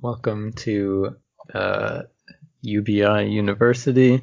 Welcome 0.00 0.52
to 0.58 1.16
uh, 1.52 2.02
UBI 2.62 3.24
University. 3.30 4.22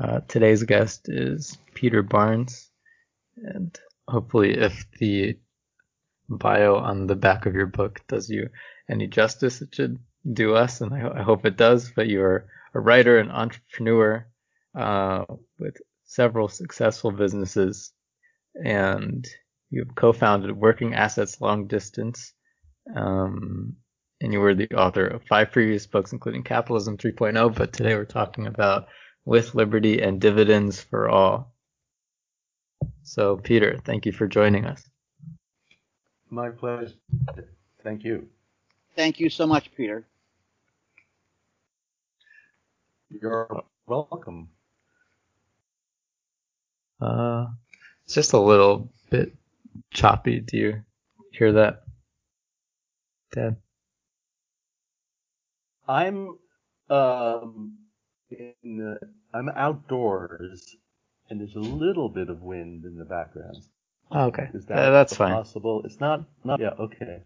Uh, 0.00 0.18
today's 0.26 0.64
guest 0.64 1.08
is 1.08 1.56
Peter 1.74 2.02
Barnes, 2.02 2.68
and 3.36 3.78
hopefully, 4.08 4.58
if 4.58 4.84
the 4.98 5.38
bio 6.28 6.74
on 6.74 7.06
the 7.06 7.14
back 7.14 7.46
of 7.46 7.54
your 7.54 7.66
book 7.66 8.00
does 8.08 8.28
you 8.28 8.48
any 8.90 9.06
justice, 9.06 9.62
it 9.62 9.72
should 9.72 10.00
do 10.32 10.56
us, 10.56 10.80
and 10.80 10.92
I, 10.92 11.20
I 11.20 11.22
hope 11.22 11.46
it 11.46 11.56
does. 11.56 11.92
But 11.94 12.08
you're 12.08 12.46
a 12.74 12.80
writer 12.80 13.18
and 13.18 13.30
entrepreneur 13.30 14.26
uh, 14.74 15.26
with 15.56 15.76
several 16.04 16.48
successful 16.48 17.12
businesses, 17.12 17.92
and 18.56 19.24
you've 19.70 19.94
co-founded 19.94 20.56
Working 20.56 20.94
Assets 20.94 21.40
Long 21.40 21.68
Distance. 21.68 22.32
Um, 22.96 23.76
and 24.22 24.32
you 24.32 24.40
were 24.40 24.54
the 24.54 24.70
author 24.72 25.04
of 25.04 25.24
five 25.24 25.50
previous 25.50 25.86
books, 25.86 26.12
including 26.12 26.44
Capitalism 26.44 26.96
3.0. 26.96 27.54
But 27.54 27.72
today 27.72 27.94
we're 27.96 28.04
talking 28.04 28.46
about 28.46 28.86
With 29.24 29.54
Liberty 29.54 30.00
and 30.00 30.20
Dividends 30.20 30.80
for 30.80 31.08
All. 31.08 31.52
So, 33.02 33.36
Peter, 33.36 33.78
thank 33.84 34.06
you 34.06 34.12
for 34.12 34.28
joining 34.28 34.64
us. 34.64 34.88
My 36.30 36.50
pleasure. 36.50 36.94
Thank 37.82 38.04
you. 38.04 38.28
Thank 38.94 39.18
you 39.18 39.28
so 39.28 39.46
much, 39.46 39.74
Peter. 39.74 40.06
You're 43.10 43.64
welcome. 43.86 44.48
Uh, 47.00 47.46
it's 48.04 48.14
just 48.14 48.32
a 48.32 48.38
little 48.38 48.92
bit 49.10 49.34
choppy. 49.92 50.40
Do 50.40 50.56
you 50.56 50.82
hear 51.32 51.52
that, 51.52 51.82
Dad? 53.32 53.56
I'm 55.88 56.38
um, 56.90 57.78
in 58.30 58.54
the, 58.62 58.98
I'm 59.34 59.48
outdoors, 59.48 60.76
and 61.28 61.40
there's 61.40 61.56
a 61.56 61.60
little 61.60 62.08
bit 62.08 62.28
of 62.28 62.42
wind 62.42 62.84
in 62.84 62.96
the 62.96 63.04
background. 63.04 63.58
Oh, 64.10 64.26
okay. 64.26 64.48
Is 64.54 64.66
that 64.66 64.90
that's 64.90 65.16
fine. 65.16 65.32
possible? 65.32 65.82
It's 65.84 66.00
not. 66.00 66.24
Not 66.44 66.60
yeah. 66.60 66.70
Okay. 66.78 67.22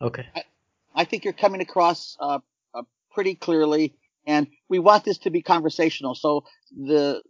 Okay. 0.00 0.26
I, 0.34 0.42
I 0.94 1.04
think 1.04 1.24
you're 1.24 1.34
coming 1.34 1.60
across 1.60 2.16
uh, 2.18 2.38
uh, 2.74 2.82
pretty 3.12 3.34
clearly, 3.34 3.94
and 4.26 4.46
we 4.68 4.78
want 4.78 5.04
this 5.04 5.18
to 5.18 5.30
be 5.30 5.42
conversational. 5.42 6.14
So 6.14 6.44
the 6.74 7.22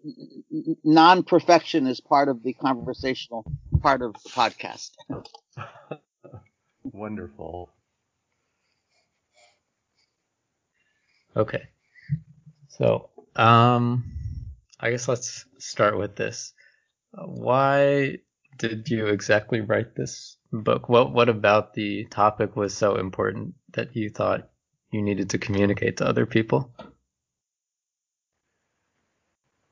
non-perfection 0.84 1.88
is 1.88 2.00
part 2.00 2.28
of 2.28 2.42
the 2.44 2.52
conversational 2.52 3.50
part 3.82 4.02
of 4.02 4.14
the 4.22 4.30
podcast. 4.30 4.90
Wonderful. 6.84 7.70
Okay. 11.36 11.68
So, 12.68 13.10
um, 13.36 14.04
I 14.78 14.90
guess 14.90 15.08
let's 15.08 15.44
start 15.58 15.98
with 15.98 16.16
this. 16.16 16.52
Why 17.12 18.18
did 18.58 18.88
you 18.88 19.06
exactly 19.06 19.60
write 19.60 19.94
this 19.94 20.36
book? 20.52 20.88
What 20.88 21.12
what 21.12 21.28
about 21.28 21.74
the 21.74 22.06
topic 22.06 22.56
was 22.56 22.76
so 22.76 22.96
important 22.96 23.54
that 23.72 23.96
you 23.96 24.10
thought 24.10 24.48
you 24.90 25.02
needed 25.02 25.30
to 25.30 25.38
communicate 25.38 25.98
to 25.98 26.06
other 26.06 26.26
people? 26.26 26.72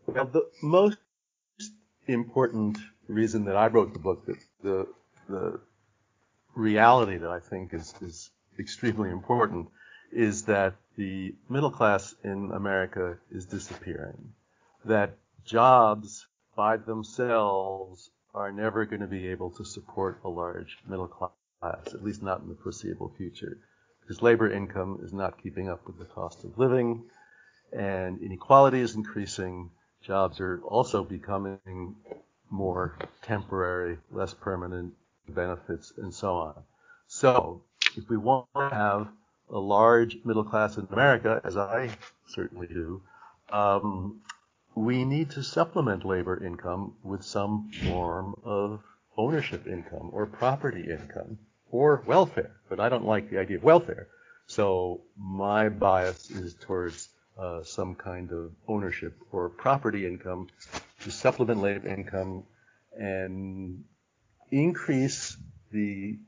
Well, 0.07 0.27
the 0.27 0.49
most 0.63 0.99
important 2.07 2.79
reason 3.09 3.45
that 3.45 3.57
I 3.57 3.67
wrote 3.69 3.93
the 3.93 3.99
book, 3.99 4.27
the 4.27 4.37
the, 4.63 4.87
the 5.29 5.61
reality 6.59 7.17
that 7.19 7.31
I 7.31 7.39
think 7.39 7.73
is, 7.73 7.95
is 8.03 8.31
extremely 8.59 9.11
important 9.11 9.69
is 10.13 10.45
that 10.45 10.75
the 10.97 11.35
middle 11.49 11.71
class 11.71 12.15
in 12.25 12.51
America 12.53 13.17
is 13.31 13.47
disappearing. 13.47 14.33
That 14.85 15.17
jobs 15.45 16.27
by 16.57 16.77
themselves 16.77 18.11
are 18.35 18.51
never 18.51 18.85
going 18.85 19.01
to 19.01 19.07
be 19.07 19.29
able 19.29 19.51
to 19.53 19.65
support 19.65 20.21
a 20.25 20.29
large 20.29 20.77
middle 20.87 21.07
class, 21.07 21.31
at 21.63 22.03
least 22.03 22.23
not 22.23 22.41
in 22.41 22.49
the 22.49 22.57
foreseeable 22.57 23.13
future, 23.17 23.59
because 24.01 24.23
labor 24.23 24.51
income 24.51 24.99
is 25.03 25.13
not 25.13 25.43
keeping 25.43 25.69
up 25.69 25.87
with 25.87 25.99
the 25.99 26.05
cost 26.05 26.45
of 26.45 26.59
living, 26.59 27.05
and 27.73 28.21
inequality 28.21 28.81
is 28.81 28.97
increasing. 28.97 29.71
Jobs 30.03 30.41
are 30.41 30.61
also 30.65 31.05
becoming 31.05 31.95
more 32.51 32.97
temporary, 33.23 33.99
less 34.11 34.35
permanent, 34.35 34.95
benefits, 35.33 35.93
and 35.97 36.13
so 36.13 36.35
on. 36.37 36.63
So, 37.07 37.63
if 37.97 38.09
we 38.09 38.17
want 38.17 38.47
to 38.57 38.69
have 38.71 39.09
a 39.51 39.59
large 39.59 40.19
middle 40.25 40.45
class 40.45 40.77
in 40.77 40.87
America, 40.91 41.41
as 41.45 41.57
I 41.57 41.91
certainly 42.27 42.67
do, 42.67 43.03
um, 43.51 44.21
we 44.75 45.05
need 45.05 45.31
to 45.31 45.43
supplement 45.43 46.05
labor 46.05 46.43
income 46.45 46.95
with 47.03 47.23
some 47.25 47.73
form 47.83 48.35
of 48.45 48.83
ownership 49.17 49.67
income 49.67 50.11
or 50.13 50.27
property 50.27 50.85
income 50.91 51.39
or 51.71 52.03
welfare. 52.07 52.57
But 52.69 52.81
I 52.81 52.89
don't 52.89 53.05
like 53.05 53.31
the 53.31 53.39
idea 53.39 53.57
of 53.57 53.65
welfare. 53.65 54.09
So 54.47 55.03
my 55.17 55.69
bias 55.69 56.31
is 56.31 56.55
towards 56.55 57.09
uh, 57.39 57.63
some 57.65 57.95
kind 57.95 58.33
of 58.33 58.53
ownership 58.67 59.17
or 59.33 59.49
property 59.49 60.07
income 60.07 60.49
to 61.01 61.11
supplement 61.11 61.61
labor 61.61 61.89
income 61.89 62.45
and 62.97 63.85
increase 64.51 65.37
the 65.71 66.19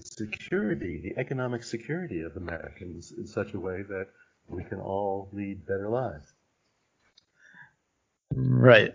security, 0.00 1.00
the 1.02 1.20
economic 1.20 1.62
security 1.62 2.22
of 2.22 2.36
Americans 2.36 3.12
in 3.16 3.26
such 3.26 3.54
a 3.54 3.60
way 3.60 3.82
that 3.82 4.08
we 4.48 4.62
can 4.64 4.78
all 4.78 5.28
lead 5.32 5.66
better 5.66 5.88
lives. 5.88 6.32
Right. 8.34 8.92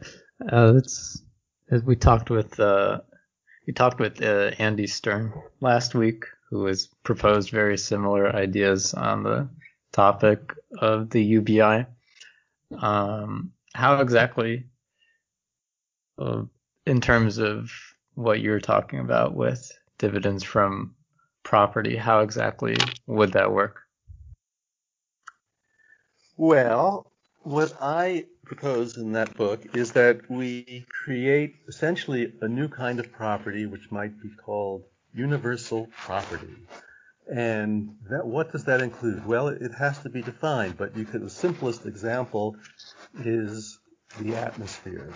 Uh, 0.50 0.74
that's 0.74 1.22
we 1.86 1.96
talked 1.96 2.30
with 2.30 2.60
uh, 2.60 3.00
we 3.66 3.74
talked 3.74 4.00
with 4.00 4.22
uh, 4.22 4.52
Andy 4.60 4.88
Stern 4.88 5.34
last 5.62 5.96
week, 5.96 6.26
who 6.50 6.66
has 6.66 6.88
proposed 7.04 7.50
very 7.50 7.78
similar 7.78 8.36
ideas 8.36 8.94
on 8.94 9.24
the 9.24 9.48
topic 9.92 10.54
of 10.80 11.10
the 11.10 11.24
UBI. 11.24 11.86
Um, 12.78 13.54
how 13.74 14.02
exactly, 14.02 14.66
uh, 16.18 16.44
in 16.86 17.02
terms 17.02 17.38
of 17.38 17.72
what 18.16 18.42
you're 18.42 18.60
talking 18.60 19.00
about 19.00 19.36
with 19.36 19.72
dividends 19.98 20.44
from 20.44 20.96
property, 21.44 21.96
how 21.96 22.20
exactly 22.22 22.76
would 23.08 23.34
that 23.34 23.52
work? 23.52 23.82
Well, 26.38 27.12
what 27.44 27.74
I 27.82 28.26
propose 28.46 28.98
in 28.98 29.14
that 29.14 29.36
book 29.36 29.76
is 29.76 29.94
that 29.94 30.30
we 30.30 30.86
create 31.04 31.56
essentially 31.68 32.34
a 32.42 32.48
new 32.48 32.68
kind 32.68 33.00
of 33.00 33.12
property 33.12 33.66
which 33.66 33.92
might 33.92 34.22
be 34.22 34.30
called 34.30 34.84
universal 35.14 35.90
property. 35.98 36.56
And 37.32 37.96
that, 38.10 38.26
what 38.26 38.52
does 38.52 38.66
that 38.66 38.82
include? 38.82 39.26
Well, 39.26 39.48
it 39.48 39.74
has 39.74 40.00
to 40.00 40.10
be 40.10 40.22
defined, 40.22 40.78
but 40.78 40.98
you 40.98 41.06
could, 41.06 41.22
the 41.22 41.30
simplest 41.30 41.86
example 41.86 42.56
is 43.24 43.80
the 44.20 44.36
atmosphere. 44.36 45.14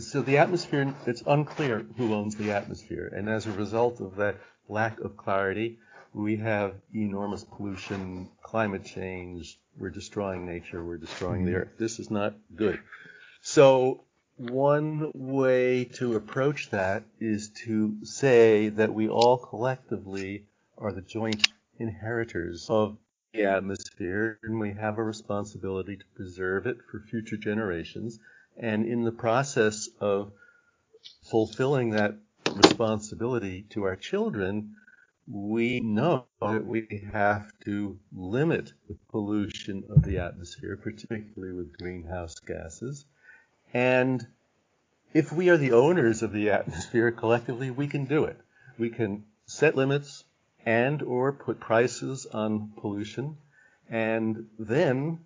So 0.00 0.22
the 0.22 0.38
atmosphere, 0.38 0.94
it's 1.06 1.22
unclear 1.26 1.84
who 1.96 2.14
owns 2.14 2.36
the 2.36 2.52
atmosphere. 2.52 3.12
And 3.14 3.28
as 3.28 3.46
a 3.46 3.52
result 3.52 4.00
of 4.00 4.16
that 4.16 4.36
lack 4.68 5.00
of 5.00 5.16
clarity, 5.16 5.78
we 6.14 6.36
have 6.36 6.74
enormous 6.94 7.44
pollution, 7.44 8.28
climate 8.42 8.84
change, 8.84 9.58
we're 9.78 9.90
destroying 9.90 10.46
nature, 10.46 10.84
we're 10.84 10.98
destroying 10.98 11.44
the 11.44 11.52
mm-hmm. 11.52 11.60
earth. 11.60 11.78
This 11.78 11.98
is 11.98 12.10
not 12.10 12.34
good. 12.54 12.78
So 13.40 14.04
one 14.36 15.10
way 15.14 15.84
to 15.84 16.16
approach 16.16 16.70
that 16.70 17.04
is 17.20 17.50
to 17.64 17.96
say 18.04 18.68
that 18.70 18.94
we 18.94 19.08
all 19.08 19.38
collectively 19.38 20.44
are 20.78 20.92
the 20.92 21.02
joint 21.02 21.48
inheritors 21.78 22.68
of 22.68 22.96
the 23.32 23.44
atmosphere 23.44 24.38
and 24.42 24.60
we 24.60 24.72
have 24.72 24.98
a 24.98 25.02
responsibility 25.02 25.96
to 25.96 26.04
preserve 26.14 26.66
it 26.66 26.78
for 26.90 27.00
future 27.00 27.36
generations 27.36 28.18
and 28.56 28.86
in 28.86 29.04
the 29.04 29.12
process 29.12 29.88
of 30.00 30.32
fulfilling 31.30 31.90
that 31.90 32.16
responsibility 32.54 33.62
to 33.70 33.84
our 33.84 33.96
children, 33.96 34.74
we 35.26 35.80
know 35.80 36.26
that 36.40 36.66
we 36.66 37.08
have 37.12 37.50
to 37.64 37.98
limit 38.12 38.72
the 38.88 38.96
pollution 39.10 39.84
of 39.88 40.02
the 40.02 40.18
atmosphere, 40.18 40.76
particularly 40.76 41.54
with 41.54 41.78
greenhouse 41.78 42.38
gases. 42.40 43.06
And 43.72 44.26
if 45.14 45.32
we 45.32 45.48
are 45.50 45.56
the 45.56 45.72
owners 45.72 46.22
of 46.22 46.32
the 46.32 46.50
atmosphere 46.50 47.10
collectively, 47.12 47.70
we 47.70 47.86
can 47.86 48.04
do 48.04 48.24
it. 48.24 48.38
We 48.78 48.90
can 48.90 49.24
set 49.46 49.76
limits 49.76 50.24
and 50.64 51.02
or 51.02 51.32
put 51.32 51.60
prices 51.60 52.26
on 52.26 52.72
pollution 52.80 53.36
and 53.88 54.48
then 54.58 55.24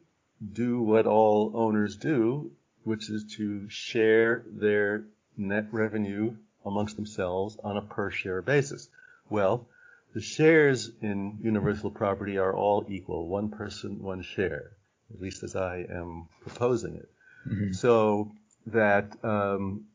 do 0.52 0.82
what 0.82 1.06
all 1.06 1.52
owners 1.55 1.96
do 1.96 2.52
which 2.86 3.10
is 3.10 3.24
to 3.36 3.68
share 3.68 4.44
their 4.46 5.04
net 5.36 5.66
revenue 5.72 6.34
amongst 6.64 6.94
themselves 6.96 7.56
on 7.64 7.76
a 7.76 7.82
per 7.82 8.10
share 8.10 8.40
basis. 8.40 8.88
Well, 9.28 9.66
the 10.14 10.20
shares 10.20 10.90
in 11.02 11.38
universal 11.42 11.90
property 11.90 12.38
are 12.38 12.54
all 12.54 12.86
equal, 12.88 13.26
one 13.26 13.48
person, 13.48 14.02
one 14.02 14.22
share, 14.22 14.70
at 15.12 15.20
least 15.20 15.42
as 15.42 15.56
I 15.56 15.84
am 15.90 16.28
proposing 16.42 16.94
it. 16.94 17.08
Mm-hmm. 17.48 17.72
So 17.72 18.30
that 18.68 19.12
um, 19.24 19.86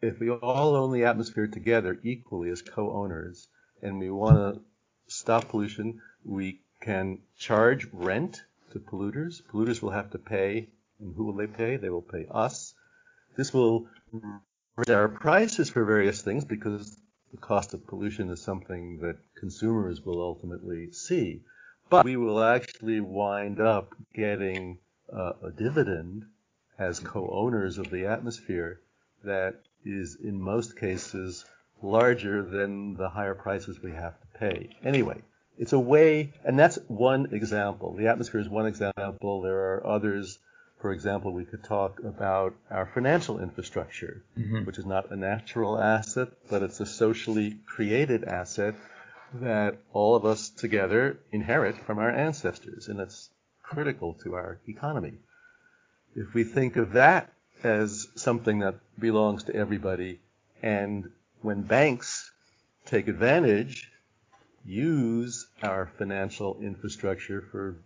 if 0.00 0.20
we 0.20 0.30
all 0.30 0.76
own 0.76 0.92
the 0.92 1.04
atmosphere 1.04 1.48
together 1.48 1.98
equally 2.04 2.50
as 2.50 2.62
co-owners, 2.62 3.48
and 3.82 3.98
we 3.98 4.08
want 4.08 4.36
to 4.36 4.60
stop 5.08 5.48
pollution, 5.48 6.00
we 6.24 6.60
can 6.80 7.18
charge 7.38 7.88
rent 7.92 8.42
to 8.72 8.78
polluters. 8.78 9.42
Polluters 9.42 9.82
will 9.82 9.90
have 9.90 10.10
to 10.12 10.18
pay, 10.18 10.68
and 11.00 11.14
who 11.14 11.24
will 11.24 11.34
they 11.34 11.46
pay? 11.46 11.76
They 11.76 11.90
will 11.90 12.02
pay 12.02 12.26
us. 12.30 12.74
This 13.36 13.52
will 13.52 13.86
raise 14.76 14.90
our 14.90 15.08
prices 15.08 15.70
for 15.70 15.84
various 15.84 16.22
things 16.22 16.44
because 16.44 16.98
the 17.32 17.38
cost 17.38 17.74
of 17.74 17.86
pollution 17.86 18.30
is 18.30 18.42
something 18.42 18.98
that 19.00 19.16
consumers 19.38 20.04
will 20.04 20.20
ultimately 20.22 20.92
see. 20.92 21.42
But 21.90 22.04
we 22.04 22.16
will 22.16 22.42
actually 22.42 23.00
wind 23.00 23.60
up 23.60 23.94
getting 24.14 24.78
uh, 25.12 25.32
a 25.42 25.50
dividend 25.50 26.24
as 26.78 27.00
co-owners 27.00 27.78
of 27.78 27.90
the 27.90 28.06
atmosphere 28.06 28.80
that 29.24 29.62
is 29.84 30.16
in 30.16 30.40
most 30.40 30.78
cases 30.78 31.44
larger 31.82 32.42
than 32.42 32.94
the 32.94 33.08
higher 33.08 33.34
prices 33.34 33.82
we 33.82 33.92
have 33.92 34.18
to 34.20 34.26
pay. 34.38 34.70
Anyway, 34.84 35.22
it's 35.58 35.72
a 35.72 35.78
way, 35.78 36.32
and 36.44 36.58
that's 36.58 36.78
one 36.88 37.32
example. 37.32 37.94
The 37.94 38.08
atmosphere 38.08 38.40
is 38.40 38.48
one 38.48 38.66
example. 38.66 39.42
There 39.42 39.74
are 39.74 39.86
others. 39.86 40.38
For 40.80 40.92
example, 40.92 41.32
we 41.32 41.44
could 41.44 41.64
talk 41.64 42.00
about 42.04 42.54
our 42.70 42.86
financial 42.86 43.40
infrastructure, 43.40 44.22
mm-hmm. 44.38 44.64
which 44.64 44.78
is 44.78 44.86
not 44.86 45.10
a 45.10 45.16
natural 45.16 45.78
asset, 45.78 46.28
but 46.50 46.62
it's 46.62 46.80
a 46.80 46.86
socially 46.86 47.58
created 47.66 48.24
asset 48.24 48.74
that 49.34 49.78
all 49.92 50.14
of 50.14 50.24
us 50.24 50.50
together 50.50 51.18
inherit 51.32 51.76
from 51.78 51.98
our 51.98 52.10
ancestors, 52.10 52.88
and 52.88 53.00
it's 53.00 53.30
critical 53.62 54.14
to 54.22 54.34
our 54.34 54.58
economy. 54.68 55.14
If 56.14 56.34
we 56.34 56.44
think 56.44 56.76
of 56.76 56.92
that 56.92 57.32
as 57.62 58.06
something 58.14 58.60
that 58.60 58.76
belongs 58.98 59.44
to 59.44 59.54
everybody, 59.54 60.20
and 60.62 61.10
when 61.42 61.62
banks 61.62 62.30
take 62.84 63.08
advantage, 63.08 63.90
use 64.64 65.46
our 65.62 65.86
financial 65.98 66.58
infrastructure 66.60 67.42
for 67.50 67.76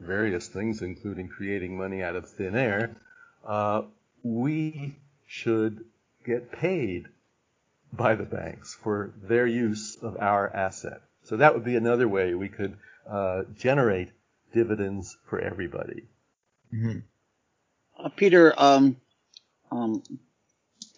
various 0.00 0.48
things, 0.48 0.82
including 0.82 1.28
creating 1.28 1.76
money 1.76 2.02
out 2.02 2.16
of 2.16 2.28
thin 2.28 2.56
air, 2.56 2.96
uh, 3.46 3.82
we 4.22 4.96
should 5.26 5.84
get 6.24 6.52
paid 6.52 7.06
by 7.92 8.14
the 8.14 8.24
banks 8.24 8.74
for 8.74 9.12
their 9.22 9.46
use 9.46 9.96
of 10.02 10.16
our 10.18 10.48
asset. 10.54 11.00
So 11.24 11.36
that 11.36 11.54
would 11.54 11.64
be 11.64 11.76
another 11.76 12.08
way 12.08 12.34
we 12.34 12.48
could 12.48 12.76
uh, 13.08 13.42
generate 13.56 14.10
dividends 14.52 15.16
for 15.28 15.40
everybody. 15.40 16.04
Mm-hmm. 16.72 16.98
Uh, 17.98 18.08
Peter, 18.10 18.54
um, 18.56 18.96
um, 19.70 20.02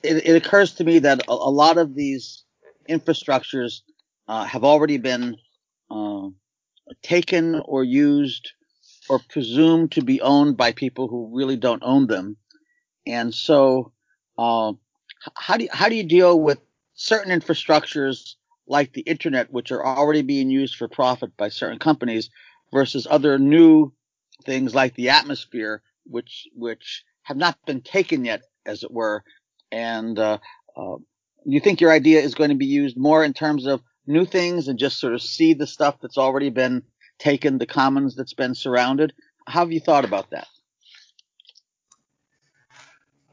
it, 0.03 0.29
it, 0.29 0.37
occurs 0.37 0.75
to 0.75 0.85
me 0.85 1.01
that 1.01 1.23
a, 1.29 1.33
a 1.33 1.33
lot 1.33 1.79
of 1.79 1.95
these 1.95 2.45
infrastructures 2.89 3.81
uh, 4.29 4.45
have 4.45 4.65
already 4.65 4.99
been 4.99 5.37
uh, 5.91 6.29
taken 7.03 7.61
or 7.65 7.85
used 7.85 8.53
or 9.09 9.21
presumed 9.29 9.93
to 9.93 10.03
be 10.03 10.21
owned 10.21 10.57
by 10.57 10.73
people 10.73 11.09
who 11.09 11.31
really 11.35 11.57
don't 11.57 11.83
own 11.85 12.07
them. 12.07 12.37
And 13.07 13.35
so, 13.35 13.93
uh, 14.39 14.73
how 15.37 15.57
do 15.57 15.65
you, 15.65 15.71
how 15.73 15.89
do 15.89 15.95
you 15.95 16.05
deal 16.05 16.39
with 16.41 16.61
certain 16.95 17.39
infrastructures 17.39 18.35
like 18.67 18.93
the 18.93 19.03
internet, 19.03 19.53
which 19.53 19.73
are 19.73 19.85
already 19.85 20.23
being 20.23 20.51
used 20.51 20.77
for 20.77 20.89
profit 20.89 21.37
by 21.37 21.49
certain 21.49 21.79
companies, 21.79 22.31
versus 22.73 23.07
other 23.11 23.39
new 23.39 23.93
things 24.45 24.75
like 24.75 24.95
the 24.95 25.11
atmosphere, 25.11 25.83
which 26.05 26.49
which 26.55 27.05
have 27.23 27.37
not 27.37 27.59
been 27.67 27.83
taken 27.83 28.25
yet, 28.25 28.43
as 28.67 28.83
it 28.83 28.91
were. 28.91 29.23
And 29.71 30.19
uh, 30.19 30.39
uh, 30.77 30.97
you 31.45 31.61
think 31.61 31.81
your 31.81 31.93
idea 31.93 32.21
is 32.21 32.35
going 32.35 32.51
to 32.51 32.57
be 32.57 32.67
used 32.67 32.97
more 32.97 33.25
in 33.25 33.33
terms 33.33 33.67
of 33.67 33.83
new 34.07 34.25
things 34.25 34.69
and 34.69 34.79
just 34.79 34.99
sort 34.99 35.15
of 35.15 35.23
see 35.23 35.55
the 35.55 35.67
stuff 35.67 35.97
that's 36.01 36.19
already 36.19 36.51
been 36.51 36.83
taken, 37.23 37.59
the 37.59 37.67
commons 37.67 38.17
that's 38.17 38.35
been 38.35 38.55
surrounded? 38.55 39.13
How 39.47 39.61
have 39.61 39.73
you 39.73 39.81
thought 39.81 40.05
about 40.05 40.31
that? 40.31 40.49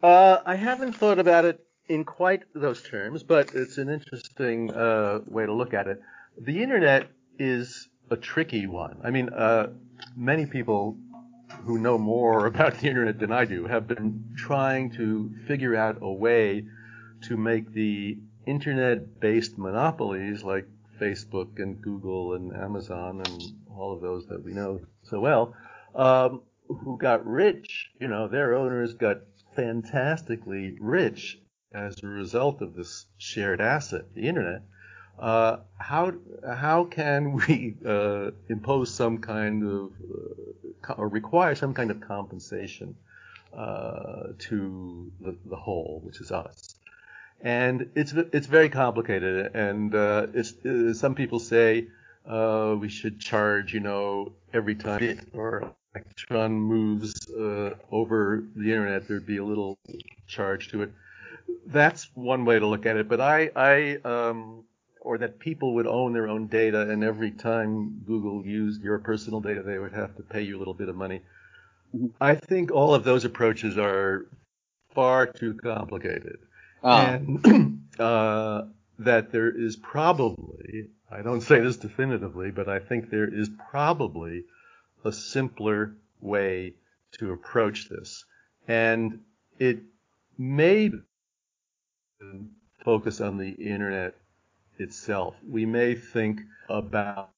Uh, 0.01 0.37
I 0.45 0.55
haven't 0.55 0.93
thought 0.93 1.19
about 1.19 1.45
it 1.45 1.59
in 1.87 2.05
quite 2.05 2.43
those 2.53 2.81
terms, 2.83 3.23
but 3.23 3.53
it's 3.55 3.77
an 3.77 3.89
interesting 3.89 4.71
uh, 4.71 5.19
way 5.27 5.45
to 5.45 5.53
look 5.53 5.73
at 5.73 5.87
it. 5.87 6.01
The 6.39 6.61
internet 6.61 7.09
is 7.37 7.89
a 8.11 8.15
tricky 8.15 8.67
one. 8.67 8.97
I 9.03 9.09
mean, 9.09 9.29
uh, 9.29 9.67
many 10.15 10.45
people 10.45 10.97
who 11.65 11.79
know 11.79 11.97
more 11.97 12.45
about 12.53 12.77
the 12.79 12.87
internet 12.87 13.19
than 13.19 13.31
I 13.31 13.45
do 13.45 13.65
have 13.65 13.87
been 13.87 14.23
trying 14.37 14.91
to 14.91 15.31
figure 15.47 15.75
out 15.75 15.97
a 16.01 16.11
way 16.11 16.65
to 17.23 17.35
make 17.35 17.73
the 17.73 18.17
internet-based 18.45 19.57
monopolies 19.57 20.43
like 20.43 20.67
Facebook 20.99 21.59
and 21.59 21.81
Google 21.81 22.33
and 22.33 22.55
Amazon 22.55 23.21
and 23.25 23.41
all 23.75 23.93
of 23.93 24.01
those 24.01 24.27
that 24.27 24.43
we 24.43 24.53
know 24.53 24.81
so 25.03 25.19
well, 25.19 25.55
um, 25.95 26.41
who 26.67 26.97
got 26.97 27.25
rich, 27.25 27.89
you 27.99 28.07
know, 28.07 28.27
their 28.27 28.55
owners 28.55 28.93
got 28.93 29.17
fantastically 29.55 30.77
rich 30.79 31.39
as 31.73 32.01
a 32.03 32.07
result 32.07 32.61
of 32.61 32.75
this 32.75 33.05
shared 33.17 33.61
asset, 33.61 34.05
the 34.13 34.27
internet. 34.27 34.61
Uh, 35.17 35.57
how 35.77 36.13
how 36.47 36.85
can 36.85 37.33
we 37.47 37.75
uh, 37.85 38.31
impose 38.47 38.93
some 38.93 39.17
kind 39.17 39.63
of 39.63 39.91
uh, 40.87 40.93
or 40.97 41.07
require 41.09 41.55
some 41.55 41.73
kind 41.73 41.91
of 41.91 41.99
compensation 41.99 42.95
uh, 43.53 44.27
to 44.37 45.11
the, 45.19 45.35
the 45.45 45.55
whole, 45.55 46.01
which 46.03 46.21
is 46.21 46.31
us? 46.31 46.78
And 47.41 47.89
it's 47.95 48.11
it's 48.13 48.47
very 48.47 48.69
complicated, 48.69 49.55
and 49.55 49.95
uh, 49.95 50.27
it's 50.33 50.53
uh, 50.65 50.93
some 50.93 51.15
people 51.15 51.39
say 51.39 51.87
we 52.27 52.89
should 52.89 53.19
charge, 53.19 53.73
you 53.73 53.79
know, 53.79 54.33
every 54.53 54.75
time 54.75 55.01
it 55.01 55.19
or 55.33 55.73
electron 55.95 56.53
moves 56.53 57.13
over 57.91 58.43
the 58.55 58.71
internet, 58.71 59.07
there'd 59.07 59.25
be 59.25 59.37
a 59.37 59.45
little 59.45 59.77
charge 60.27 60.69
to 60.69 60.83
it. 60.83 60.91
That's 61.65 62.09
one 62.13 62.45
way 62.45 62.59
to 62.59 62.67
look 62.67 62.85
at 62.85 62.97
it, 62.97 63.07
but 63.07 63.21
I 63.21 63.49
I 63.55 63.97
um, 64.03 64.65
or 65.01 65.17
that 65.17 65.39
people 65.39 65.75
would 65.75 65.87
own 65.87 66.11
their 66.11 66.27
own 66.27 66.47
data, 66.47 66.89
and 66.89 67.03
every 67.03 67.31
time 67.31 68.03
Google 68.05 68.45
used 68.45 68.83
your 68.83 68.99
personal 68.99 69.39
data, 69.39 69.63
they 69.63 69.79
would 69.79 69.93
have 69.93 70.15
to 70.17 70.23
pay 70.23 70.41
you 70.41 70.57
a 70.57 70.59
little 70.59 70.73
bit 70.73 70.89
of 70.89 70.95
money. 70.95 71.21
Mm-hmm. 71.95 72.07
I 72.19 72.35
think 72.35 72.71
all 72.71 72.93
of 72.93 73.05
those 73.05 73.23
approaches 73.23 73.77
are 73.77 74.27
far 74.93 75.25
too 75.25 75.53
complicated, 75.53 76.39
ah. 76.83 77.13
and 77.13 77.81
uh, 77.99 78.63
that 78.99 79.31
there 79.31 79.49
is 79.49 79.75
probably, 79.75 80.89
I 81.11 81.21
don't 81.21 81.41
say 81.41 81.59
this 81.59 81.77
definitively, 81.77 82.51
but 82.51 82.67
I 82.67 82.79
think 82.79 83.09
there 83.09 83.27
is 83.33 83.49
probably 83.69 84.43
a 85.03 85.11
simpler 85.11 85.95
way 86.21 86.73
to 87.19 87.31
approach 87.31 87.89
this, 87.89 88.25
and 88.67 89.19
it 89.57 89.79
may 90.37 90.91
focus 92.83 93.21
on 93.21 93.37
the 93.37 93.49
internet 93.49 94.15
itself. 94.77 95.35
We 95.47 95.65
may 95.65 95.95
think 95.95 96.41
about 96.69 97.29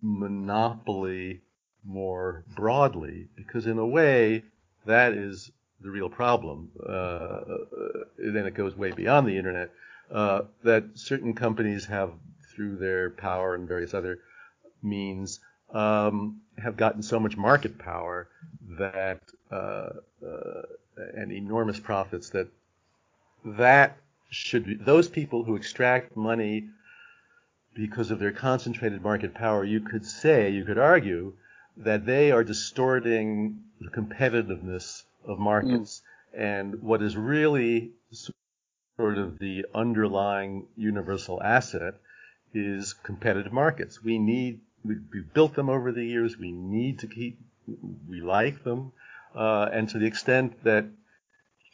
monopoly 0.00 1.40
more 1.84 2.44
broadly 2.54 3.28
because, 3.36 3.66
in 3.66 3.78
a 3.78 3.86
way, 3.86 4.44
that 4.86 5.12
is 5.12 5.50
the 5.82 5.90
real 5.90 6.08
problem. 6.08 6.70
Uh, 6.86 7.40
then 8.18 8.46
it 8.46 8.54
goes 8.54 8.76
way 8.76 8.90
beyond 8.92 9.26
the 9.26 9.36
internet. 9.36 9.70
Uh, 10.10 10.42
that 10.62 10.84
certain 10.94 11.34
companies 11.34 11.86
have, 11.86 12.12
through 12.54 12.76
their 12.76 13.10
power 13.10 13.54
and 13.54 13.66
various 13.66 13.94
other 13.94 14.18
means, 14.82 15.40
um, 15.72 16.40
have 16.58 16.76
gotten 16.76 17.02
so 17.02 17.18
much 17.18 17.36
market 17.36 17.78
power 17.78 18.28
that 18.78 19.20
uh, 19.50 19.90
and 21.14 21.32
enormous 21.32 21.80
profits 21.80 22.30
that 22.30 22.48
that 23.44 23.96
should 24.30 24.64
be, 24.64 24.74
those 24.74 25.08
people 25.08 25.44
who 25.44 25.56
extract 25.56 26.16
money 26.16 26.68
because 27.74 28.10
of 28.10 28.18
their 28.18 28.32
concentrated 28.32 29.02
market 29.02 29.34
power, 29.34 29.64
you 29.64 29.80
could 29.80 30.04
say, 30.04 30.50
you 30.50 30.64
could 30.64 30.78
argue 30.78 31.32
that 31.76 32.04
they 32.04 32.30
are 32.30 32.44
distorting 32.44 33.62
the 33.80 33.90
competitiveness 33.90 35.02
of 35.26 35.38
markets. 35.38 36.02
Mm. 36.34 36.40
And 36.40 36.82
what 36.82 37.02
is 37.02 37.16
really 37.16 37.92
sort 38.96 39.18
of 39.18 39.38
the 39.38 39.66
underlying 39.74 40.66
universal 40.76 41.42
asset 41.42 41.94
is 42.54 42.92
competitive 42.92 43.52
markets. 43.52 44.02
We 44.02 44.18
need, 44.18 44.60
we, 44.84 44.94
have 44.94 45.34
built 45.34 45.54
them 45.54 45.68
over 45.68 45.92
the 45.92 46.04
years. 46.04 46.38
We 46.38 46.52
need 46.52 47.00
to 47.00 47.06
keep, 47.06 47.38
we 48.08 48.20
like 48.20 48.64
them. 48.64 48.92
Uh, 49.34 49.68
and 49.72 49.88
to 49.90 49.98
the 49.98 50.06
extent 50.06 50.62
that 50.64 50.86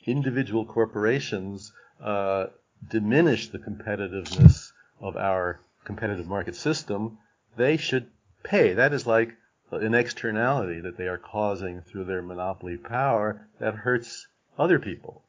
individual 0.07 0.65
corporations 0.65 1.73
uh, 2.03 2.47
diminish 2.89 3.49
the 3.49 3.59
competitiveness 3.59 4.73
of 5.01 5.17
our 5.17 5.61
competitive 5.85 6.27
market 6.27 6.55
system, 6.55 7.19
they 7.57 7.77
should 7.77 8.07
pay. 8.43 8.75
That 8.75 8.93
is 8.93 9.07
like 9.07 9.35
an 9.71 9.95
externality 9.95 10.81
that 10.81 10.97
they 10.97 11.07
are 11.07 11.19
causing 11.19 11.83
through 11.83 12.05
their 12.05 12.23
monopoly 12.23 12.77
power 12.77 13.47
that 13.61 13.75
hurts 13.75 14.27
other 14.59 14.79
people. 14.79 15.23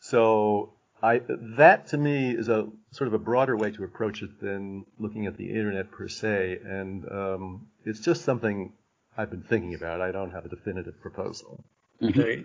So 0.00 0.72
I, 1.02 1.20
that 1.56 1.88
to 1.88 1.98
me 1.98 2.30
is 2.30 2.48
a 2.48 2.68
sort 2.90 3.08
of 3.08 3.14
a 3.14 3.18
broader 3.18 3.56
way 3.56 3.70
to 3.72 3.84
approach 3.84 4.22
it 4.22 4.40
than 4.40 4.84
looking 4.98 5.26
at 5.26 5.36
the 5.36 5.50
internet 5.50 5.90
per 5.90 6.08
se, 6.08 6.58
and 6.64 7.10
um, 7.10 7.66
it's 7.84 8.00
just 8.00 8.24
something 8.24 8.72
I've 9.16 9.30
been 9.30 9.42
thinking 9.42 9.74
about. 9.74 10.00
I 10.00 10.12
don't 10.12 10.30
have 10.30 10.44
a 10.44 10.48
definitive 10.48 11.00
proposal. 11.00 11.64
Mm-hmm. 12.02 12.42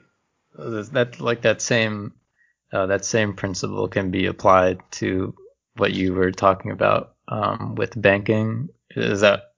That 0.94 1.20
like 1.20 1.42
that 1.42 1.62
same 1.62 2.14
uh, 2.74 2.88
that 2.88 3.06
same 3.06 3.34
principle 3.34 3.88
can 3.88 4.12
be 4.12 4.26
applied 4.26 4.80
to 4.92 5.34
what 5.78 5.94
you 5.94 6.14
were 6.14 6.32
talking 6.32 6.72
about 6.72 7.16
um, 7.28 7.76
with 7.76 8.00
banking. 8.00 8.70
Is 8.96 9.22
that 9.22 9.51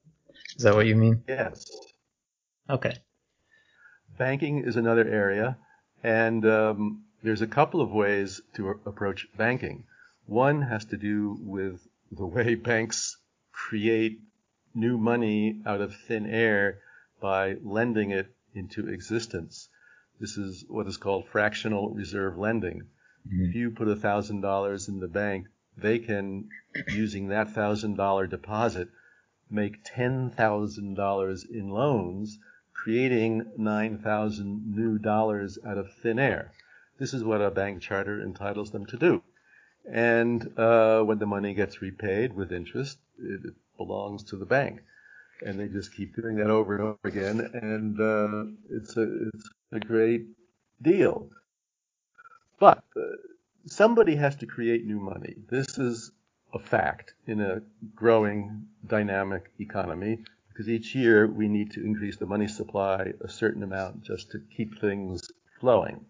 is 0.55 0.63
that 0.63 0.75
what 0.75 0.85
you 0.85 0.95
mean? 0.95 1.23
Yes. 1.27 1.65
Okay. 2.69 2.95
Banking 4.17 4.63
is 4.63 4.75
another 4.75 5.07
area, 5.07 5.57
and 6.03 6.45
um, 6.45 7.03
there's 7.23 7.41
a 7.41 7.47
couple 7.47 7.81
of 7.81 7.91
ways 7.91 8.41
to 8.55 8.69
approach 8.85 9.27
banking. 9.37 9.85
One 10.25 10.61
has 10.61 10.85
to 10.85 10.97
do 10.97 11.37
with 11.41 11.87
the 12.11 12.25
way 12.25 12.55
banks 12.71 13.17
create 13.51 14.19
new 14.75 14.97
money 14.97 15.61
out 15.65 15.81
of 15.81 15.95
thin 16.07 16.25
air 16.25 16.79
by 17.21 17.55
lending 17.63 18.11
it 18.11 18.27
into 18.53 18.89
existence. 18.89 19.69
This 20.19 20.37
is 20.37 20.65
what 20.67 20.87
is 20.87 20.97
called 20.97 21.27
fractional 21.27 21.89
reserve 21.89 22.37
lending. 22.37 22.83
Mm-hmm. 23.27 23.45
If 23.45 23.55
you 23.55 23.71
put 23.71 23.87
$1,000 23.87 24.89
in 24.89 24.99
the 24.99 25.07
bank, 25.07 25.47
they 25.77 25.99
can, 25.99 26.49
using 26.89 27.29
that 27.29 27.47
$1,000 27.47 28.29
deposit, 28.29 28.89
make 29.53 29.83
$10,000 29.83 31.49
in 31.51 31.69
loans, 31.69 32.39
creating 32.73 33.45
9,000 33.57 34.75
new 34.75 34.97
dollars 34.97 35.57
out 35.65 35.77
of 35.77 35.93
thin 36.01 36.19
air. 36.19 36.51
This 36.97 37.13
is 37.13 37.23
what 37.23 37.41
a 37.41 37.51
bank 37.51 37.81
charter 37.81 38.21
entitles 38.21 38.71
them 38.71 38.85
to 38.87 38.97
do. 38.97 39.23
And 39.91 40.57
uh, 40.57 41.03
when 41.03 41.19
the 41.19 41.25
money 41.25 41.53
gets 41.53 41.81
repaid 41.81 42.33
with 42.33 42.51
interest, 42.51 42.97
it, 43.19 43.53
belongs 43.75 44.23
to 44.23 44.37
the 44.37 44.45
bank. 44.45 44.81
And 45.45 45.59
they 45.59 45.67
just 45.67 45.95
keep 45.95 46.15
doing 46.15 46.37
that 46.37 46.49
over 46.49 46.75
and 46.75 46.83
over 46.83 46.99
again, 47.03 47.39
and 47.53 47.99
uh, 47.99 48.51
it's 48.69 48.95
a 48.95 49.27
it's 49.33 49.49
a 49.73 49.79
great 49.79 50.27
deal. 50.81 51.27
But 52.59 52.83
uh, 52.95 53.17
somebody 53.65 54.15
has 54.15 54.35
to 54.37 54.45
create 54.45 54.85
new 54.85 54.99
money. 54.99 55.35
This 55.49 55.77
is 55.77 56.11
a 56.53 56.59
fact 56.59 57.13
in 57.27 57.41
a 57.41 57.61
growing 57.95 58.67
dynamic 58.87 59.51
economy 59.59 60.19
because 60.49 60.69
each 60.69 60.93
year 60.93 61.25
we 61.25 61.47
need 61.47 61.71
to 61.71 61.83
increase 61.83 62.17
the 62.17 62.25
money 62.25 62.47
supply 62.47 63.11
a 63.21 63.29
certain 63.29 63.63
amount 63.63 64.03
just 64.03 64.31
to 64.31 64.39
keep 64.55 64.79
things 64.79 65.21
flowing. 65.59 66.05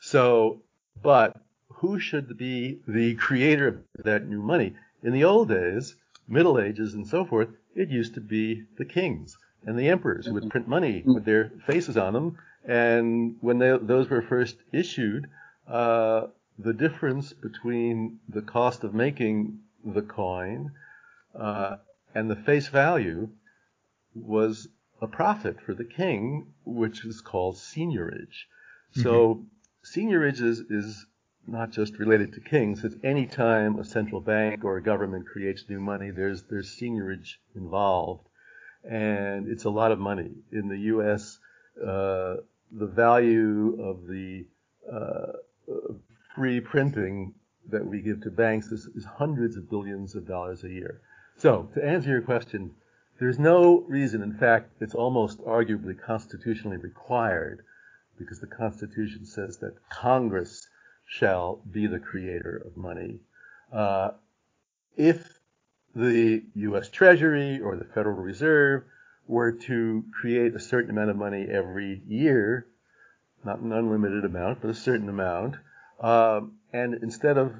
So, 0.00 0.62
but 1.02 1.40
who 1.68 2.00
should 2.00 2.36
be 2.36 2.80
the 2.88 3.14
creator 3.14 3.68
of 3.68 4.04
that 4.04 4.26
new 4.26 4.42
money? 4.42 4.74
In 5.02 5.12
the 5.12 5.24
old 5.24 5.48
days, 5.48 5.94
Middle 6.26 6.58
Ages 6.58 6.94
and 6.94 7.06
so 7.06 7.24
forth, 7.24 7.48
it 7.74 7.88
used 7.88 8.14
to 8.14 8.20
be 8.20 8.64
the 8.76 8.84
kings 8.84 9.36
and 9.66 9.78
the 9.78 9.88
emperors 9.88 10.26
who 10.26 10.34
would 10.34 10.50
print 10.50 10.66
money 10.66 11.02
with 11.04 11.24
their 11.24 11.52
faces 11.66 11.96
on 11.96 12.12
them. 12.12 12.38
And 12.64 13.36
when 13.40 13.58
they, 13.58 13.76
those 13.80 14.10
were 14.10 14.22
first 14.22 14.56
issued, 14.72 15.28
uh, 15.68 16.26
the 16.62 16.72
difference 16.72 17.32
between 17.32 18.18
the 18.28 18.42
cost 18.42 18.84
of 18.84 18.94
making 18.94 19.60
the 19.84 20.02
coin 20.02 20.72
uh, 21.38 21.76
and 22.14 22.30
the 22.30 22.36
face 22.36 22.68
value 22.68 23.28
was 24.14 24.68
a 25.00 25.06
profit 25.06 25.60
for 25.60 25.74
the 25.74 25.84
king, 25.84 26.46
which 26.64 27.04
is 27.04 27.20
called 27.20 27.56
seigniorage. 27.56 28.46
Mm-hmm. 28.92 29.02
So 29.02 29.44
seigniorage 29.84 30.42
is, 30.42 30.60
is 30.60 31.06
not 31.46 31.70
just 31.70 31.98
related 31.98 32.34
to 32.34 32.40
kings. 32.40 32.84
It's 32.84 32.96
any 33.02 33.26
time 33.26 33.78
a 33.78 33.84
central 33.84 34.20
bank 34.20 34.64
or 34.64 34.76
a 34.76 34.82
government 34.82 35.26
creates 35.26 35.64
new 35.68 35.80
money, 35.80 36.10
there's 36.10 36.42
there's 36.44 36.76
seigniorage 36.78 37.36
involved, 37.54 38.28
and 38.88 39.48
it's 39.48 39.64
a 39.64 39.70
lot 39.70 39.92
of 39.92 39.98
money. 39.98 40.30
In 40.52 40.68
the 40.68 40.78
U.S., 40.94 41.38
uh, 41.80 42.36
the 42.72 42.86
value 42.86 43.78
of 43.82 44.06
the 44.06 44.46
uh, 44.92 45.32
free 46.40 46.58
printing 46.58 47.34
that 47.68 47.84
we 47.84 48.00
give 48.00 48.22
to 48.22 48.30
banks 48.30 48.68
is, 48.68 48.86
is 48.96 49.04
hundreds 49.04 49.58
of 49.58 49.68
billions 49.68 50.14
of 50.14 50.26
dollars 50.26 50.64
a 50.64 50.70
year. 50.70 51.02
So 51.36 51.68
to 51.74 51.84
answer 51.84 52.08
your 52.08 52.22
question, 52.22 52.70
there's 53.18 53.38
no 53.38 53.80
reason. 53.80 54.22
In 54.22 54.32
fact, 54.32 54.70
it's 54.80 54.94
almost 54.94 55.38
arguably 55.40 56.00
constitutionally 56.00 56.78
required 56.78 57.60
because 58.18 58.40
the 58.40 58.46
Constitution 58.46 59.26
says 59.26 59.58
that 59.58 59.74
Congress 59.90 60.66
shall 61.04 61.60
be 61.70 61.86
the 61.86 61.98
creator 61.98 62.62
of 62.64 62.74
money. 62.74 63.20
Uh, 63.70 64.12
if 64.96 65.40
the 65.94 66.42
U.S. 66.54 66.88
Treasury 66.88 67.60
or 67.60 67.76
the 67.76 67.84
Federal 67.84 68.16
Reserve 68.16 68.84
were 69.26 69.52
to 69.52 70.04
create 70.18 70.54
a 70.54 70.60
certain 70.60 70.88
amount 70.88 71.10
of 71.10 71.16
money 71.16 71.46
every 71.50 72.00
year, 72.08 72.66
not 73.44 73.58
an 73.58 73.74
unlimited 73.74 74.24
amount, 74.24 74.62
but 74.62 74.70
a 74.70 74.74
certain 74.74 75.10
amount, 75.10 75.56
uh, 76.00 76.40
and 76.72 76.94
instead 76.94 77.38
of 77.38 77.54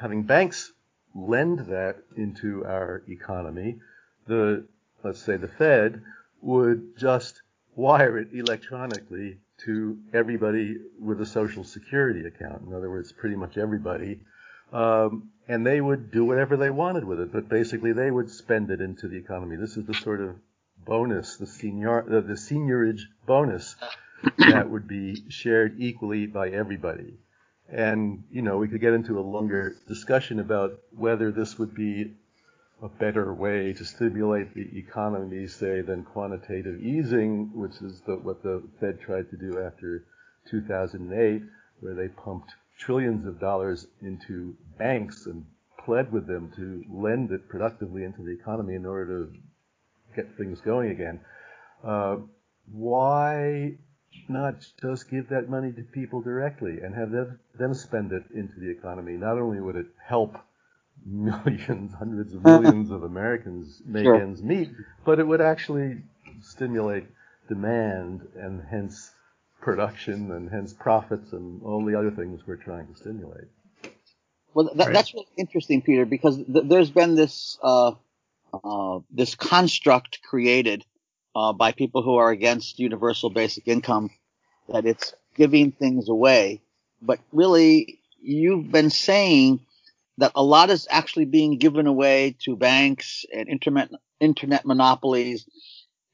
having 0.00 0.22
banks 0.22 0.72
lend 1.14 1.60
that 1.66 1.96
into 2.16 2.64
our 2.64 3.02
economy, 3.08 3.78
the 4.26 4.66
let's 5.02 5.20
say 5.20 5.36
the 5.36 5.48
Fed 5.48 6.02
would 6.40 6.96
just 6.96 7.42
wire 7.74 8.18
it 8.18 8.28
electronically 8.32 9.38
to 9.64 9.98
everybody 10.12 10.76
with 10.98 11.20
a 11.20 11.26
social 11.26 11.64
security 11.64 12.26
account. 12.26 12.62
In 12.66 12.74
other 12.74 12.90
words, 12.90 13.12
pretty 13.12 13.36
much 13.36 13.58
everybody. 13.58 14.20
Um, 14.72 15.30
and 15.48 15.66
they 15.66 15.80
would 15.80 16.12
do 16.12 16.24
whatever 16.24 16.56
they 16.56 16.70
wanted 16.70 17.04
with 17.04 17.20
it, 17.20 17.32
but 17.32 17.48
basically 17.48 17.92
they 17.92 18.10
would 18.10 18.30
spend 18.30 18.70
it 18.70 18.80
into 18.80 19.08
the 19.08 19.16
economy. 19.16 19.56
This 19.56 19.76
is 19.76 19.84
the 19.84 19.94
sort 19.94 20.20
of 20.20 20.36
bonus, 20.86 21.36
the 21.36 21.46
senior, 21.46 22.02
uh, 22.02 22.20
the 22.20 22.34
seigniorage 22.34 23.02
bonus 23.26 23.74
that 24.38 24.70
would 24.70 24.86
be 24.86 25.28
shared 25.28 25.74
equally 25.78 26.26
by 26.26 26.50
everybody. 26.50 27.18
And, 27.72 28.24
you 28.30 28.42
know, 28.42 28.58
we 28.58 28.68
could 28.68 28.80
get 28.80 28.94
into 28.94 29.18
a 29.18 29.22
longer 29.22 29.76
discussion 29.86 30.40
about 30.40 30.80
whether 30.96 31.30
this 31.30 31.58
would 31.58 31.74
be 31.74 32.12
a 32.82 32.88
better 32.88 33.32
way 33.32 33.72
to 33.74 33.84
stimulate 33.84 34.54
the 34.54 34.78
economy, 34.78 35.46
say, 35.46 35.80
than 35.82 36.02
quantitative 36.02 36.80
easing, 36.80 37.50
which 37.54 37.76
is 37.82 38.00
the, 38.06 38.16
what 38.16 38.42
the 38.42 38.62
Fed 38.80 39.00
tried 39.00 39.30
to 39.30 39.36
do 39.36 39.60
after 39.60 40.04
2008, 40.50 41.42
where 41.80 41.94
they 41.94 42.08
pumped 42.08 42.52
trillions 42.78 43.26
of 43.26 43.38
dollars 43.38 43.86
into 44.00 44.56
banks 44.78 45.26
and 45.26 45.44
pled 45.84 46.10
with 46.10 46.26
them 46.26 46.50
to 46.56 46.84
lend 46.90 47.30
it 47.30 47.48
productively 47.48 48.04
into 48.04 48.22
the 48.22 48.32
economy 48.32 48.74
in 48.74 48.86
order 48.86 49.26
to 49.26 49.32
get 50.16 50.36
things 50.36 50.60
going 50.60 50.90
again. 50.90 51.20
Uh, 51.84 52.16
why 52.72 53.74
not 54.30 54.54
just 54.80 55.10
give 55.10 55.28
that 55.28 55.48
money 55.48 55.72
to 55.72 55.82
people 55.82 56.20
directly 56.22 56.80
and 56.80 56.94
have 56.94 57.10
them, 57.10 57.38
them 57.58 57.74
spend 57.74 58.12
it 58.12 58.24
into 58.34 58.58
the 58.58 58.70
economy? 58.70 59.12
Not 59.12 59.38
only 59.38 59.60
would 59.60 59.76
it 59.76 59.88
help 60.02 60.38
millions, 61.04 61.92
hundreds 61.92 62.34
of 62.34 62.44
millions 62.44 62.90
of 62.90 63.02
Americans 63.02 63.82
make 63.84 64.04
sure. 64.04 64.16
ends 64.16 64.42
meet, 64.42 64.70
but 65.04 65.18
it 65.18 65.26
would 65.26 65.40
actually 65.40 65.98
stimulate 66.40 67.04
demand 67.48 68.26
and 68.36 68.62
hence 68.70 69.12
production 69.60 70.32
and 70.32 70.48
hence 70.50 70.72
profits 70.72 71.32
and 71.32 71.62
all 71.62 71.84
the 71.84 71.98
other 71.98 72.10
things 72.10 72.40
we're 72.46 72.56
trying 72.56 72.86
to 72.86 72.94
stimulate. 72.94 73.48
Well, 74.54 74.70
that, 74.74 74.86
right. 74.86 74.92
that's 74.94 75.14
really 75.14 75.26
interesting, 75.36 75.82
Peter, 75.82 76.04
because 76.04 76.36
th- 76.36 76.64
there's 76.66 76.90
been 76.90 77.14
this 77.14 77.58
uh, 77.62 77.92
uh, 78.52 78.98
this 79.10 79.34
construct 79.34 80.20
created 80.28 80.84
uh, 81.34 81.52
by 81.52 81.72
people 81.72 82.02
who 82.02 82.16
are 82.16 82.30
against 82.30 82.78
universal 82.78 83.30
basic 83.30 83.68
income 83.68 84.10
that 84.72 84.86
it's 84.86 85.14
giving 85.36 85.72
things 85.72 86.08
away, 86.08 86.60
but 87.02 87.20
really 87.32 88.00
you've 88.20 88.70
been 88.70 88.90
saying 88.90 89.60
that 90.18 90.32
a 90.34 90.42
lot 90.42 90.70
is 90.70 90.86
actually 90.90 91.24
being 91.24 91.58
given 91.58 91.86
away 91.86 92.36
to 92.40 92.56
banks 92.56 93.24
and 93.34 93.48
internet 93.48 93.90
internet 94.20 94.66
monopolies 94.66 95.46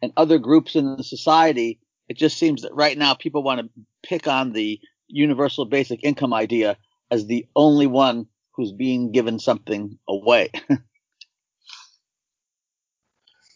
and 0.00 0.12
other 0.16 0.38
groups 0.38 0.76
in 0.76 0.96
the 0.96 1.02
society. 1.02 1.80
It 2.08 2.16
just 2.16 2.38
seems 2.38 2.62
that 2.62 2.74
right 2.74 2.96
now 2.96 3.14
people 3.14 3.42
want 3.42 3.60
to 3.60 3.70
pick 4.04 4.28
on 4.28 4.52
the 4.52 4.80
universal 5.08 5.64
basic 5.64 6.04
income 6.04 6.32
idea 6.32 6.76
as 7.10 7.26
the 7.26 7.46
only 7.56 7.86
one 7.86 8.26
who's 8.52 8.72
being 8.72 9.12
given 9.12 9.38
something 9.38 9.98
away. 10.08 10.50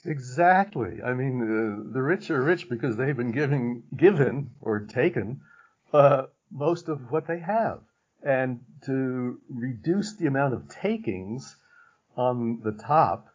exactly. 0.04 1.02
I 1.02 1.14
mean, 1.14 1.40
uh, 1.42 1.92
the 1.92 2.02
rich 2.02 2.30
are 2.30 2.42
rich 2.42 2.68
because 2.68 2.96
they've 2.96 3.16
been 3.16 3.32
giving, 3.32 3.82
given 3.96 4.50
or 4.60 4.80
taken 4.80 5.40
uh, 5.92 6.26
most 6.50 6.88
of 6.88 7.10
what 7.10 7.26
they 7.26 7.38
have 7.38 7.80
and 8.22 8.60
to 8.84 9.40
reduce 9.48 10.16
the 10.16 10.26
amount 10.26 10.54
of 10.54 10.68
takings 10.68 11.56
on 12.16 12.60
the 12.62 12.72
top 12.72 13.28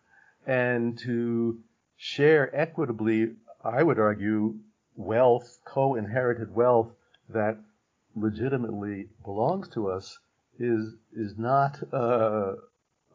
and 0.46 0.98
to 1.00 1.60
share 1.98 2.56
equitably, 2.56 3.32
I 3.64 3.82
would 3.82 4.00
argue, 4.00 4.60
wealth, 4.96 5.60
co-inherited 5.66 6.54
wealth 6.54 6.92
that 7.30 7.58
legitimately 8.16 9.10
belongs 9.24 9.68
to 9.70 9.90
us 9.90 10.18
is 10.60 10.96
is 11.14 11.38
not 11.38 11.82
uh, 11.92 12.54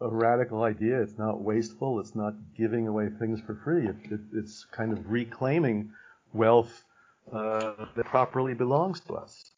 a 0.00 0.09
radical 0.09 0.62
idea. 0.62 1.00
It's 1.00 1.19
not 1.19 1.42
wasteful. 1.42 2.00
It's 2.00 2.14
not 2.14 2.35
giving 2.57 2.88
away 2.88 3.09
things 3.19 3.40
for 3.40 3.54
free. 3.62 3.87
It, 3.87 3.97
it, 4.11 4.21
it's 4.33 4.66
kind 4.73 4.92
of 4.92 5.11
reclaiming 5.11 5.90
wealth 6.33 6.85
uh, 7.33 7.73
that 7.97 8.07
properly 8.07 8.54
belongs 8.54 9.00
to 9.00 9.14
us. 9.14 9.52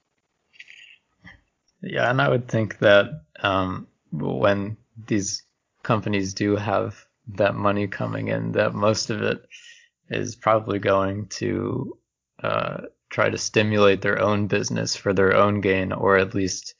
Yeah, 1.80 2.10
and 2.10 2.20
I 2.20 2.28
would 2.28 2.48
think 2.48 2.78
that 2.78 3.22
um, 3.40 3.86
when 4.12 4.76
these 5.06 5.42
companies 5.82 6.34
do 6.34 6.56
have 6.56 7.04
that 7.36 7.54
money 7.54 7.86
coming 7.86 8.28
in, 8.28 8.52
that 8.52 8.74
most 8.74 9.10
of 9.10 9.22
it 9.22 9.44
is 10.10 10.36
probably 10.36 10.78
going 10.78 11.26
to 11.26 11.96
uh, 12.42 12.82
try 13.10 13.30
to 13.30 13.38
stimulate 13.38 14.00
their 14.00 14.20
own 14.20 14.46
business 14.46 14.96
for 14.96 15.12
their 15.12 15.34
own 15.34 15.60
gain, 15.60 15.92
or 15.92 16.16
at 16.16 16.34
least, 16.34 16.74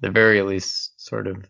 the 0.00 0.10
very 0.10 0.42
least, 0.42 1.00
sort 1.00 1.26
of 1.26 1.44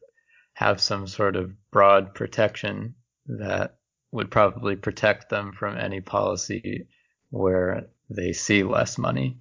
have 0.61 0.79
some 0.79 1.07
sort 1.07 1.37
of 1.37 1.51
broad 1.71 2.15
protection 2.15 2.95
that 3.27 3.79
would 4.13 4.31
probably 4.31 4.77
protect 4.77 5.31
them 5.31 5.53
from 5.53 5.79
any 5.79 6.03
policy 6.03 6.87
where 7.31 7.87
they 8.11 8.35
see 8.35 8.63
less 8.63 8.99
money. 8.99 9.39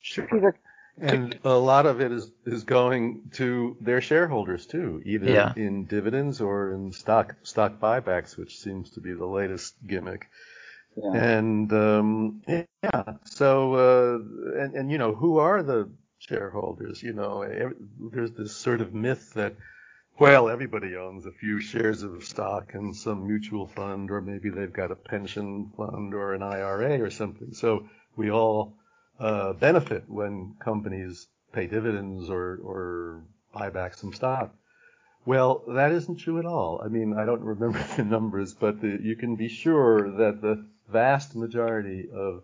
Sure. 0.00 0.56
And 0.98 1.38
a 1.44 1.50
lot 1.50 1.84
of 1.84 2.00
it 2.00 2.10
is, 2.10 2.30
is 2.46 2.64
going 2.64 3.30
to 3.34 3.76
their 3.82 4.00
shareholders 4.00 4.64
too, 4.64 5.02
either 5.04 5.30
yeah. 5.30 5.52
in 5.54 5.84
dividends 5.84 6.40
or 6.40 6.72
in 6.72 6.90
stock 6.90 7.36
stock 7.42 7.78
buybacks, 7.78 8.38
which 8.38 8.58
seems 8.58 8.90
to 8.92 9.00
be 9.00 9.12
the 9.12 9.26
latest 9.26 9.74
gimmick. 9.86 10.26
Yeah. 10.96 11.12
And 11.12 11.72
um, 11.72 12.42
yeah, 12.48 13.02
so 13.26 13.74
uh, 13.74 14.62
and 14.62 14.74
and 14.74 14.90
you 14.90 14.96
know 14.96 15.14
who 15.14 15.36
are 15.36 15.62
the 15.62 15.90
shareholders? 16.18 17.02
You 17.02 17.12
know, 17.12 17.42
every, 17.42 17.76
there's 17.98 18.32
this 18.32 18.56
sort 18.56 18.80
of 18.80 18.94
myth 18.94 19.32
that 19.34 19.54
well 20.18 20.48
everybody 20.48 20.96
owns 20.96 21.26
a 21.26 21.32
few 21.32 21.60
shares 21.60 22.02
of 22.02 22.24
stock 22.24 22.72
in 22.74 22.92
some 22.92 23.26
mutual 23.26 23.66
fund, 23.66 24.10
or 24.10 24.20
maybe 24.20 24.50
they've 24.50 24.72
got 24.72 24.90
a 24.90 24.96
pension 24.96 25.70
fund 25.76 26.14
or 26.14 26.34
an 26.34 26.42
IRA 26.42 27.00
or 27.00 27.10
something. 27.10 27.52
So 27.52 27.88
we 28.16 28.30
all 28.30 28.74
uh, 29.18 29.52
benefit 29.54 30.04
when 30.08 30.54
companies 30.60 31.28
pay 31.52 31.66
dividends 31.66 32.28
or, 32.30 32.60
or 32.62 33.22
buy 33.52 33.70
back 33.70 33.94
some 33.94 34.12
stock. 34.12 34.54
Well, 35.24 35.62
that 35.68 35.92
isn't 35.92 36.16
true 36.16 36.38
at 36.38 36.46
all. 36.46 36.80
I 36.84 36.88
mean, 36.88 37.12
I 37.12 37.24
don't 37.24 37.42
remember 37.42 37.84
the 37.96 38.04
numbers, 38.04 38.54
but 38.54 38.80
the, 38.80 38.98
you 39.02 39.16
can 39.16 39.36
be 39.36 39.48
sure 39.48 40.10
that 40.10 40.40
the 40.40 40.64
vast 40.88 41.36
majority 41.36 42.08
of 42.12 42.42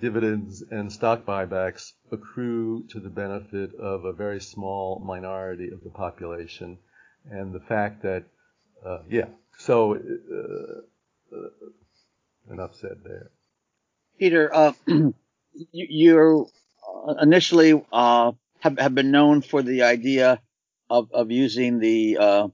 dividends 0.00 0.62
and 0.70 0.92
stock 0.92 1.24
buybacks 1.24 1.92
accrue 2.12 2.84
to 2.90 3.00
the 3.00 3.08
benefit 3.08 3.74
of 3.74 4.04
a 4.04 4.12
very 4.12 4.40
small 4.40 5.00
minority 5.04 5.70
of 5.70 5.82
the 5.82 5.90
population. 5.90 6.78
And 7.30 7.54
the 7.54 7.60
fact 7.60 8.02
that, 8.02 8.24
uh, 8.84 8.98
yeah, 9.08 9.26
so 9.58 9.94
uh, 9.94 11.36
uh, 11.36 12.52
enough 12.52 12.74
said 12.74 12.98
there. 13.04 13.30
Peter, 14.18 14.54
uh, 14.54 14.72
you 15.72 16.48
uh, 17.06 17.14
initially 17.20 17.82
uh, 17.92 18.32
have, 18.60 18.78
have 18.78 18.94
been 18.94 19.10
known 19.10 19.42
for 19.42 19.62
the 19.62 19.82
idea 19.82 20.40
of, 20.90 21.10
of 21.12 21.30
using 21.30 21.78
the 21.78 22.18
uh, 22.18 22.48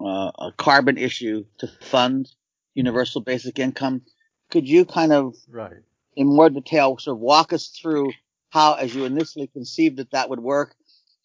uh, 0.00 0.50
carbon 0.56 0.98
issue 0.98 1.44
to 1.58 1.68
fund 1.82 2.28
universal 2.74 3.20
basic 3.20 3.58
income. 3.58 4.02
Could 4.50 4.68
you 4.68 4.84
kind 4.84 5.12
of, 5.12 5.36
right. 5.48 5.82
In 6.16 6.26
more 6.26 6.50
detail, 6.50 6.98
sort 6.98 7.16
of 7.16 7.20
walk 7.20 7.52
us 7.52 7.68
through 7.68 8.12
how, 8.50 8.74
as 8.74 8.94
you 8.94 9.04
initially 9.04 9.46
conceived 9.46 9.98
that 9.98 10.10
that 10.10 10.28
would 10.28 10.40
work, 10.40 10.74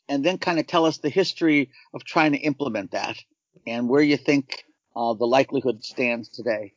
and 0.07 0.23
then 0.23 0.37
kind 0.37 0.59
of 0.59 0.67
tell 0.67 0.85
us 0.85 0.99
the 0.99 1.09
history 1.09 1.71
of 1.93 2.03
trying 2.03 2.33
to 2.33 2.37
implement 2.37 2.91
that 2.91 3.17
and 3.65 3.89
where 3.89 4.01
you 4.01 4.17
think 4.17 4.65
uh, 4.95 5.13
the 5.13 5.25
likelihood 5.25 5.83
stands 5.83 6.29
today? 6.29 6.73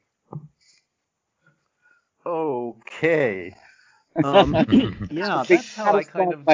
Okay. 2.25 3.55
Um, 4.25 4.53
yeah, 5.13 5.45
that's 5.47 5.77
how 5.77 5.95
I 5.95 6.03
kind 6.03 6.35
of 6.35 6.45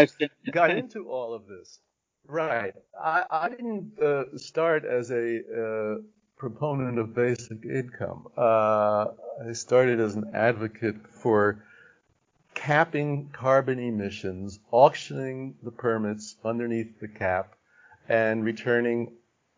got 0.53 0.71
into 0.71 1.09
all 1.09 1.33
of 1.33 1.47
this. 1.47 1.79
Right. 2.27 2.75
I, 3.03 3.25
I 3.31 3.49
didn't 3.49 3.99
uh, 3.99 4.37
start 4.37 4.85
as 4.85 5.11
a 5.11 5.39
uh, 5.39 6.03
proponent 6.37 6.99
of 6.99 7.15
basic 7.15 7.65
income. 7.65 8.27
Uh, 8.37 9.07
I 9.49 9.53
started 9.53 10.01
as 10.01 10.15
an 10.15 10.31
advocate 10.35 10.97
for 11.09 11.63
capping 12.55 13.31
carbon 13.33 13.79
emissions, 13.79 14.59
auctioning 14.71 15.55
the 15.63 15.71
permits 15.71 16.37
underneath 16.45 17.01
the 17.01 17.09
cap, 17.09 17.55
and 18.09 18.45
returning 18.45 19.13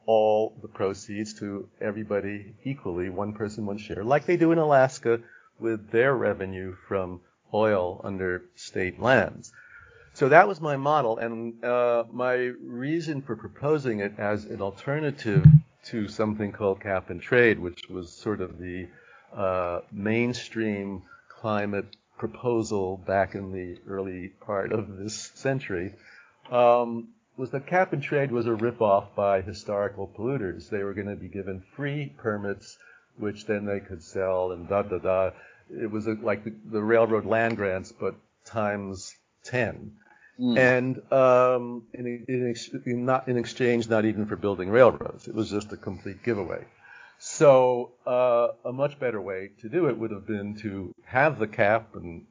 all 0.06 0.56
the 0.62 0.68
proceeds 0.68 1.34
to 1.34 1.68
everybody 1.80 2.54
equally, 2.64 3.10
one 3.10 3.32
person, 3.32 3.66
one 3.66 3.78
share, 3.78 4.04
like 4.04 4.24
they 4.24 4.36
do 4.36 4.52
in 4.52 4.58
Alaska 4.58 5.20
with 5.58 5.90
their 5.90 6.14
revenue 6.14 6.74
from 6.88 7.20
oil 7.52 8.00
under 8.04 8.44
state 8.54 9.00
lands. 9.00 9.52
So 10.14 10.30
that 10.30 10.48
was 10.48 10.60
my 10.60 10.76
model, 10.76 11.18
and 11.18 11.62
uh, 11.62 12.04
my 12.10 12.34
reason 12.34 13.20
for 13.20 13.36
proposing 13.36 14.00
it 14.00 14.14
as 14.18 14.44
an 14.44 14.62
alternative 14.62 15.44
to 15.86 16.08
something 16.08 16.52
called 16.52 16.80
cap 16.80 17.10
and 17.10 17.20
trade, 17.20 17.58
which 17.58 17.88
was 17.88 18.12
sort 18.12 18.40
of 18.40 18.58
the 18.58 18.88
uh, 19.34 19.80
mainstream 19.92 21.02
climate 21.28 21.96
proposal 22.18 22.96
back 22.96 23.34
in 23.34 23.52
the 23.52 23.78
early 23.88 24.28
part 24.40 24.72
of 24.72 24.96
this 24.96 25.30
century, 25.34 25.94
um, 26.50 27.08
was 27.36 27.50
that 27.50 27.66
cap 27.66 27.92
and 27.92 28.02
trade 28.02 28.32
was 28.32 28.46
a 28.46 28.50
ripoff 28.50 29.14
by 29.14 29.42
historical 29.42 30.10
polluters. 30.16 30.70
They 30.70 30.82
were 30.82 30.94
going 30.94 31.08
to 31.08 31.16
be 31.16 31.28
given 31.28 31.62
free 31.74 32.14
permits, 32.16 32.78
which 33.18 33.44
then 33.46 33.66
they 33.66 33.80
could 33.80 34.02
sell 34.02 34.52
and 34.52 34.68
da 34.68 34.82
da 34.82 34.98
da 34.98 35.30
it 35.70 35.90
was 35.90 36.06
a, 36.06 36.12
like 36.12 36.44
the, 36.44 36.54
the, 36.70 36.82
railroad 36.82 37.26
land 37.26 37.56
grants, 37.56 37.92
but 37.92 38.14
times 38.44 39.14
10. 39.44 39.92
Mm. 40.40 40.58
And 40.58 41.12
um, 41.12 41.82
in, 41.94 42.24
in, 42.28 42.54
in, 42.84 43.04
not, 43.06 43.28
in 43.28 43.38
exchange, 43.38 43.88
not 43.88 44.04
even 44.04 44.26
for 44.26 44.36
building 44.36 44.68
railroads. 44.68 45.28
It 45.28 45.34
was 45.34 45.50
just 45.50 45.72
a 45.72 45.76
complete 45.76 46.22
giveaway. 46.22 46.64
So 47.18 47.92
uh, 48.06 48.48
a 48.64 48.72
much 48.72 48.98
better 48.98 49.20
way 49.20 49.50
to 49.60 49.68
do 49.68 49.88
it 49.88 49.96
would 49.96 50.10
have 50.10 50.26
been 50.26 50.56
to 50.56 50.94
have 51.04 51.38
the 51.38 51.46
cap, 51.46 51.94
and 51.94 52.26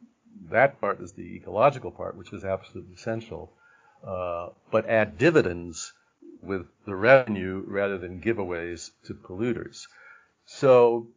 that 0.52 0.80
part 0.80 1.02
is 1.02 1.14
the 1.14 1.36
ecological 1.36 1.90
part, 1.92 2.16
which 2.16 2.32
is 2.32 2.44
absolutely 2.44 2.94
essential, 2.94 3.52
uh, 4.06 4.50
but 4.70 4.88
add 4.88 5.18
dividends 5.18 5.92
with 6.44 6.68
the 6.86 6.96
revenue 6.96 7.64
rather 7.66 7.98
than 7.98 8.22
giveaways 8.22 8.92
to 9.06 9.16
polluters. 9.16 9.88
So 10.46 11.08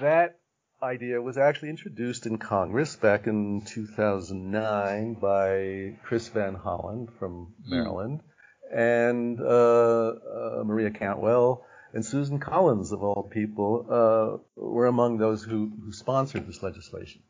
that 0.00 0.38
idea 0.82 1.22
was 1.22 1.38
actually 1.38 1.70
introduced 1.70 2.26
in 2.26 2.38
Congress 2.38 2.96
back 2.96 3.26
in 3.26 3.62
2009 3.62 5.14
by 5.14 5.94
Chris 6.02 6.28
Van 6.28 6.56
Hollen 6.56 7.08
from 7.18 7.54
hmm. 7.64 7.70
Maryland 7.70 8.20
mm. 8.20 8.76
and 8.76 9.40
uh, 9.40 10.60
uh, 10.60 10.64
Maria 10.64 10.90
Cantwell 10.90 11.64
and 11.92 12.04
Susan 12.04 12.40
Collins, 12.40 12.90
of 12.90 13.02
all 13.02 13.22
people, 13.22 13.86
uh, 13.88 14.60
were 14.60 14.86
among 14.86 15.18
those 15.18 15.42
who, 15.42 15.70
who, 15.84 15.92
sponsored 15.92 16.46
this 16.46 16.62
legislation. 16.62 17.22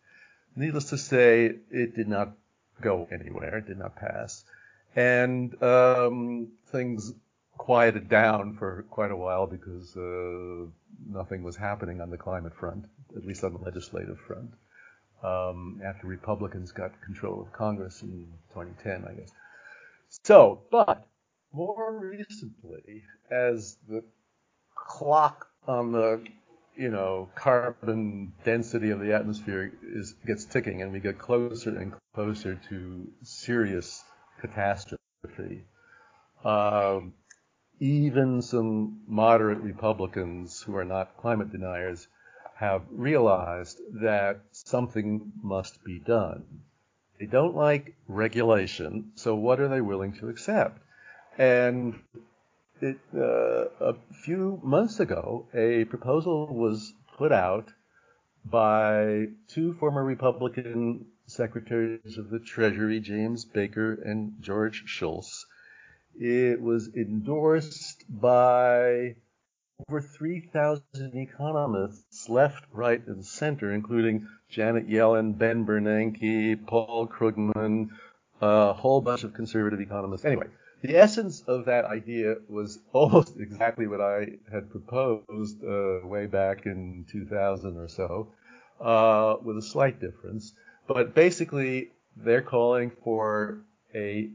Needless 0.54 0.90
to 0.90 0.98
say, 0.98 1.56
it 1.70 1.96
did 1.96 2.06
not 2.06 2.32
go 2.80 3.08
anywhere. 3.10 3.58
It 3.58 3.66
did 3.66 3.78
not 3.78 3.96
pass. 3.96 4.44
And 4.94 5.60
um, 5.62 6.52
things 6.68 7.12
quieted 7.58 8.08
down 8.08 8.56
for 8.56 8.84
quite 8.88 9.10
a 9.10 9.16
while 9.16 9.48
because 9.48 9.96
uh, 9.96 10.70
nothing 11.22 11.42
was 11.42 11.56
happening 11.56 12.00
on 12.00 12.10
the 12.10 12.18
climate 12.18 12.54
front 12.54 12.84
at 13.16 13.24
least 13.24 13.44
on 13.44 13.52
the 13.52 13.58
legislative 13.58 14.18
front, 14.20 14.50
um, 15.22 15.80
after 15.84 16.06
Republicans 16.06 16.72
got 16.72 17.00
control 17.02 17.40
of 17.40 17.52
Congress 17.52 18.02
in 18.02 18.26
2010, 18.54 19.04
I 19.08 19.20
guess. 19.20 19.32
So, 20.24 20.62
but 20.70 21.06
more 21.52 21.92
recently, 21.98 23.04
as 23.30 23.76
the 23.88 24.02
clock 24.74 25.48
on 25.66 25.92
the 25.92 26.24
you 26.76 26.90
know 26.90 27.28
carbon 27.34 28.32
density 28.44 28.90
of 28.90 29.00
the 29.00 29.14
atmosphere 29.14 29.72
is 29.82 30.14
gets 30.26 30.44
ticking, 30.44 30.82
and 30.82 30.92
we 30.92 31.00
get 31.00 31.18
closer 31.18 31.70
and 31.76 31.92
closer 32.14 32.58
to 32.68 33.08
serious 33.22 34.02
catastrophe. 34.40 35.64
Um, 36.44 37.14
even 37.82 38.40
some 38.40 39.00
moderate 39.08 39.58
Republicans 39.58 40.62
who 40.62 40.76
are 40.76 40.84
not 40.84 41.16
climate 41.16 41.50
deniers 41.50 42.06
have 42.54 42.82
realized 42.92 43.80
that 44.00 44.38
something 44.52 45.32
must 45.42 45.82
be 45.82 45.98
done. 45.98 46.44
They 47.18 47.26
don't 47.26 47.56
like 47.56 47.96
regulation, 48.06 49.10
so 49.16 49.34
what 49.34 49.58
are 49.58 49.66
they 49.66 49.80
willing 49.80 50.12
to 50.18 50.28
accept? 50.28 50.78
And 51.36 51.98
it, 52.80 52.98
uh, 53.16 53.64
a 53.80 53.94
few 54.24 54.60
months 54.62 55.00
ago, 55.00 55.48
a 55.52 55.84
proposal 55.86 56.54
was 56.54 56.92
put 57.18 57.32
out 57.32 57.72
by 58.44 59.26
two 59.48 59.74
former 59.74 60.04
Republican 60.04 61.06
secretaries 61.26 62.16
of 62.16 62.30
the 62.30 62.38
Treasury, 62.38 63.00
James 63.00 63.44
Baker 63.44 63.94
and 63.94 64.34
George 64.40 64.84
Shultz. 64.86 65.46
It 66.18 66.60
was 66.60 66.88
endorsed 66.94 68.04
by 68.08 69.16
over 69.88 70.00
3,000 70.00 70.82
economists, 71.14 72.28
left, 72.28 72.64
right, 72.72 73.04
and 73.06 73.24
center, 73.24 73.72
including 73.72 74.28
Janet 74.48 74.88
Yellen, 74.88 75.36
Ben 75.36 75.64
Bernanke, 75.64 76.66
Paul 76.66 77.08
Krugman, 77.08 77.90
a 78.40 78.72
whole 78.72 79.00
bunch 79.00 79.24
of 79.24 79.34
conservative 79.34 79.80
economists. 79.80 80.24
Anyway, 80.24 80.46
the 80.82 80.96
essence 80.96 81.42
of 81.46 81.64
that 81.66 81.84
idea 81.84 82.36
was 82.48 82.78
almost 82.92 83.36
exactly 83.40 83.86
what 83.86 84.00
I 84.00 84.38
had 84.52 84.70
proposed 84.70 85.64
uh, 85.64 86.00
way 86.06 86.26
back 86.26 86.66
in 86.66 87.06
2000 87.10 87.76
or 87.76 87.88
so, 87.88 88.28
uh, 88.80 89.36
with 89.42 89.56
a 89.56 89.62
slight 89.62 90.00
difference. 90.00 90.52
But 90.86 91.14
basically, 91.14 91.90
they're 92.16 92.42
calling 92.42 92.90
for 93.02 93.62
a 93.94 94.30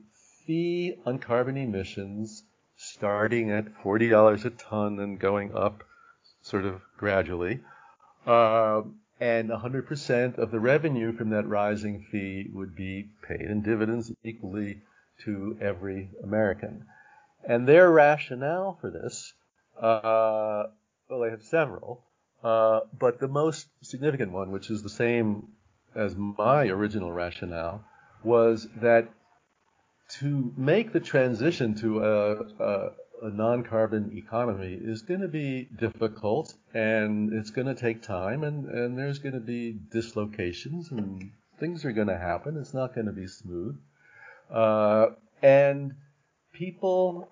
fee 0.47 0.95
on 1.05 1.19
carbon 1.19 1.57
emissions 1.57 2.43
starting 2.77 3.51
at 3.51 3.65
$40 3.83 4.45
a 4.45 4.49
ton 4.51 4.99
and 4.99 5.19
going 5.19 5.55
up 5.55 5.83
sort 6.41 6.65
of 6.65 6.81
gradually. 6.97 7.59
Uh, 8.25 8.81
and 9.19 9.49
100% 9.49 10.37
of 10.37 10.51
the 10.51 10.59
revenue 10.59 11.11
from 11.11 11.31
that 11.31 11.47
rising 11.47 12.05
fee 12.11 12.47
would 12.53 12.75
be 12.75 13.09
paid 13.27 13.41
in 13.41 13.61
dividends 13.61 14.11
equally 14.23 14.81
to 15.25 15.57
every 15.59 16.09
American. 16.23 16.85
And 17.43 17.67
their 17.67 17.89
rationale 17.91 18.77
for 18.79 18.91
this, 18.91 19.33
uh, 19.81 20.63
well, 21.09 21.21
they 21.21 21.31
have 21.31 21.43
several, 21.43 22.03
uh, 22.43 22.81
but 22.97 23.19
the 23.19 23.27
most 23.27 23.67
significant 23.81 24.31
one, 24.31 24.51
which 24.51 24.69
is 24.69 24.83
the 24.83 24.89
same 24.89 25.47
as 25.95 26.15
my 26.15 26.67
original 26.67 27.11
rationale, 27.11 27.83
was 28.23 28.67
that 28.81 29.09
to 30.09 30.53
make 30.55 30.93
the 30.93 30.99
transition 30.99 31.75
to 31.75 32.03
a, 32.03 32.33
a, 32.63 32.91
a 33.23 33.29
non-carbon 33.29 34.17
economy 34.17 34.77
is 34.81 35.01
going 35.01 35.21
to 35.21 35.27
be 35.27 35.67
difficult 35.79 36.53
and 36.73 37.33
it's 37.33 37.49
going 37.49 37.67
to 37.67 37.75
take 37.75 38.01
time 38.01 38.43
and, 38.43 38.69
and 38.69 38.97
there's 38.97 39.19
going 39.19 39.33
to 39.33 39.39
be 39.39 39.77
dislocations 39.91 40.91
and 40.91 41.31
things 41.59 41.83
are 41.85 41.91
going 41.91 42.07
to 42.07 42.17
happen. 42.17 42.57
It's 42.57 42.73
not 42.73 42.95
going 42.95 43.07
to 43.07 43.13
be 43.13 43.27
smooth. 43.27 43.77
Uh, 44.49 45.07
and 45.41 45.93
people 46.53 47.29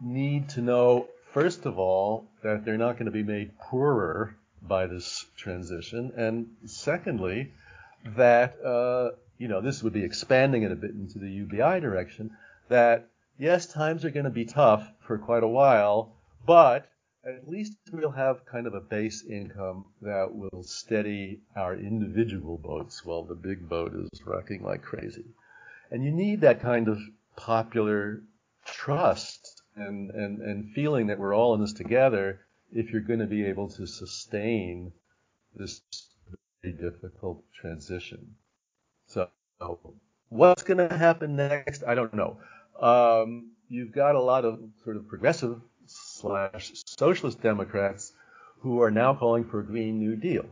need 0.00 0.48
to 0.50 0.60
know, 0.60 1.08
first 1.32 1.66
of 1.66 1.78
all, 1.78 2.28
that 2.42 2.64
they're 2.64 2.78
not 2.78 2.94
going 2.94 3.06
to 3.06 3.12
be 3.12 3.22
made 3.22 3.58
poorer 3.58 4.36
by 4.62 4.86
this 4.86 5.24
transition. 5.36 6.12
And 6.16 6.46
secondly, 6.64 7.52
that 8.16 8.56
uh, 8.64 9.16
you 9.38 9.48
know, 9.48 9.60
this 9.60 9.82
would 9.82 9.92
be 9.92 10.04
expanding 10.04 10.62
it 10.62 10.72
a 10.72 10.76
bit 10.76 10.90
into 10.90 11.18
the 11.18 11.30
UBI 11.30 11.80
direction, 11.80 12.30
that 12.68 13.08
yes, 13.38 13.66
times 13.66 14.04
are 14.04 14.10
going 14.10 14.24
to 14.24 14.30
be 14.30 14.44
tough 14.44 14.90
for 15.00 15.18
quite 15.18 15.42
a 15.42 15.48
while, 15.48 16.16
but 16.46 16.88
at 17.24 17.48
least 17.48 17.76
we'll 17.92 18.10
have 18.10 18.46
kind 18.46 18.66
of 18.66 18.74
a 18.74 18.80
base 18.80 19.24
income 19.24 19.84
that 20.00 20.32
will 20.32 20.62
steady 20.62 21.40
our 21.56 21.74
individual 21.74 22.56
boats 22.56 23.04
while 23.04 23.24
the 23.24 23.34
big 23.34 23.68
boat 23.68 23.92
is 23.94 24.22
rocking 24.24 24.62
like 24.62 24.82
crazy. 24.82 25.24
And 25.90 26.04
you 26.04 26.12
need 26.12 26.40
that 26.42 26.60
kind 26.60 26.88
of 26.88 26.98
popular 27.36 28.22
trust 28.64 29.62
and, 29.74 30.10
and, 30.10 30.40
and 30.40 30.72
feeling 30.72 31.08
that 31.08 31.18
we're 31.18 31.34
all 31.34 31.54
in 31.54 31.60
this 31.60 31.72
together 31.72 32.40
if 32.72 32.90
you're 32.90 33.00
going 33.00 33.20
to 33.20 33.26
be 33.26 33.44
able 33.44 33.68
to 33.70 33.86
sustain 33.86 34.92
this 35.54 35.80
very 36.62 36.74
difficult 36.74 37.44
transition. 37.52 38.34
So 39.06 39.28
what's 40.28 40.62
going 40.62 40.88
to 40.88 40.96
happen 40.96 41.36
next? 41.36 41.84
I 41.84 41.94
don't 41.94 42.14
know. 42.14 42.38
Um, 42.80 43.50
you've 43.68 43.92
got 43.92 44.14
a 44.14 44.20
lot 44.20 44.44
of 44.44 44.60
sort 44.84 44.96
of 44.96 45.08
progressive 45.08 45.60
slash 45.86 46.72
socialist 46.84 47.40
Democrats 47.40 48.12
who 48.60 48.82
are 48.82 48.90
now 48.90 49.14
calling 49.14 49.44
for 49.44 49.60
a 49.60 49.64
Green 49.64 49.98
New 49.98 50.16
Deal. 50.16 50.46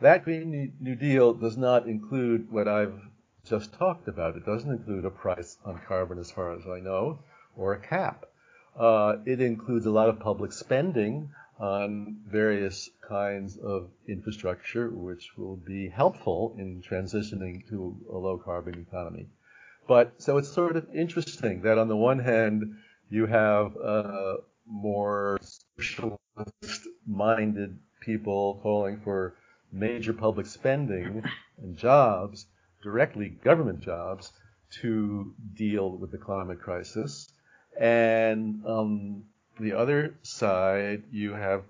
That 0.00 0.24
Green 0.24 0.72
New 0.80 0.94
Deal 0.94 1.32
does 1.32 1.56
not 1.56 1.86
include 1.86 2.50
what 2.50 2.68
I've 2.68 3.00
just 3.44 3.72
talked 3.74 4.08
about. 4.08 4.36
It 4.36 4.44
doesn't 4.44 4.70
include 4.70 5.04
a 5.04 5.10
price 5.10 5.56
on 5.64 5.80
carbon, 5.86 6.18
as 6.18 6.30
far 6.30 6.52
as 6.52 6.66
I 6.66 6.80
know, 6.80 7.18
or 7.56 7.72
a 7.72 7.80
cap. 7.80 8.26
Uh, 8.78 9.16
it 9.24 9.40
includes 9.40 9.86
a 9.86 9.90
lot 9.90 10.08
of 10.08 10.20
public 10.20 10.52
spending 10.52 11.30
on 11.58 12.18
various 12.26 12.90
kinds 13.08 13.56
of 13.56 13.88
infrastructure, 14.08 14.90
which 14.90 15.30
will 15.36 15.56
be 15.56 15.88
helpful 15.88 16.54
in 16.58 16.82
transitioning 16.82 17.66
to 17.68 17.96
a 18.10 18.16
low 18.16 18.36
carbon 18.38 18.86
economy. 18.88 19.26
But 19.88 20.20
so 20.20 20.36
it's 20.38 20.52
sort 20.52 20.76
of 20.76 20.86
interesting 20.94 21.62
that 21.62 21.78
on 21.78 21.88
the 21.88 21.96
one 21.96 22.18
hand, 22.18 22.76
you 23.08 23.26
have 23.26 23.76
uh, 23.76 24.34
more 24.66 25.38
socialist 25.78 26.88
minded 27.06 27.78
people 28.00 28.58
calling 28.62 29.00
for 29.00 29.34
major 29.72 30.12
public 30.12 30.46
spending 30.46 31.22
and 31.58 31.76
jobs, 31.76 32.46
directly 32.82 33.28
government 33.28 33.80
jobs, 33.80 34.32
to 34.80 35.34
deal 35.54 35.90
with 35.96 36.10
the 36.10 36.18
climate 36.18 36.60
crisis. 36.60 37.32
And 37.80 38.64
um, 38.66 39.24
the 39.58 39.72
other 39.72 40.14
side, 40.22 41.04
you 41.10 41.32
have 41.32 41.62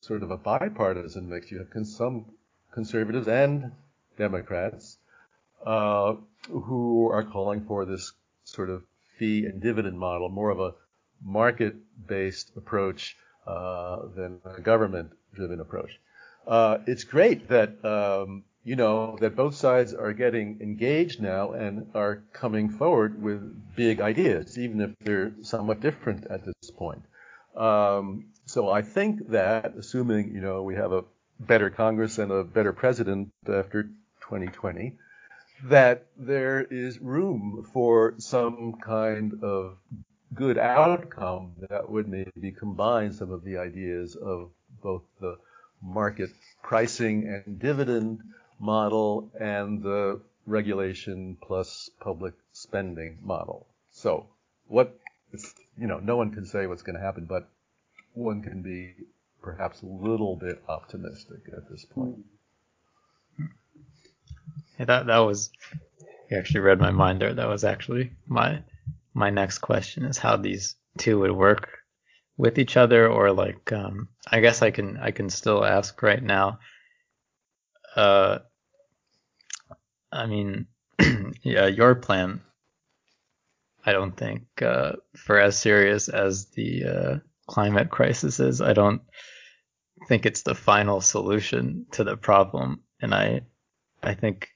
sort 0.00 0.22
of 0.22 0.30
a 0.30 0.36
bipartisan 0.36 1.28
mix. 1.28 1.50
You 1.50 1.58
have 1.58 1.86
some 1.86 2.26
conservatives 2.72 3.28
and 3.28 3.72
Democrats 4.16 4.98
uh, 5.64 6.14
who 6.48 7.10
are 7.10 7.24
calling 7.24 7.64
for 7.66 7.84
this 7.84 8.12
sort 8.44 8.70
of 8.70 8.82
fee 9.18 9.44
and 9.46 9.60
dividend 9.60 9.98
model, 9.98 10.28
more 10.28 10.50
of 10.50 10.60
a 10.60 10.74
market-based 11.22 12.52
approach 12.56 13.16
uh, 13.46 14.06
than 14.16 14.40
a 14.44 14.60
government-driven 14.60 15.60
approach. 15.60 16.00
Uh, 16.46 16.78
it's 16.86 17.04
great 17.04 17.48
that 17.48 17.84
um, 17.84 18.44
you 18.64 18.76
know 18.76 19.16
that 19.20 19.36
both 19.36 19.54
sides 19.54 19.92
are 19.92 20.12
getting 20.12 20.58
engaged 20.60 21.20
now 21.20 21.52
and 21.52 21.90
are 21.94 22.22
coming 22.32 22.68
forward 22.68 23.22
with 23.22 23.40
big 23.76 24.00
ideas, 24.00 24.58
even 24.58 24.80
if 24.80 24.90
they're 25.00 25.32
somewhat 25.42 25.80
different 25.80 26.26
at 26.26 26.44
this 26.44 26.70
point. 26.70 27.02
Um, 27.60 28.30
so 28.46 28.70
I 28.70 28.82
think 28.82 29.28
that, 29.30 29.74
assuming 29.76 30.34
you 30.34 30.40
know 30.40 30.62
we 30.62 30.74
have 30.76 30.92
a 30.92 31.04
better 31.38 31.70
Congress 31.70 32.18
and 32.18 32.32
a 32.32 32.42
better 32.42 32.72
president 32.72 33.30
after 33.46 33.84
2020, 34.22 34.96
that 35.64 36.06
there 36.16 36.62
is 36.62 36.98
room 37.00 37.68
for 37.72 38.14
some 38.18 38.74
kind 38.80 39.42
of 39.42 39.76
good 40.34 40.56
outcome 40.58 41.52
that 41.68 41.90
would 41.90 42.08
maybe 42.08 42.52
combine 42.52 43.12
some 43.12 43.30
of 43.30 43.44
the 43.44 43.58
ideas 43.58 44.16
of 44.16 44.50
both 44.82 45.02
the 45.20 45.36
market 45.82 46.30
pricing 46.62 47.26
and 47.28 47.58
dividend 47.58 48.20
model 48.58 49.30
and 49.38 49.82
the 49.82 50.20
regulation 50.46 51.36
plus 51.42 51.90
public 52.00 52.34
spending 52.52 53.18
model. 53.22 53.66
So 53.90 54.26
what 54.66 54.99
you 55.76 55.86
know, 55.86 55.98
no 55.98 56.16
one 56.16 56.32
can 56.32 56.46
say 56.46 56.66
what's 56.66 56.82
going 56.82 56.96
to 56.96 57.02
happen, 57.02 57.26
but 57.26 57.48
one 58.14 58.42
can 58.42 58.62
be 58.62 58.94
perhaps 59.42 59.82
a 59.82 59.86
little 59.86 60.36
bit 60.36 60.62
optimistic 60.68 61.40
at 61.56 61.68
this 61.70 61.84
point. 61.84 62.18
Yeah, 64.78 64.86
that 64.86 65.06
that 65.06 65.18
was 65.18 65.50
you 66.30 66.38
actually 66.38 66.60
read 66.60 66.80
my 66.80 66.90
mind 66.90 67.20
there. 67.20 67.34
That 67.34 67.48
was 67.48 67.64
actually 67.64 68.12
my 68.26 68.62
my 69.14 69.30
next 69.30 69.58
question 69.58 70.04
is 70.04 70.18
how 70.18 70.36
these 70.36 70.76
two 70.98 71.20
would 71.20 71.32
work 71.32 71.78
with 72.36 72.58
each 72.58 72.76
other 72.76 73.08
or 73.08 73.32
like 73.32 73.72
um 73.72 74.08
I 74.30 74.40
guess 74.40 74.62
I 74.62 74.70
can 74.70 74.96
I 74.96 75.10
can 75.10 75.30
still 75.30 75.64
ask 75.64 76.00
right 76.02 76.22
now. 76.22 76.58
Uh 77.96 78.38
I 80.12 80.26
mean 80.26 80.66
yeah, 81.42 81.66
your 81.66 81.94
plan 81.94 82.40
I 83.84 83.92
don't 83.92 84.16
think 84.16 84.44
uh, 84.62 84.92
for 85.16 85.38
as 85.38 85.58
serious 85.58 86.08
as 86.08 86.46
the 86.46 86.84
uh, 86.84 87.18
climate 87.46 87.90
crisis 87.90 88.40
is, 88.40 88.60
I 88.60 88.72
don't 88.72 89.02
think 90.06 90.26
it's 90.26 90.42
the 90.42 90.54
final 90.54 91.00
solution 91.00 91.86
to 91.92 92.04
the 92.04 92.16
problem, 92.16 92.82
and 93.00 93.14
I 93.14 93.42
I 94.02 94.14
think 94.14 94.50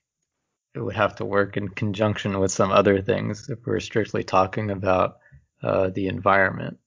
it 0.75 0.81
would 0.81 0.97
have 0.97 1.17
to 1.17 1.25
work 1.25 1.57
in 1.57 1.69
conjunction 1.69 2.39
with 2.41 2.51
some 2.51 2.73
other 2.73 3.01
things 3.01 3.49
if 3.49 3.65
we're 3.65 3.81
strictly 3.81 4.25
talking 4.25 4.71
about 4.71 5.19
uh, 5.63 5.89
the 5.89 6.09
environment. 6.09 6.79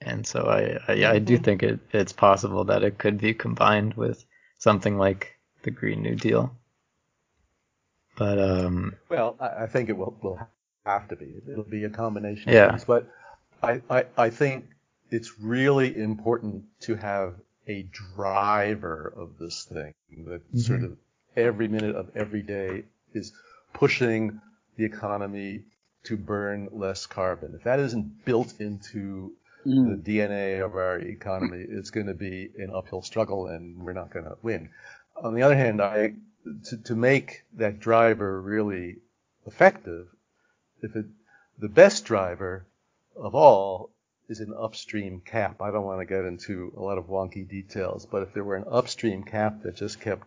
And 0.00 0.26
so 0.26 0.46
I, 0.46 0.92
I, 0.92 1.12
I 1.12 1.18
do 1.18 1.34
mm-hmm. 1.34 1.44
think 1.44 1.62
it, 1.62 1.80
it's 1.92 2.12
possible 2.12 2.64
that 2.64 2.82
it 2.82 2.98
could 2.98 3.18
be 3.18 3.32
combined 3.32 3.94
with 3.94 4.24
something 4.58 4.98
like 4.98 5.38
the 5.62 5.70
Green 5.70 6.02
New 6.02 6.16
Deal. 6.16 6.54
But 8.16 8.38
um, 8.38 8.96
well, 9.08 9.36
I, 9.40 9.64
I 9.64 9.66
think 9.66 9.88
it 9.88 9.96
will 9.96 10.16
will 10.22 10.38
have 10.84 11.08
to 11.08 11.16
be. 11.16 11.34
It'll 11.50 11.64
be 11.64 11.84
a 11.84 11.90
combination 11.90 12.52
yeah. 12.52 12.64
of 12.64 12.70
things. 12.70 12.84
But 12.84 13.08
I, 13.62 13.80
I, 13.90 14.04
I 14.16 14.30
think 14.30 14.66
it's 15.10 15.38
really 15.38 15.96
important 15.96 16.64
to 16.80 16.94
have 16.96 17.34
a 17.66 17.86
driver 18.16 19.12
of 19.16 19.38
this 19.38 19.64
thing 19.64 19.94
that 20.26 20.46
mm-hmm. 20.48 20.58
sort 20.58 20.84
of 20.84 20.96
every 21.36 21.68
minute 21.68 21.96
of 21.96 22.10
every 22.14 22.42
day 22.42 22.84
is 23.14 23.32
pushing 23.72 24.40
the 24.76 24.84
economy 24.84 25.62
to 26.04 26.16
burn 26.16 26.68
less 26.72 27.06
carbon. 27.06 27.54
If 27.54 27.64
that 27.64 27.80
isn't 27.80 28.24
built 28.24 28.54
into 28.60 29.32
mm. 29.66 30.04
the 30.04 30.18
DNA 30.18 30.64
of 30.64 30.74
our 30.74 30.98
economy, 30.98 31.64
it's 31.66 31.90
going 31.90 32.06
to 32.06 32.14
be 32.14 32.50
an 32.58 32.70
uphill 32.74 33.02
struggle 33.02 33.46
and 33.46 33.78
we're 33.78 33.94
not 33.94 34.12
going 34.12 34.26
to 34.26 34.36
win. 34.42 34.68
On 35.22 35.34
the 35.34 35.42
other 35.42 35.56
hand, 35.56 35.80
I, 35.80 36.14
to, 36.66 36.76
to 36.76 36.94
make 36.94 37.44
that 37.54 37.80
driver 37.80 38.40
really 38.40 38.96
effective, 39.46 40.08
if 40.84 40.94
it, 40.96 41.06
the 41.58 41.68
best 41.68 42.04
driver 42.04 42.66
of 43.16 43.34
all 43.34 43.90
is 44.28 44.40
an 44.40 44.54
upstream 44.58 45.20
cap. 45.24 45.60
I 45.60 45.70
don't 45.70 45.84
want 45.84 46.00
to 46.00 46.06
get 46.06 46.24
into 46.24 46.72
a 46.76 46.80
lot 46.80 46.98
of 46.98 47.06
wonky 47.06 47.48
details, 47.48 48.06
but 48.06 48.22
if 48.22 48.32
there 48.32 48.44
were 48.44 48.56
an 48.56 48.66
upstream 48.70 49.22
cap 49.22 49.62
that 49.62 49.76
just 49.76 50.00
kept 50.00 50.26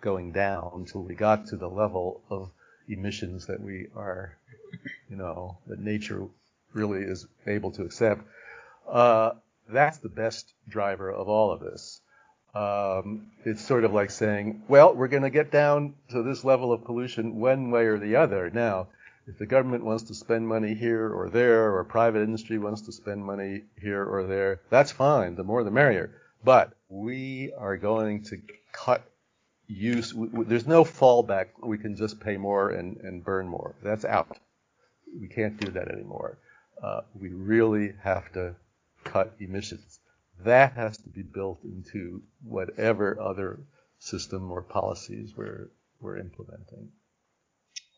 going 0.00 0.32
down 0.32 0.72
until 0.74 1.02
we 1.02 1.14
got 1.14 1.46
to 1.46 1.56
the 1.56 1.68
level 1.68 2.22
of 2.30 2.50
emissions 2.88 3.46
that 3.46 3.60
we 3.60 3.88
are, 3.96 4.36
you 5.08 5.16
know, 5.16 5.58
that 5.66 5.78
nature 5.78 6.26
really 6.72 7.02
is 7.02 7.26
able 7.46 7.70
to 7.72 7.82
accept, 7.82 8.22
uh, 8.88 9.30
that's 9.68 9.98
the 9.98 10.08
best 10.08 10.52
driver 10.68 11.10
of 11.10 11.28
all 11.28 11.52
of 11.52 11.60
this. 11.60 12.00
Um, 12.54 13.32
it's 13.44 13.64
sort 13.64 13.84
of 13.84 13.92
like 13.92 14.10
saying, 14.10 14.62
well, 14.68 14.94
we're 14.94 15.08
going 15.08 15.22
to 15.22 15.30
get 15.30 15.50
down 15.50 15.94
to 16.10 16.22
this 16.22 16.44
level 16.44 16.72
of 16.72 16.84
pollution 16.84 17.40
one 17.40 17.70
way 17.70 17.86
or 17.86 17.98
the 17.98 18.16
other. 18.16 18.50
Now, 18.50 18.88
if 19.26 19.38
the 19.38 19.46
government 19.46 19.84
wants 19.84 20.04
to 20.04 20.14
spend 20.14 20.46
money 20.46 20.74
here 20.74 21.08
or 21.08 21.30
there, 21.30 21.74
or 21.74 21.84
private 21.84 22.22
industry 22.22 22.58
wants 22.58 22.82
to 22.82 22.92
spend 22.92 23.24
money 23.24 23.62
here 23.80 24.04
or 24.04 24.24
there, 24.24 24.60
that's 24.70 24.92
fine. 24.92 25.34
The 25.34 25.44
more 25.44 25.64
the 25.64 25.70
merrier. 25.70 26.10
But 26.44 26.74
we 26.88 27.52
are 27.56 27.76
going 27.76 28.24
to 28.24 28.38
cut 28.72 29.02
use. 29.66 30.12
There's 30.16 30.66
no 30.66 30.84
fallback. 30.84 31.46
We 31.62 31.78
can 31.78 31.96
just 31.96 32.20
pay 32.20 32.36
more 32.36 32.70
and, 32.70 32.98
and 32.98 33.24
burn 33.24 33.48
more. 33.48 33.74
That's 33.82 34.04
out. 34.04 34.38
We 35.18 35.28
can't 35.28 35.58
do 35.58 35.70
that 35.72 35.88
anymore. 35.88 36.38
Uh, 36.82 37.00
we 37.18 37.30
really 37.30 37.94
have 38.02 38.30
to 38.32 38.56
cut 39.04 39.34
emissions. 39.40 40.00
That 40.44 40.74
has 40.74 40.98
to 40.98 41.08
be 41.08 41.22
built 41.22 41.60
into 41.64 42.22
whatever 42.42 43.18
other 43.20 43.60
system 43.98 44.50
or 44.50 44.60
policies 44.60 45.32
we're, 45.36 45.70
we're 46.00 46.18
implementing. 46.18 46.90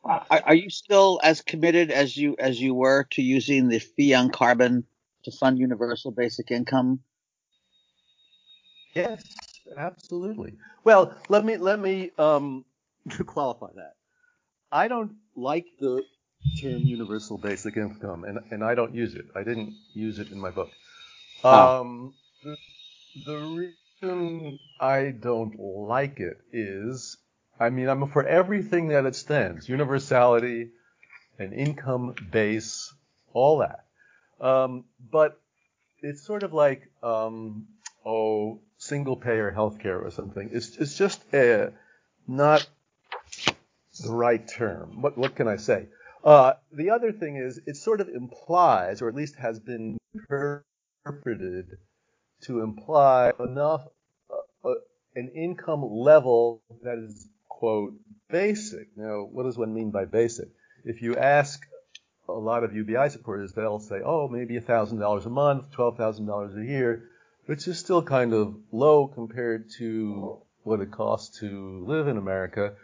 Are, 0.08 0.54
you 0.54 0.70
still 0.70 1.20
as 1.22 1.40
committed 1.40 1.90
as 1.90 2.16
you 2.16 2.36
as 2.38 2.60
you 2.60 2.74
were 2.74 3.04
to 3.12 3.22
using 3.22 3.68
the 3.68 3.80
fee 3.80 4.14
on 4.14 4.30
carbon 4.30 4.84
to 5.24 5.32
fund 5.32 5.58
universal 5.58 6.12
basic 6.12 6.50
income? 6.50 7.00
Yes, 8.94 9.22
absolutely. 9.76 10.54
Well, 10.84 11.14
let 11.28 11.44
me 11.44 11.56
let 11.56 11.80
me 11.80 12.12
um, 12.18 12.64
qualify 13.26 13.72
that. 13.74 13.94
I 14.70 14.88
don't 14.88 15.16
like 15.34 15.66
the 15.80 16.04
term 16.60 16.86
universal 16.86 17.36
basic 17.38 17.76
income, 17.76 18.24
and 18.24 18.38
and 18.50 18.64
I 18.64 18.74
don't 18.74 18.94
use 18.94 19.14
it. 19.14 19.26
I 19.34 19.42
didn't 19.42 19.76
use 19.94 20.18
it 20.18 20.30
in 20.30 20.38
my 20.38 20.50
book. 20.50 20.72
Um, 21.44 22.14
the, 22.42 22.56
the 23.24 23.36
reason 23.36 24.58
I 24.80 25.12
don't 25.18 25.58
like 25.58 26.20
it 26.20 26.38
is 26.52 27.16
I 27.58 27.70
mean, 27.70 27.88
I'm 27.88 28.08
for 28.08 28.26
everything 28.26 28.88
that 28.88 29.06
it 29.06 29.16
stands 29.16 29.68
universality, 29.68 30.70
an 31.38 31.52
income 31.52 32.14
base, 32.30 32.92
all 33.32 33.58
that. 33.58 33.84
Um, 34.40 34.84
but 35.10 35.40
it's 36.02 36.22
sort 36.22 36.42
of 36.42 36.52
like, 36.52 36.90
um, 37.02 37.68
oh, 38.04 38.60
single 38.78 39.16
payer 39.16 39.52
healthcare 39.56 40.02
or 40.04 40.10
something. 40.10 40.50
It's, 40.52 40.76
it's 40.76 40.96
just 40.96 41.22
a, 41.32 41.72
not 42.28 42.68
the 44.04 44.12
right 44.12 44.46
term. 44.46 45.00
What, 45.00 45.16
what 45.16 45.34
can 45.34 45.48
I 45.48 45.56
say? 45.56 45.86
Uh, 46.22 46.54
the 46.72 46.90
other 46.90 47.12
thing 47.12 47.36
is, 47.36 47.60
it 47.66 47.76
sort 47.76 48.00
of 48.00 48.08
implies, 48.08 49.00
or 49.00 49.08
at 49.08 49.14
least 49.14 49.36
has 49.36 49.60
been 49.60 49.96
interpreted 50.14 51.78
to 52.42 52.60
imply 52.60 53.32
enough, 53.38 53.86
uh, 54.30 54.68
uh, 54.68 54.74
an 55.14 55.30
income 55.34 55.82
level 55.88 56.62
that 56.82 56.98
is 56.98 57.28
quote, 57.56 57.94
basic. 58.28 58.88
Now, 58.96 59.26
what 59.32 59.44
does 59.44 59.56
one 59.56 59.72
mean 59.72 59.90
by 59.90 60.04
basic? 60.04 60.48
If 60.84 61.00
you 61.00 61.16
ask 61.16 61.66
a 62.28 62.32
lot 62.32 62.64
of 62.64 62.74
UBI 62.74 63.08
supporters, 63.08 63.52
they'll 63.52 63.80
say, 63.80 64.00
oh, 64.04 64.28
maybe 64.28 64.58
$1,000 64.60 65.26
a 65.26 65.30
month, 65.30 65.70
$12,000 65.72 66.60
a 66.60 66.64
year, 66.64 67.08
which 67.46 67.66
is 67.66 67.78
still 67.78 68.02
kind 68.02 68.34
of 68.34 68.56
low 68.72 69.06
compared 69.06 69.70
to 69.78 70.38
what 70.64 70.80
it 70.80 70.90
costs 70.90 71.38
to 71.40 71.84
live 71.86 72.08
in 72.08 72.18
America. 72.18 72.74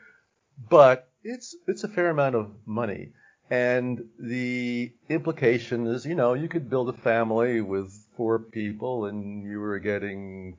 But 0.71 1.09
it's, 1.23 1.55
it's 1.67 1.85
a 1.85 1.89
fair 1.89 2.11
amount 2.11 2.37
of 2.37 2.51
money. 2.65 3.13
And 3.51 4.09
the 4.19 4.93
implication 5.11 5.87
is, 5.87 6.07
you 6.07 6.15
know, 6.15 6.33
you 6.33 6.49
could 6.49 6.71
build 6.71 6.89
a 6.89 6.95
family 6.95 7.61
with 7.61 7.93
four 8.17 8.39
people 8.39 9.05
and 9.05 9.45
you 9.45 9.61
were 9.61 9.79
getting 9.79 10.57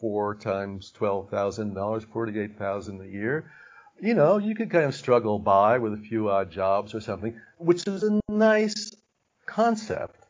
four 0.00 0.34
times 0.34 0.90
twelve 0.90 1.30
thousand 1.30 1.74
dollars, 1.74 2.04
forty-eight 2.04 2.58
thousand 2.58 3.00
a 3.00 3.06
year. 3.06 3.50
You 4.00 4.14
know, 4.14 4.38
you 4.38 4.54
could 4.54 4.70
kind 4.70 4.86
of 4.86 4.94
struggle 4.94 5.38
by 5.38 5.78
with 5.78 5.92
a 5.92 5.98
few 5.98 6.30
odd 6.30 6.50
jobs 6.50 6.94
or 6.94 7.00
something, 7.00 7.38
which 7.58 7.86
is 7.86 8.02
a 8.02 8.20
nice 8.28 8.96
concept. 9.46 10.24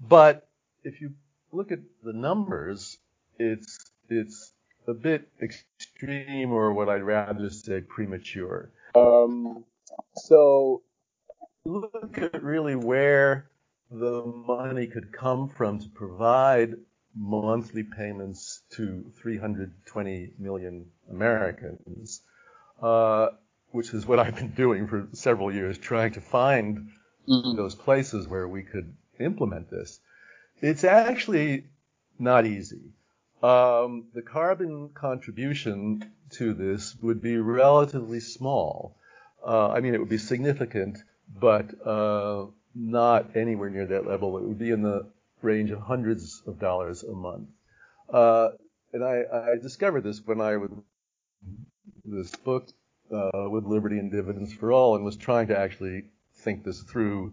But 0.00 0.48
if 0.84 1.00
you 1.00 1.12
look 1.52 1.70
at 1.70 1.80
the 2.02 2.14
numbers, 2.14 2.98
it's 3.38 3.78
it's 4.08 4.52
a 4.88 4.94
bit 4.94 5.28
extreme, 5.42 6.52
or 6.52 6.72
what 6.72 6.88
I'd 6.88 7.02
rather 7.02 7.50
say 7.50 7.82
premature. 7.82 8.70
Um, 8.94 9.64
so 10.16 10.82
look 11.64 12.18
at 12.18 12.42
really 12.42 12.74
where 12.74 13.50
the 13.90 14.24
money 14.24 14.86
could 14.86 15.12
come 15.12 15.48
from 15.48 15.78
to 15.80 15.88
provide 15.88 16.74
monthly 17.14 17.82
payments 17.82 18.62
to 18.70 19.10
320 19.20 20.34
million 20.38 20.86
Americans, 21.10 22.22
uh, 22.82 23.28
which 23.70 23.92
is 23.92 24.06
what 24.06 24.18
I've 24.18 24.36
been 24.36 24.52
doing 24.52 24.86
for 24.86 25.08
several 25.12 25.52
years, 25.52 25.78
trying 25.78 26.12
to 26.12 26.20
find 26.20 26.90
mm-hmm. 27.28 27.56
those 27.56 27.74
places 27.74 28.28
where 28.28 28.48
we 28.48 28.62
could 28.62 28.94
implement 29.18 29.70
this. 29.70 30.00
It's 30.60 30.84
actually 30.84 31.64
not 32.18 32.46
easy. 32.46 32.92
Um, 33.42 34.08
the 34.14 34.22
carbon 34.22 34.90
contribution 34.90 36.12
to 36.32 36.52
this 36.54 36.94
would 37.02 37.22
be 37.22 37.38
relatively 37.38 38.20
small. 38.20 38.96
Uh, 39.44 39.68
I 39.68 39.80
mean, 39.80 39.94
it 39.94 40.00
would 40.00 40.10
be 40.10 40.18
significant, 40.18 40.98
but 41.34 41.74
uh, 41.86 42.46
not 42.74 43.36
anywhere 43.36 43.70
near 43.70 43.86
that 43.86 44.06
level. 44.06 44.36
It 44.36 44.44
would 44.44 44.58
be 44.58 44.70
in 44.70 44.82
the 44.82 45.06
range 45.42 45.70
of 45.70 45.80
hundreds 45.80 46.42
of 46.46 46.58
dollars 46.58 47.02
a 47.02 47.12
month. 47.12 47.48
Uh, 48.12 48.50
and 48.92 49.04
I, 49.04 49.22
I, 49.32 49.56
discovered 49.62 50.02
this 50.02 50.20
when 50.24 50.40
I 50.40 50.56
was 50.56 50.70
this 52.04 52.34
book 52.34 52.66
uh, 53.12 53.48
with 53.48 53.64
Liberty 53.64 53.98
and 53.98 54.10
Dividends 54.10 54.52
for 54.52 54.72
All, 54.72 54.96
and 54.96 55.04
was 55.04 55.16
trying 55.16 55.48
to 55.48 55.58
actually 55.58 56.04
think 56.38 56.64
this 56.64 56.80
through 56.80 57.32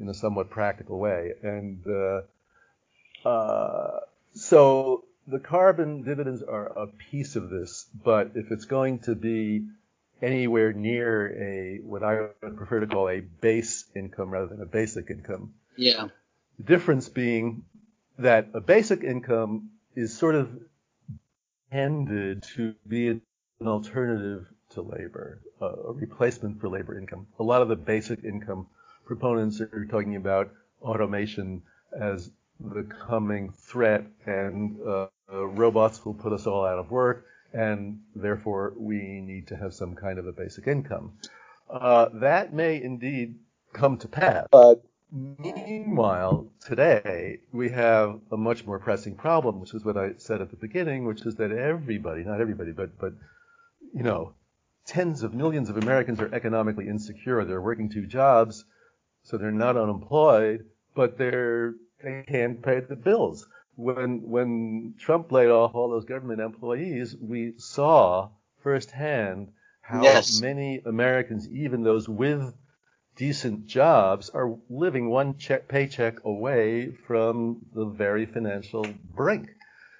in 0.00 0.08
a 0.08 0.14
somewhat 0.14 0.50
practical 0.50 0.98
way. 0.98 1.32
And 1.42 1.84
uh, 1.86 3.28
uh 3.28 4.00
so 4.34 5.04
the 5.28 5.38
carbon 5.38 6.02
dividends 6.02 6.42
are 6.42 6.66
a 6.66 6.86
piece 6.86 7.36
of 7.36 7.50
this, 7.50 7.86
but 8.04 8.32
if 8.34 8.50
it's 8.50 8.64
going 8.64 9.00
to 9.00 9.14
be 9.14 9.66
anywhere 10.22 10.72
near 10.72 11.28
a 11.28 11.78
what 11.84 12.02
I 12.02 12.28
would 12.42 12.56
prefer 12.56 12.80
to 12.80 12.86
call 12.86 13.08
a 13.08 13.20
base 13.20 13.84
income 13.94 14.30
rather 14.30 14.46
than 14.46 14.62
a 14.62 14.66
basic 14.66 15.10
income, 15.10 15.52
yeah 15.76 16.08
difference 16.62 17.08
being 17.08 17.64
that 18.18 18.48
a 18.54 18.60
basic 18.60 19.02
income 19.02 19.70
is 19.96 20.16
sort 20.16 20.34
of 20.34 20.50
intended 21.70 22.42
to 22.54 22.74
be 22.86 23.08
an 23.08 23.20
alternative 23.62 24.46
to 24.70 24.82
labor, 24.82 25.40
a 25.60 25.92
replacement 25.92 26.60
for 26.60 26.68
labor 26.68 26.98
income. 26.98 27.26
A 27.38 27.42
lot 27.42 27.62
of 27.62 27.68
the 27.68 27.76
basic 27.76 28.24
income 28.24 28.66
proponents 29.04 29.60
are 29.60 29.86
talking 29.90 30.16
about 30.16 30.52
automation 30.82 31.62
as 31.98 32.30
the 32.60 32.84
coming 32.84 33.52
threat 33.52 34.04
and 34.26 34.78
uh, 34.86 35.08
robots 35.28 36.04
will 36.04 36.14
put 36.14 36.32
us 36.32 36.46
all 36.46 36.64
out 36.64 36.78
of 36.78 36.90
work 36.90 37.26
and 37.52 38.00
therefore 38.14 38.72
we 38.76 39.20
need 39.20 39.48
to 39.48 39.56
have 39.56 39.74
some 39.74 39.94
kind 39.94 40.18
of 40.18 40.26
a 40.26 40.32
basic 40.32 40.66
income. 40.66 41.12
Uh, 41.68 42.08
that 42.14 42.52
may 42.52 42.82
indeed 42.82 43.36
come 43.72 43.96
to 43.98 44.08
pass, 44.08 44.46
but 44.50 44.84
Meanwhile, 45.14 46.50
today 46.60 47.38
we 47.52 47.70
have 47.70 48.20
a 48.32 48.36
much 48.36 48.66
more 48.66 48.80
pressing 48.80 49.14
problem, 49.14 49.60
which 49.60 49.72
is 49.72 49.84
what 49.84 49.96
I 49.96 50.14
said 50.16 50.40
at 50.42 50.50
the 50.50 50.56
beginning, 50.56 51.04
which 51.06 51.24
is 51.24 51.36
that 51.36 51.52
everybody, 51.52 52.24
not 52.24 52.40
everybody, 52.40 52.72
but 52.72 52.98
but 52.98 53.14
you 53.94 54.02
know, 54.02 54.34
tens 54.86 55.22
of 55.22 55.32
millions 55.32 55.70
of 55.70 55.76
Americans 55.76 56.20
are 56.20 56.34
economically 56.34 56.88
insecure. 56.88 57.44
They're 57.44 57.62
working 57.62 57.88
two 57.88 58.06
jobs, 58.06 58.64
so 59.22 59.38
they're 59.38 59.52
not 59.52 59.76
unemployed, 59.76 60.66
but 60.94 61.16
they're 61.16 61.74
they 62.02 62.24
can't 62.26 62.60
pay 62.62 62.80
the 62.80 62.96
bills. 62.96 63.46
When 63.76 64.28
when 64.28 64.94
Trump 64.98 65.30
laid 65.30 65.50
off 65.50 65.74
all 65.76 65.90
those 65.90 66.04
government 66.06 66.40
employees, 66.40 67.16
we 67.16 67.54
saw 67.58 68.30
firsthand 68.62 69.52
how 69.80 70.02
Yes. 70.02 70.40
many 70.40 70.80
Americans, 70.84 71.48
even 71.50 71.84
those 71.84 72.08
with 72.08 72.52
decent 73.16 73.66
jobs, 73.66 74.30
are 74.30 74.56
living 74.68 75.08
one 75.08 75.36
check, 75.38 75.68
paycheck 75.68 76.24
away 76.24 76.90
from 77.06 77.64
the 77.74 77.84
very 77.84 78.26
financial 78.26 78.86
brink. 79.14 79.48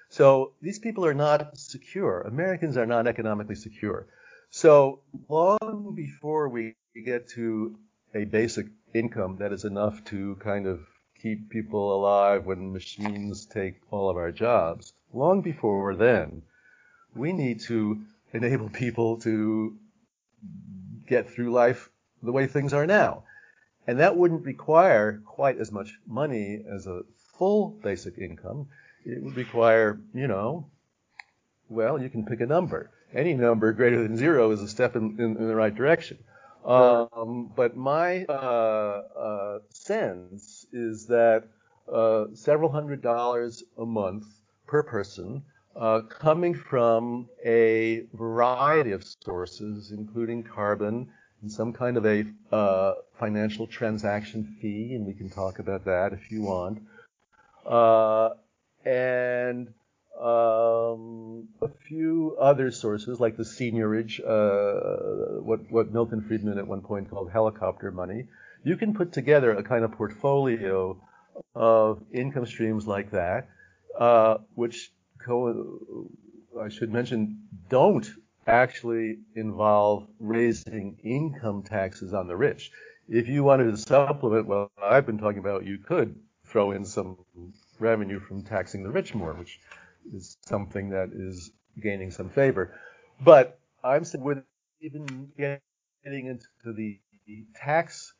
So 0.09 0.53
these 0.61 0.79
people 0.79 1.05
are 1.05 1.13
not 1.13 1.57
secure. 1.57 2.21
Americans 2.21 2.77
are 2.77 2.85
not 2.85 3.07
economically 3.07 3.55
secure. 3.55 4.07
So 4.49 5.01
long 5.27 5.93
before 5.95 6.49
we 6.49 6.75
get 7.05 7.27
to 7.29 7.77
a 8.13 8.23
basic 8.25 8.67
income 8.93 9.37
that 9.39 9.51
is 9.51 9.65
enough 9.65 10.03
to 10.05 10.35
kind 10.39 10.67
of 10.67 10.79
keep 11.21 11.49
people 11.49 11.95
alive 11.95 12.45
when 12.45 12.71
machines 12.71 13.45
take 13.45 13.75
all 13.91 14.09
of 14.09 14.17
our 14.17 14.31
jobs, 14.31 14.93
long 15.13 15.41
before 15.41 15.95
then, 15.95 16.43
we 17.15 17.33
need 17.33 17.61
to 17.61 18.01
enable 18.33 18.69
people 18.69 19.17
to 19.17 19.75
get 21.07 21.29
through 21.29 21.51
life 21.51 21.89
the 22.23 22.31
way 22.31 22.47
things 22.47 22.73
are 22.73 22.85
now. 22.85 23.23
And 23.87 23.99
that 23.99 24.17
wouldn't 24.17 24.45
require 24.45 25.21
quite 25.25 25.59
as 25.59 25.71
much 25.71 25.93
money 26.07 26.63
as 26.69 26.87
a 26.87 27.01
full 27.37 27.69
basic 27.83 28.17
income. 28.17 28.67
It 29.05 29.21
would 29.23 29.35
require, 29.35 29.99
you 30.13 30.27
know, 30.27 30.65
well, 31.69 32.01
you 32.01 32.09
can 32.09 32.25
pick 32.25 32.41
a 32.41 32.45
number. 32.45 32.89
Any 33.13 33.33
number 33.33 33.71
greater 33.73 34.01
than 34.01 34.17
zero 34.17 34.51
is 34.51 34.61
a 34.61 34.67
step 34.67 34.95
in, 34.95 35.15
in, 35.19 35.37
in 35.37 35.47
the 35.47 35.55
right 35.55 35.73
direction. 35.73 36.17
Um, 36.65 37.51
but 37.55 37.77
my 37.77 38.25
uh, 38.25 38.31
uh, 38.31 39.59
sense 39.69 40.65
is 40.73 41.05
that 41.07 41.43
uh, 41.91 42.25
several 42.33 42.71
hundred 42.71 43.03
dollars 43.03 43.63
a 43.77 43.85
month 43.85 44.25
per 44.65 44.81
person, 44.81 45.43
uh, 45.75 46.01
coming 46.01 46.55
from 46.55 47.29
a 47.45 48.05
variety 48.13 48.91
of 48.91 49.03
sources, 49.03 49.91
including 49.91 50.41
carbon 50.41 51.07
some 51.49 51.73
kind 51.73 51.97
of 51.97 52.05
a 52.05 52.25
uh, 52.51 52.93
financial 53.19 53.67
transaction 53.67 54.57
fee, 54.61 54.93
and 54.93 55.05
we 55.05 55.13
can 55.13 55.29
talk 55.29 55.59
about 55.59 55.85
that 55.85 56.13
if 56.13 56.31
you 56.31 56.43
want. 56.43 56.81
Uh, 57.65 58.29
and 58.85 59.73
um, 60.19 61.49
a 61.61 61.67
few 61.87 62.37
other 62.39 62.71
sources 62.71 63.19
like 63.19 63.37
the 63.37 63.43
seigniorage, 63.43 64.19
uh, 64.19 65.41
what, 65.41 65.69
what 65.71 65.91
Milton 65.91 66.21
Friedman 66.21 66.57
at 66.57 66.67
one 66.67 66.81
point 66.81 67.09
called 67.09 67.31
helicopter 67.31 67.91
money. 67.91 68.27
You 68.63 68.77
can 68.77 68.93
put 68.93 69.13
together 69.13 69.51
a 69.51 69.63
kind 69.63 69.83
of 69.83 69.91
portfolio 69.91 70.99
of 71.53 72.01
income 72.13 72.45
streams 72.45 72.87
like 72.87 73.11
that, 73.11 73.49
uh, 73.99 74.37
which 74.53 74.91
co- 75.23 76.09
I 76.59 76.69
should 76.69 76.91
mention 76.91 77.43
don't 77.69 78.07
actually 78.47 79.19
involve 79.35 80.07
raising 80.19 80.97
income 81.03 81.63
taxes 81.63 82.13
on 82.13 82.27
the 82.27 82.35
rich. 82.35 82.71
If 83.07 83.27
you 83.27 83.43
wanted 83.43 83.71
to 83.71 83.77
supplement 83.77 84.47
what 84.47 84.69
I've 84.81 85.05
been 85.05 85.17
talking 85.17 85.39
about, 85.39 85.65
you 85.65 85.77
could 85.77 86.15
throw 86.45 86.71
in 86.71 86.85
some 86.85 87.17
revenue 87.79 88.19
from 88.19 88.43
taxing 88.43 88.83
the 88.83 88.91
rich 88.91 89.13
more, 89.13 89.33
which 89.33 89.59
is 90.13 90.37
something 90.45 90.89
that 90.89 91.09
is 91.13 91.51
gaining 91.81 92.11
some 92.11 92.29
favor. 92.29 92.73
But 93.21 93.59
I'm 93.83 94.05
saying 94.05 94.23
with 94.23 94.43
even 94.81 95.31
getting 95.37 96.27
into 96.27 96.73
the 96.73 96.99
tax 97.55 98.13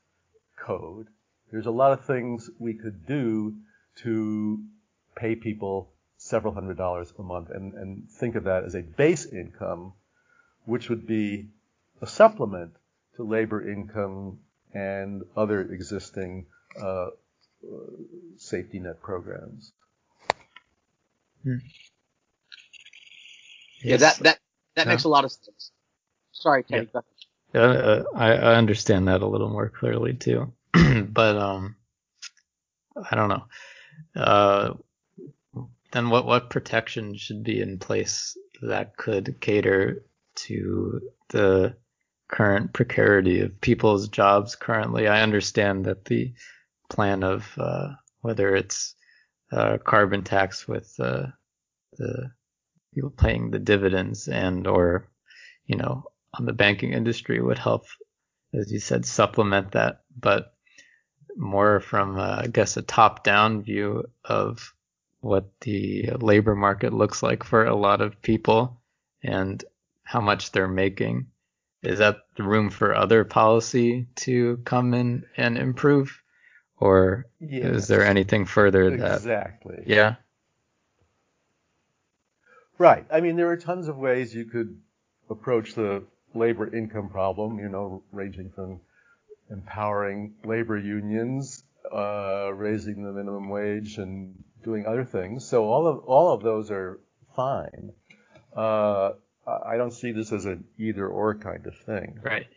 code, 0.57 1.07
there's 1.51 1.67
a 1.67 1.71
lot 1.71 1.91
of 1.91 2.05
things 2.05 2.49
we 2.59 2.73
could 2.73 3.05
do 3.05 3.55
to 3.97 4.63
pay 5.15 5.35
people 5.35 5.91
several 6.17 6.53
hundred 6.53 6.77
dollars 6.77 7.13
a 7.17 7.23
month 7.23 7.49
and, 7.49 7.73
and 7.73 8.09
think 8.09 8.35
of 8.35 8.45
that 8.45 8.63
as 8.63 8.75
a 8.75 8.81
base 8.81 9.25
income, 9.27 9.93
which 10.65 10.89
would 10.89 11.07
be 11.07 11.47
a 12.01 12.07
supplement 12.07 12.73
to 13.15 13.23
labor 13.23 13.67
income 13.69 14.39
and 14.73 15.23
other 15.35 15.61
existing 15.61 16.45
uh, 16.81 17.07
safety 18.37 18.79
net 18.79 19.01
programs. 19.01 19.71
Yeah, 23.83 23.97
that 23.97 24.17
that 24.17 24.39
that 24.75 24.87
makes 24.87 25.03
a 25.03 25.09
lot 25.09 25.25
of 25.25 25.31
sense. 25.31 25.71
Sorry, 26.31 26.63
Teddy. 26.63 26.89
go 26.91 26.99
ahead. 27.53 27.77
Uh, 27.77 28.03
I, 28.13 28.33
I 28.33 28.55
understand 28.55 29.07
that 29.07 29.21
a 29.21 29.27
little 29.27 29.49
more 29.49 29.69
clearly 29.69 30.13
too, 30.13 30.51
but 30.73 31.37
um, 31.37 31.75
I 33.09 33.15
don't 33.15 33.29
know. 33.29 33.45
Uh, 34.15 34.73
then 35.91 36.09
what 36.09 36.25
what 36.25 36.49
protection 36.49 37.15
should 37.15 37.43
be 37.43 37.61
in 37.61 37.77
place 37.77 38.37
that 38.61 38.97
could 38.97 39.39
cater 39.39 40.03
to 40.35 41.01
the 41.29 41.75
current 42.27 42.73
precarity 42.73 43.41
of 43.41 43.61
people's 43.61 44.07
jobs 44.07 44.55
currently? 44.55 45.07
I 45.07 45.21
understand 45.21 45.85
that 45.85 46.05
the 46.05 46.33
plan 46.89 47.23
of 47.23 47.47
uh, 47.57 47.89
whether 48.21 48.55
it's 48.55 48.95
uh, 49.51 49.77
carbon 49.77 50.23
tax 50.23 50.67
with 50.67 50.93
uh, 50.99 51.27
the 51.97 52.31
people 52.93 53.09
paying 53.09 53.51
the 53.51 53.59
dividends 53.59 54.27
and 54.27 54.67
or 54.67 55.09
you 55.65 55.77
know 55.77 56.05
on 56.37 56.45
the 56.45 56.53
banking 56.53 56.93
industry 56.93 57.41
would 57.41 57.57
help, 57.57 57.85
as 58.53 58.71
you 58.71 58.79
said, 58.79 59.05
supplement 59.05 59.71
that, 59.71 60.01
but 60.17 60.53
more 61.37 61.79
from 61.79 62.17
uh, 62.17 62.41
I 62.43 62.47
guess 62.47 62.77
a 62.77 62.81
top-down 62.81 63.63
view 63.63 64.05
of 64.23 64.73
what 65.19 65.49
the 65.61 66.11
labor 66.19 66.55
market 66.55 66.93
looks 66.93 67.23
like 67.23 67.43
for 67.43 67.65
a 67.65 67.75
lot 67.75 68.01
of 68.01 68.21
people 68.21 68.81
and 69.23 69.63
how 70.05 70.21
much 70.21 70.51
they're 70.51 70.67
making. 70.67 71.27
Is 71.83 71.99
that 71.99 72.21
the 72.37 72.43
room 72.43 72.69
for 72.69 72.95
other 72.95 73.25
policy 73.25 74.07
to 74.15 74.57
come 74.65 74.93
in 74.93 75.25
and 75.37 75.57
improve? 75.57 76.21
Or 76.77 77.25
Yes. 77.39 77.63
is 77.65 77.87
there 77.87 78.03
anything 78.03 78.45
further 78.45 78.89
that 78.91 79.21
Exactly. 79.21 79.83
yeah 79.85 80.15
Right. 82.77 83.05
I 83.11 83.21
mean, 83.21 83.35
there 83.37 83.49
are 83.49 83.57
tons 83.57 83.87
of 83.87 83.97
ways 83.97 84.35
you 84.35 84.45
could 84.45 84.81
approach 85.29 85.75
the 85.75 86.03
labor 86.33 86.73
income 86.75 87.09
problem, 87.09 87.59
you 87.59 87.69
know, 87.69 88.03
ranging 88.11 88.49
from 88.51 88.81
empowering 89.49 90.35
labor 90.43 90.77
unions, 90.77 91.63
uh, 91.91 92.51
raising 92.53 93.03
the 93.03 93.13
minimum 93.13 93.49
wage, 93.49 93.97
and 93.97 94.43
doing 94.63 94.85
other 94.85 95.05
things. 95.05 95.45
So 95.45 95.65
all 95.65 95.87
of 95.87 95.99
all 95.99 96.33
of 96.33 96.43
those 96.43 96.69
are 96.71 96.99
fine. 97.35 97.93
Uh, 98.55 99.13
I 99.47 99.73
I 99.73 99.77
don't 99.77 99.91
see 99.91 100.11
this 100.11 100.31
as 100.31 100.45
an 100.45 100.65
either 100.77 101.07
or 101.07 101.35
kind 101.35 101.65
of 101.65 101.75
thing. 101.77 102.19
Right. 102.23 102.47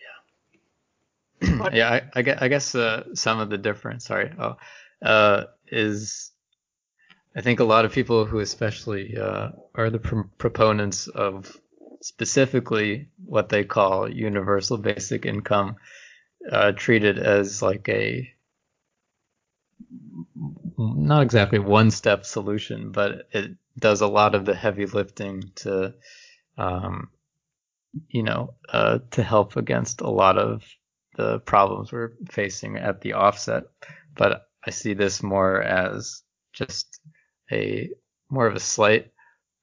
Yeah. 1.42 1.70
yeah. 1.72 1.90
I, 1.90 2.02
I 2.14 2.22
guess, 2.22 2.38
I 2.40 2.48
guess 2.48 2.74
uh, 2.74 3.14
some 3.14 3.40
of 3.40 3.50
the 3.50 3.58
difference, 3.58 4.06
sorry, 4.06 4.32
oh, 4.38 4.56
uh, 5.02 5.44
is 5.68 6.32
I 7.36 7.40
think 7.40 7.60
a 7.60 7.64
lot 7.64 7.84
of 7.84 7.92
people 7.92 8.24
who 8.24 8.40
especially 8.40 9.16
uh, 9.16 9.50
are 9.74 9.90
the 9.90 10.00
pr- 10.00 10.28
proponents 10.38 11.08
of 11.08 11.56
specifically 12.00 13.08
what 13.26 13.48
they 13.48 13.64
call 13.64 14.10
universal 14.10 14.76
basic 14.76 15.26
income 15.26 15.76
uh, 16.50 16.72
treat 16.72 17.04
it 17.04 17.18
as 17.18 17.62
like 17.62 17.88
a 17.88 18.32
not 20.76 21.22
exactly 21.22 21.58
one 21.58 21.90
step 21.90 22.24
solution, 22.24 22.92
but 22.92 23.28
it 23.32 23.52
does 23.78 24.00
a 24.00 24.06
lot 24.06 24.34
of 24.34 24.44
the 24.44 24.54
heavy 24.54 24.86
lifting 24.86 25.50
to 25.56 25.94
um, 26.58 27.08
you 28.08 28.22
know, 28.22 28.54
uh, 28.68 28.98
to 29.12 29.22
help 29.22 29.56
against 29.56 30.00
a 30.00 30.10
lot 30.10 30.36
of 30.36 30.62
the 31.16 31.40
problems 31.40 31.90
we're 31.90 32.12
facing 32.30 32.76
at 32.76 33.00
the 33.00 33.14
offset. 33.14 33.64
But 34.14 34.42
I 34.66 34.70
see 34.70 34.94
this 34.94 35.22
more 35.22 35.62
as 35.62 36.22
just 36.52 37.00
a 37.50 37.90
more 38.30 38.46
of 38.46 38.56
a 38.56 38.60
slight 38.60 39.12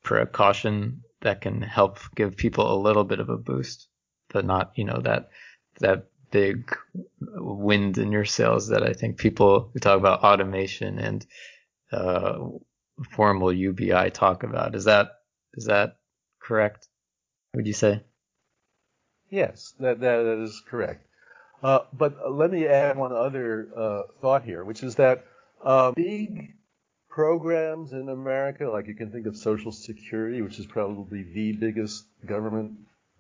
precaution 0.04 1.02
that 1.22 1.42
can 1.42 1.62
help 1.62 2.00
give 2.16 2.38
people 2.38 2.74
a 2.74 2.82
little 2.82 3.04
bit 3.04 3.20
of 3.20 3.30
a 3.30 3.38
boost, 3.38 3.88
but 4.30 4.46
not, 4.46 4.72
you 4.76 4.86
know, 4.86 5.02
that 5.02 5.30
that 5.80 6.08
big 6.32 6.76
wind 7.20 7.98
in 7.98 8.12
your 8.12 8.26
sails 8.26 8.70
that 8.70 8.84
I 8.84 8.94
think 8.94 9.18
people 9.18 9.70
who 9.74 9.80
talk 9.80 9.98
about 10.00 10.24
automation 10.24 11.00
and 11.00 11.26
uh, 11.92 12.40
formal 13.12 13.54
UBI 13.54 14.10
talk 14.12 14.44
about. 14.44 14.76
Is 14.76 14.86
that 14.86 15.10
is 15.54 15.66
that 15.66 15.98
correct? 16.46 16.88
Would 17.56 17.68
you 17.68 17.74
say? 17.74 18.02
Yes, 19.30 19.74
that 19.80 20.00
that 20.02 20.42
is 20.44 20.62
correct. 20.68 21.06
Uh, 21.64 21.80
but 21.94 22.32
let 22.32 22.52
me 22.52 22.68
add 22.68 22.98
one 22.98 23.12
other 23.12 23.68
uh, 23.76 24.02
thought 24.22 24.44
here, 24.44 24.64
which 24.64 24.84
is 24.84 24.96
that 24.96 25.26
uh, 25.64 25.92
big 25.92 26.54
programs 27.10 27.94
in 27.94 28.10
America, 28.10 28.70
like 28.70 28.88
you 28.88 28.94
can 28.96 29.12
think 29.12 29.26
of 29.26 29.36
Social 29.38 29.72
Security, 29.72 30.42
which 30.42 30.60
is 30.60 30.66
probably 30.68 31.24
the 31.24 31.54
biggest 31.54 32.06
government 32.26 32.74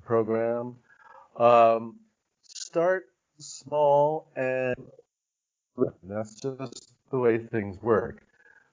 program, 0.05 0.75
um, 1.37 1.95
start 2.43 3.05
small 3.39 4.27
and 4.35 4.75
that's 6.03 6.39
just 6.41 6.93
the 7.11 7.19
way 7.19 7.37
things 7.39 7.81
work. 7.81 8.21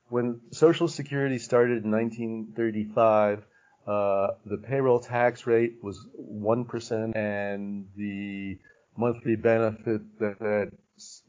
when 0.08 0.40
Social 0.52 0.88
Security 0.88 1.38
started 1.38 1.84
in 1.84 1.90
1935, 1.90 3.44
uh, 3.86 4.28
the 4.46 4.58
payroll 4.58 5.00
tax 5.00 5.46
rate 5.46 5.78
was 5.82 6.06
1%, 6.18 7.16
and 7.16 7.86
the 7.96 8.58
monthly 8.96 9.36
benefit 9.36 10.02
that, 10.18 10.38
that 10.38 10.72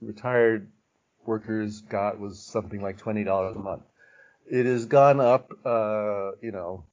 retired 0.01 0.69
workers 1.25 1.81
got 1.81 2.19
was 2.19 2.39
something 2.39 2.81
like 2.81 2.97
$20 2.99 3.55
a 3.55 3.59
month. 3.59 3.83
It 4.45 4.65
has 4.65 4.85
gone 4.85 5.19
up, 5.19 5.51
uh, 5.65 6.31
you 6.41 6.51
know, 6.51 6.85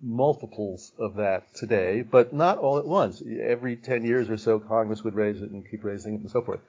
multiples 0.00 0.92
of 0.98 1.16
that 1.16 1.54
today, 1.54 2.02
but 2.02 2.32
not 2.32 2.58
all 2.58 2.78
at 2.78 2.86
once. 2.86 3.22
Every 3.42 3.76
10 3.76 4.04
years 4.04 4.30
or 4.30 4.36
so, 4.36 4.60
Congress 4.60 5.02
would 5.02 5.14
raise 5.14 5.42
it 5.42 5.50
and 5.50 5.68
keep 5.68 5.84
raising 5.84 6.14
it 6.14 6.20
and 6.20 6.30
so 6.30 6.42
forth. 6.42 6.60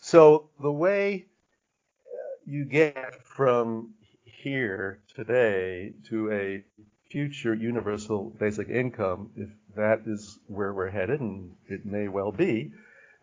So 0.00 0.48
the 0.60 0.72
way 0.72 1.26
you 2.46 2.64
get 2.64 3.22
from 3.22 3.94
here 4.24 5.00
today 5.14 5.92
to 6.08 6.30
a 6.32 6.64
future 7.14 7.54
universal 7.54 8.34
basic 8.40 8.68
income, 8.68 9.30
if 9.36 9.48
that 9.76 10.00
is 10.04 10.36
where 10.48 10.74
we're 10.74 10.90
headed, 10.90 11.20
and 11.20 11.52
it 11.68 11.86
may 11.86 12.08
well 12.08 12.32
be, 12.32 12.72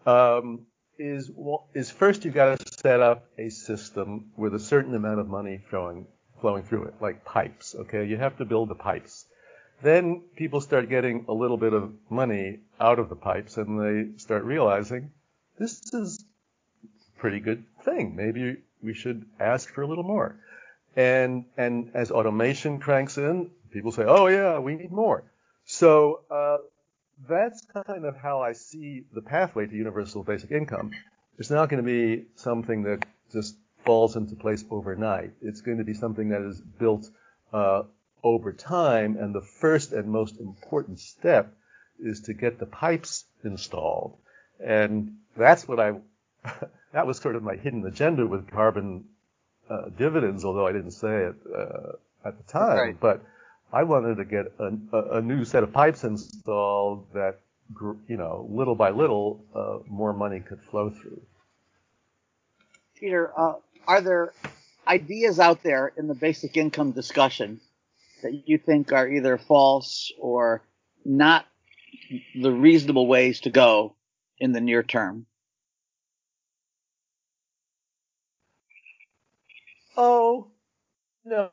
um, 0.06 0.66
is 0.98 1.30
well, 1.36 1.68
is 1.74 1.92
first 1.92 2.24
you've 2.24 2.34
got 2.34 2.58
to 2.58 2.74
set 2.82 3.02
up 3.02 3.26
a 3.38 3.50
system 3.50 4.32
with 4.38 4.56
a 4.56 4.60
certain 4.60 4.96
amount 4.96 5.20
of 5.20 5.28
money 5.28 5.60
flowing 5.70 6.08
flowing 6.40 6.64
through 6.64 6.86
it, 6.86 6.94
like 7.02 7.26
pipes. 7.26 7.76
Okay, 7.76 8.06
you 8.06 8.16
have 8.16 8.38
to 8.38 8.46
build 8.46 8.70
the 8.70 8.76
pipes. 8.76 9.26
Then 9.84 10.22
people 10.38 10.62
start 10.62 10.88
getting 10.88 11.26
a 11.28 11.34
little 11.34 11.58
bit 11.58 11.74
of 11.74 11.92
money 12.10 12.60
out 12.80 12.98
of 12.98 13.10
the 13.10 13.18
pipes, 13.18 13.58
and 13.58 13.78
they 13.78 14.18
start 14.18 14.46
realizing 14.46 15.12
this 15.60 15.94
is 15.94 16.24
a 17.10 17.20
pretty 17.20 17.42
good 17.42 17.66
thing. 17.84 18.16
Maybe 18.16 18.56
we 18.82 18.94
should 18.94 19.26
ask 19.38 19.74
for 19.74 19.82
a 19.82 19.88
little 19.88 20.06
more. 20.16 20.38
And 20.96 21.44
and 21.58 21.92
as 21.94 22.10
automation 22.10 22.80
cranks 22.80 23.18
in, 23.18 23.52
people 23.72 23.92
say, 23.92 24.04
"Oh 24.06 24.28
yeah, 24.28 24.60
we 24.60 24.76
need 24.76 24.92
more." 24.92 25.24
So 25.66 26.22
uh, 26.30 26.58
that's 27.28 27.66
kind 27.86 28.06
of 28.06 28.16
how 28.16 28.42
I 28.42 28.54
see 28.54 29.06
the 29.14 29.22
pathway 29.22 29.68
to 29.68 29.76
universal 29.76 30.24
basic 30.24 30.52
income. 30.52 30.92
It's 31.38 31.50
not 31.50 31.70
going 31.70 31.84
to 31.84 31.90
be 31.90 32.26
something 32.36 32.84
that 32.84 33.06
just 33.32 33.56
falls 33.86 34.16
into 34.16 34.36
place 34.36 34.64
overnight. 34.70 35.32
It's 35.42 35.62
going 35.62 35.78
to 35.78 35.84
be 35.84 35.94
something 35.94 36.30
that 36.30 36.42
is 36.42 36.62
built 36.62 37.10
uh, 37.54 37.84
over 38.24 38.54
time, 38.54 39.18
and 39.18 39.34
the 39.34 39.42
first 39.42 39.92
and 39.92 40.08
most 40.08 40.40
important 40.40 41.00
step 41.00 41.54
is 42.00 42.22
to 42.22 42.34
get 42.34 42.60
the 42.60 42.66
pipes 42.66 43.26
installed. 43.44 44.18
And 44.64 45.18
that's 45.36 45.68
what 45.68 45.80
I, 45.80 45.94
that 46.94 47.08
was 47.08 47.18
sort 47.18 47.36
of 47.36 47.44
my 47.44 47.56
hidden 47.56 47.86
agenda 47.86 48.26
with 48.26 48.50
carbon 48.52 49.06
uh, 49.70 49.90
dividends, 49.98 50.46
although 50.46 50.68
I 50.68 50.72
didn't 50.72 50.92
say 50.92 51.26
it 51.26 51.36
uh, 51.56 51.94
at 52.26 52.38
the 52.38 52.44
time. 52.52 52.78
Right. 52.78 53.00
But 53.00 53.24
I 53.74 53.84
wanted 53.84 54.18
to 54.18 54.26
get 54.26 54.48
a, 54.60 55.18
a, 55.18 55.22
new 55.22 55.46
set 55.46 55.64
of 55.64 55.72
pipes 55.72 56.04
installed 56.04 57.08
that, 57.14 57.40
you 58.08 58.18
know, 58.18 58.48
little 58.50 58.76
by 58.76 58.90
little, 58.90 59.46
uh, 59.56 59.80
more 59.88 60.12
money 60.12 60.42
could 60.42 60.60
flow 60.70 60.90
through. 60.90 61.22
Peter, 62.96 63.32
uh, 63.38 63.54
are 63.88 64.02
there 64.02 64.34
ideas 64.88 65.40
out 65.40 65.64
there 65.64 65.94
in 65.96 66.08
the 66.08 66.14
basic 66.14 66.58
income 66.58 66.92
discussion 66.92 67.62
that 68.24 68.48
you 68.48 68.58
think 68.58 68.92
are 68.92 69.08
either 69.08 69.38
false 69.38 70.12
or 70.20 70.62
not 71.06 71.46
the 72.36 72.52
reasonable 72.52 73.08
ways 73.08 73.40
to 73.42 73.50
go 73.50 73.96
in 74.38 74.52
the 74.52 74.62
near 74.62 74.84
term? 74.84 75.26
Oh, 79.96 80.48
no. 81.24 81.52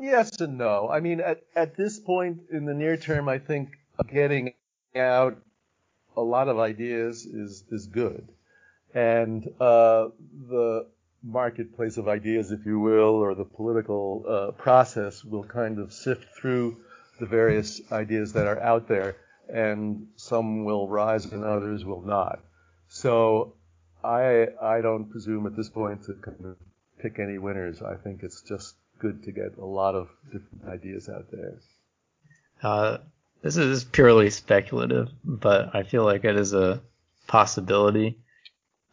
Yes 0.00 0.40
and 0.40 0.58
no. 0.58 0.88
I 0.88 1.00
mean, 1.00 1.20
at, 1.20 1.42
at 1.54 1.76
this 1.76 1.98
point 2.00 2.40
in 2.50 2.64
the 2.64 2.74
near 2.74 2.96
term, 2.96 3.28
I 3.28 3.38
think 3.38 3.70
getting 4.12 4.54
out 4.96 5.36
a 6.16 6.22
lot 6.22 6.48
of 6.48 6.58
ideas 6.58 7.24
is 7.24 7.62
is 7.70 7.86
good, 7.86 8.28
and 8.94 9.46
uh, 9.60 10.08
the 10.48 10.86
marketplace 11.22 11.98
of 11.98 12.08
ideas, 12.08 12.50
if 12.50 12.66
you 12.66 12.80
will, 12.80 13.14
or 13.14 13.34
the 13.34 13.44
political 13.44 14.24
uh, 14.28 14.50
process 14.52 15.24
will 15.24 15.44
kind 15.44 15.78
of 15.78 15.92
sift 15.92 16.24
through 16.36 16.78
the 17.20 17.26
various 17.26 17.80
ideas 17.92 18.32
that 18.32 18.46
are 18.46 18.60
out 18.60 18.88
there, 18.88 19.16
and 19.48 20.08
some 20.16 20.64
will 20.64 20.88
rise 20.88 21.26
and 21.26 21.44
others 21.44 21.84
will 21.84 22.02
not. 22.02 22.40
So 22.88 23.54
I 24.02 24.48
I 24.60 24.80
don't 24.80 25.10
presume 25.10 25.46
at 25.46 25.56
this 25.56 25.68
point 25.68 26.04
to 26.04 26.14
kind 26.14 26.44
of 26.44 26.56
pick 26.98 27.18
any 27.18 27.38
winners. 27.38 27.82
I 27.82 27.94
think 27.94 28.22
it's 28.22 28.42
just 28.42 28.74
good 28.98 29.22
to 29.24 29.32
get 29.32 29.58
a 29.58 29.64
lot 29.64 29.94
of 29.94 30.08
different 30.32 30.64
ideas 30.68 31.08
out 31.08 31.30
there. 31.30 31.58
Uh, 32.62 32.98
this 33.42 33.56
is 33.56 33.84
purely 33.84 34.30
speculative, 34.30 35.08
but 35.24 35.74
I 35.74 35.82
feel 35.82 36.04
like 36.04 36.24
it 36.24 36.36
is 36.36 36.54
a 36.54 36.80
possibility. 37.26 38.18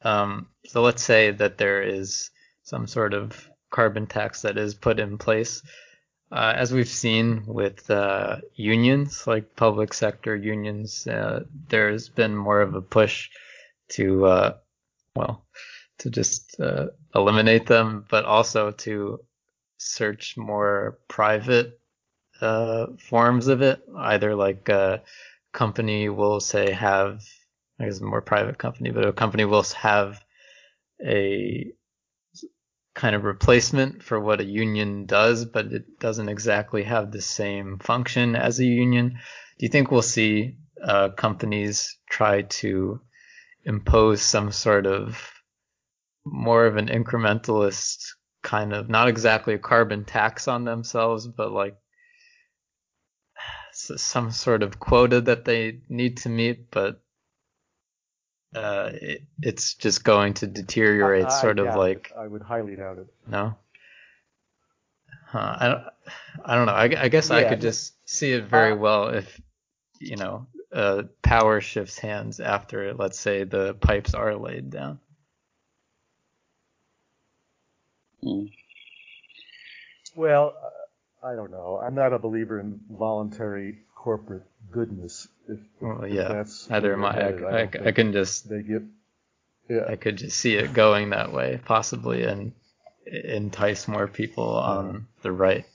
Um, 0.02 0.48
so 0.66 0.82
let's 0.82 1.04
say 1.04 1.32
that 1.32 1.58
there 1.58 1.82
is 1.82 2.30
some 2.64 2.88
sort 2.88 3.14
of 3.14 3.50
carbon 3.70 4.08
tax 4.08 4.42
that 4.42 4.58
is 4.58 4.76
put 4.76 5.00
in 5.00 5.18
place. 5.18 5.64
Uh, 6.32 6.54
as 6.56 6.72
we've 6.74 6.90
seen 6.90 7.44
with 7.46 7.90
uh, 7.90 8.38
unions, 8.56 9.28
like 9.28 9.56
public 9.56 9.94
sector 9.94 10.36
unions, 10.36 11.06
uh, 11.08 11.44
there's 11.70 12.10
been 12.10 12.36
more 12.36 12.62
of 12.62 12.76
a 12.76 12.82
push 12.82 13.30
to, 13.90 14.26
uh, 14.26 14.54
well, 15.16 15.46
to 16.00 16.10
just 16.10 16.60
uh, 16.60 16.88
eliminate 17.14 17.68
them, 17.68 18.06
but 18.10 18.26
also 18.26 18.72
to 18.72 19.20
search 19.84 20.38
more 20.38 21.00
private 21.08 21.80
uh, 22.42 22.88
forms 23.00 23.48
of 23.48 23.62
it. 23.62 23.82
Either 23.98 24.36
like 24.36 24.70
a 24.70 25.04
company 25.52 26.10
will 26.10 26.40
say 26.40 26.72
have, 26.72 27.24
I 27.80 27.86
guess 27.86 28.02
more 28.02 28.22
private 28.22 28.58
company, 28.58 28.92
but 28.92 29.08
a 29.08 29.14
company 29.14 29.46
will 29.46 29.64
have 29.64 30.24
a 31.06 31.72
kind 32.96 33.16
of 33.16 33.24
replacement 33.24 34.04
for 34.04 34.20
what 34.20 34.40
a 34.40 34.46
union 34.46 35.06
does, 35.06 35.46
but 35.46 35.66
it 35.74 36.00
doesn't 36.00 36.30
exactly 36.30 36.84
have 36.84 37.12
the 37.12 37.22
same 37.22 37.80
function 37.80 38.36
as 38.36 38.60
a 38.60 38.66
union. 38.66 39.10
Do 39.58 39.66
you 39.66 39.70
think 39.70 39.90
we'll 39.90 40.02
see 40.02 40.58
uh, 40.84 41.10
companies 41.10 41.98
try 42.10 42.44
to 42.44 43.02
impose 43.66 44.22
some 44.22 44.52
sort 44.52 44.86
of 44.86 45.32
more 46.26 46.66
of 46.66 46.78
an 46.78 46.88
incrementalist 46.88 48.14
kind 48.44 48.74
of 48.74 48.90
not 48.90 49.08
exactly 49.08 49.56
a 49.56 49.60
carbon 49.60 50.06
tax 50.06 50.48
on 50.48 50.66
themselves, 50.66 51.26
but 51.26 51.52
like 51.52 51.76
some 53.72 54.32
sort 54.32 54.62
of 54.62 54.80
quota 54.80 55.22
that 55.22 55.46
they 55.46 55.80
need 55.90 56.18
to 56.18 56.30
meet, 56.30 56.70
but 56.70 57.02
uh, 58.56 58.92
it, 58.94 59.24
it's 59.42 59.74
just 59.74 60.04
going 60.04 60.36
to 60.36 60.48
deteriorate, 60.48 61.26
I, 61.26 61.42
sort 61.42 61.58
of 61.58 61.76
like. 61.76 62.12
It. 62.12 62.20
I 62.20 62.28
would 62.28 62.44
highly 62.44 62.76
doubt 62.76 63.00
it. 63.00 63.08
No. 63.28 63.56
Huh, 65.26 65.56
I 65.60 65.68
don't. 65.68 65.84
I 66.46 66.56
don't 66.56 66.66
know. 66.68 66.74
I, 66.74 67.04
I 67.06 67.08
guess 67.08 67.30
yeah, 67.32 67.38
I 67.38 67.44
could 67.46 67.62
just 67.62 67.96
see 68.06 68.34
it 68.34 68.46
very 68.46 68.74
uh, 68.74 68.76
well 68.76 69.08
if, 69.08 69.42
you 70.00 70.18
know, 70.18 70.46
uh, 70.72 71.04
power 71.24 71.62
shifts 71.62 71.98
hands 71.98 72.40
after, 72.40 72.94
let's 72.94 73.20
say, 73.20 73.44
the 73.44 73.74
pipes 73.74 74.14
are 74.14 74.36
laid 74.36 74.70
down. 74.70 75.00
Hmm. 78.24 78.46
Well, 80.16 80.54
uh, 80.64 81.28
I 81.28 81.36
don't 81.36 81.52
know. 81.52 81.82
I'm 81.84 81.96
not 81.96 82.14
a 82.14 82.20
believer 82.20 82.60
in 82.60 82.80
voluntary 82.90 83.80
corporate 83.96 84.44
goodness. 84.72 85.28
If, 85.48 85.60
well, 85.82 86.08
yeah, 86.08 86.28
that's 86.30 86.70
neither 86.70 86.94
am 86.94 87.04
I. 87.04 87.10
I, 87.10 87.62
I, 87.62 87.70
I, 87.88 87.92
can 87.92 88.14
just 88.14 88.50
they 88.50 88.62
get. 88.62 88.84
Yeah. 89.70 89.86
I 89.88 89.96
could 89.96 90.18
just 90.18 90.38
see 90.38 90.56
it 90.56 90.74
going 90.74 91.12
that 91.12 91.32
way, 91.32 91.60
possibly, 91.66 92.24
and 92.24 92.54
entice 93.06 93.88
more 93.88 94.08
people 94.08 94.48
on 94.48 95.08
the 95.22 95.32
right. 95.32 95.66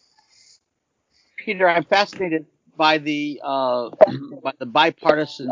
Peter, 1.36 1.68
I'm 1.68 1.84
fascinated 1.84 2.46
by 2.76 2.98
the 2.98 3.40
uh, 3.42 3.90
by 4.42 4.52
the 4.58 4.66
bipartisan 4.66 5.50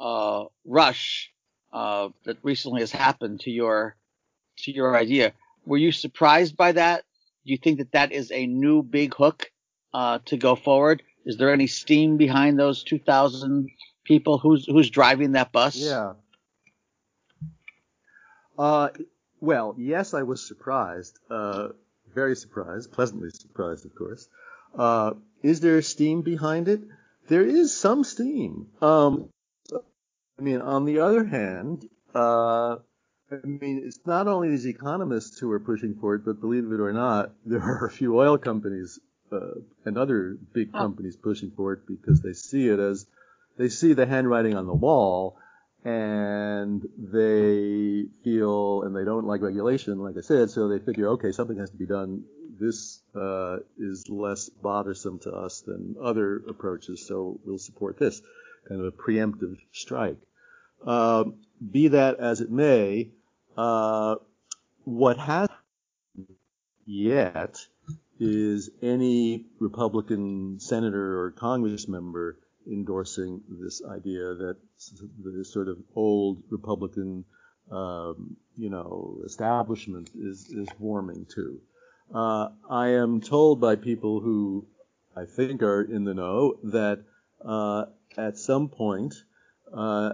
uh, 0.00 0.44
rush 0.64 1.30
uh, 1.72 2.08
that 2.24 2.38
recently 2.42 2.80
has 2.80 2.92
happened 2.92 3.40
to 3.40 3.50
your 3.50 3.96
to 4.58 4.72
your 4.72 4.96
idea. 4.96 5.32
Were 5.66 5.76
you 5.76 5.92
surprised 5.92 6.56
by 6.56 6.72
that? 6.72 7.04
Do 7.44 7.52
you 7.52 7.58
think 7.58 7.78
that 7.78 7.92
that 7.92 8.12
is 8.12 8.30
a 8.30 8.46
new 8.46 8.82
big 8.82 9.14
hook 9.14 9.50
uh, 9.92 10.20
to 10.26 10.36
go 10.36 10.54
forward? 10.54 11.02
Is 11.24 11.36
there 11.36 11.52
any 11.52 11.66
steam 11.66 12.16
behind 12.16 12.58
those 12.58 12.84
2,000 12.84 13.68
people? 14.04 14.38
Who's 14.38 14.64
who's 14.66 14.90
driving 14.90 15.32
that 15.32 15.52
bus? 15.52 15.76
Yeah. 15.76 16.14
Uh, 18.58 18.88
well, 19.40 19.74
yes, 19.76 20.14
I 20.14 20.22
was 20.22 20.46
surprised. 20.46 21.18
Uh, 21.28 21.68
very 22.14 22.36
surprised, 22.36 22.92
pleasantly 22.92 23.30
surprised, 23.30 23.84
of 23.84 23.94
course. 23.94 24.28
Uh, 24.76 25.14
is 25.42 25.60
there 25.60 25.82
steam 25.82 26.22
behind 26.22 26.68
it? 26.68 26.80
There 27.28 27.42
is 27.42 27.76
some 27.76 28.04
steam. 28.04 28.68
Um, 28.80 29.28
I 30.38 30.42
mean, 30.42 30.60
on 30.60 30.84
the 30.84 31.00
other 31.00 31.24
hand, 31.24 31.88
uh, 32.14 32.76
I 33.30 33.44
mean, 33.44 33.82
it's 33.84 33.98
not 34.06 34.28
only 34.28 34.50
these 34.50 34.66
economists 34.66 35.38
who 35.38 35.50
are 35.50 35.58
pushing 35.58 35.96
for 36.00 36.14
it, 36.14 36.24
but 36.24 36.40
believe 36.40 36.70
it 36.70 36.80
or 36.80 36.92
not, 36.92 37.32
there 37.46 37.62
are 37.62 37.86
a 37.86 37.90
few 37.90 38.18
oil 38.18 38.38
companies 38.38 38.98
uh, 39.32 39.60
and 39.84 39.98
other 39.98 40.36
big 40.52 40.70
oh. 40.74 40.78
companies 40.78 41.16
pushing 41.16 41.50
for 41.50 41.72
it 41.72 41.80
because 41.86 42.20
they 42.20 42.32
see 42.32 42.68
it 42.68 42.78
as 42.78 43.06
they 43.58 43.68
see 43.68 43.94
the 43.94 44.06
handwriting 44.06 44.54
on 44.54 44.66
the 44.66 44.74
wall 44.74 45.38
and 45.84 46.82
they 46.98 48.04
feel 48.22 48.82
and 48.82 48.94
they 48.94 49.04
don't 49.04 49.26
like 49.26 49.40
regulation, 49.40 49.98
like 49.98 50.16
I 50.16 50.20
said, 50.20 50.50
so 50.50 50.68
they 50.68 50.78
figure, 50.78 51.10
okay, 51.10 51.32
something 51.32 51.58
has 51.58 51.70
to 51.70 51.76
be 51.76 51.86
done. 51.86 52.24
This 52.58 53.00
uh, 53.14 53.58
is 53.78 54.08
less 54.08 54.48
bothersome 54.48 55.18
to 55.20 55.32
us 55.32 55.60
than 55.60 55.96
other 56.02 56.42
approaches, 56.48 57.06
so 57.06 57.38
we'll 57.44 57.58
support 57.58 57.98
this 57.98 58.20
kind 58.68 58.80
of 58.80 58.86
a 58.86 58.92
preemptive 58.92 59.56
strike. 59.72 60.18
Uh, 60.84 61.24
be 61.70 61.88
that 61.88 62.18
as 62.18 62.40
it 62.40 62.50
may, 62.50 63.10
uh, 63.56 64.16
what 64.84 65.18
has 65.18 65.48
yet 66.86 67.58
is 68.18 68.70
any 68.82 69.46
Republican 69.58 70.58
senator 70.60 71.20
or 71.20 71.30
Congress 71.32 71.88
member 71.88 72.38
endorsing 72.66 73.42
this 73.48 73.82
idea 73.84 74.34
that 74.34 74.56
the 75.22 75.44
sort 75.44 75.68
of 75.68 75.78
old 75.94 76.42
Republican, 76.50 77.24
um, 77.70 78.36
you 78.56 78.70
know, 78.70 79.18
establishment 79.24 80.10
is 80.14 80.48
is 80.50 80.68
warming 80.78 81.26
to. 81.34 81.60
Uh, 82.14 82.48
I 82.70 82.88
am 82.88 83.20
told 83.20 83.60
by 83.60 83.76
people 83.76 84.20
who 84.20 84.66
I 85.16 85.24
think 85.24 85.62
are 85.62 85.82
in 85.82 86.04
the 86.04 86.14
know 86.14 86.58
that 86.64 87.02
uh, 87.44 87.86
at 88.16 88.38
some 88.38 88.68
point, 88.68 89.14
uh, 89.72 90.12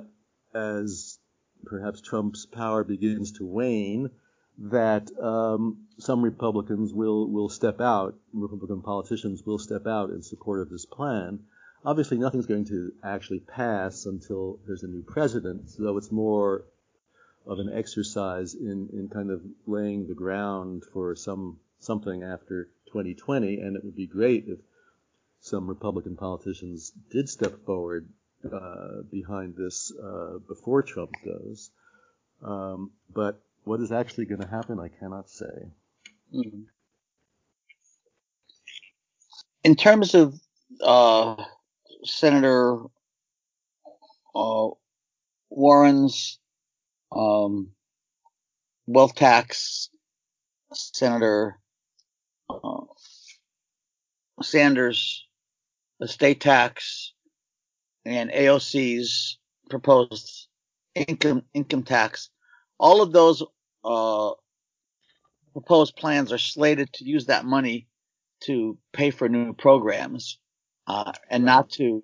as 0.55 1.19
perhaps 1.65 2.01
Trump's 2.01 2.47
power 2.47 2.85
begins 2.85 3.33
to 3.33 3.47
wane, 3.47 4.11
that 4.59 5.11
um, 5.19 5.87
some 5.99 6.23
Republicans 6.23 6.93
will 6.93 7.27
will 7.27 7.49
step 7.49 7.81
out, 7.81 8.15
Republican 8.33 8.83
politicians 8.83 9.45
will 9.45 9.59
step 9.59 9.87
out 9.87 10.11
in 10.11 10.23
support 10.23 10.61
of 10.61 10.71
this 10.71 10.85
plan. 10.85 11.41
Obviously, 11.85 12.19
nothing's 12.19 12.47
going 12.47 12.67
to 12.67 12.93
actually 13.03 13.41
pass 13.41 14.07
until 14.07 14.61
there's 14.67 14.85
a 14.85 14.89
new 14.89 15.03
president, 15.03 15.71
so 15.71 15.97
it's 15.97 16.13
more 16.13 16.65
of 17.47 17.59
an 17.59 17.73
exercise 17.73 18.55
in, 18.55 18.89
in 18.93 19.09
kind 19.09 19.31
of 19.31 19.43
laying 19.67 20.07
the 20.07 20.15
ground 20.15 20.85
for 20.93 21.17
some 21.17 21.59
something 21.81 22.23
after 22.23 22.69
2020. 22.87 23.59
And 23.59 23.77
it 23.77 23.85
would 23.85 23.97
be 23.97 24.07
great 24.07 24.45
if 24.47 24.59
some 25.41 25.67
Republican 25.67 26.17
politicians 26.17 26.93
did 27.11 27.29
step 27.29 27.65
forward 27.65 28.09
uh, 28.51 29.03
behind 29.11 29.55
this 29.57 29.93
uh, 30.03 30.39
before 30.49 30.83
Trump 30.83 31.13
does. 31.25 31.71
Um, 32.43 32.91
but 33.15 33.41
what 33.65 33.81
is 33.81 33.93
actually 33.93 34.25
going 34.27 34.41
to 34.41 34.49
happen, 34.49 34.81
I 34.81 34.89
cannot 34.89 35.31
say. 35.31 35.71
Mm-hmm. 36.35 36.63
In 39.65 39.77
terms 39.77 40.15
of 40.15 40.35
uh, 40.83 41.37
Senator 42.05 42.83
uh, 44.35 44.69
Warren's 45.51 46.39
um, 47.15 47.71
wealth 48.87 49.15
tax, 49.15 49.89
Senator 50.73 51.59
uh, 52.51 52.81
Sanders' 54.41 55.27
estate 56.01 56.41
tax, 56.41 57.12
and 58.05 58.31
AOC's 58.31 59.39
proposed 59.71 60.49
income 60.95 61.43
income 61.55 61.83
tax. 61.83 62.31
All 62.79 63.03
of 63.03 63.13
those 63.13 63.43
uh, 63.85 64.33
proposed 65.53 65.97
plans 65.97 66.33
are 66.33 66.39
slated 66.39 66.93
to 66.95 67.05
use 67.05 67.27
that 67.27 67.45
money 67.45 67.89
to 68.45 68.77
pay 68.93 69.11
for 69.11 69.29
new 69.29 69.53
programs 69.53 70.39
uh, 70.87 71.13
and 71.31 71.45
not 71.45 71.71
to, 71.71 72.03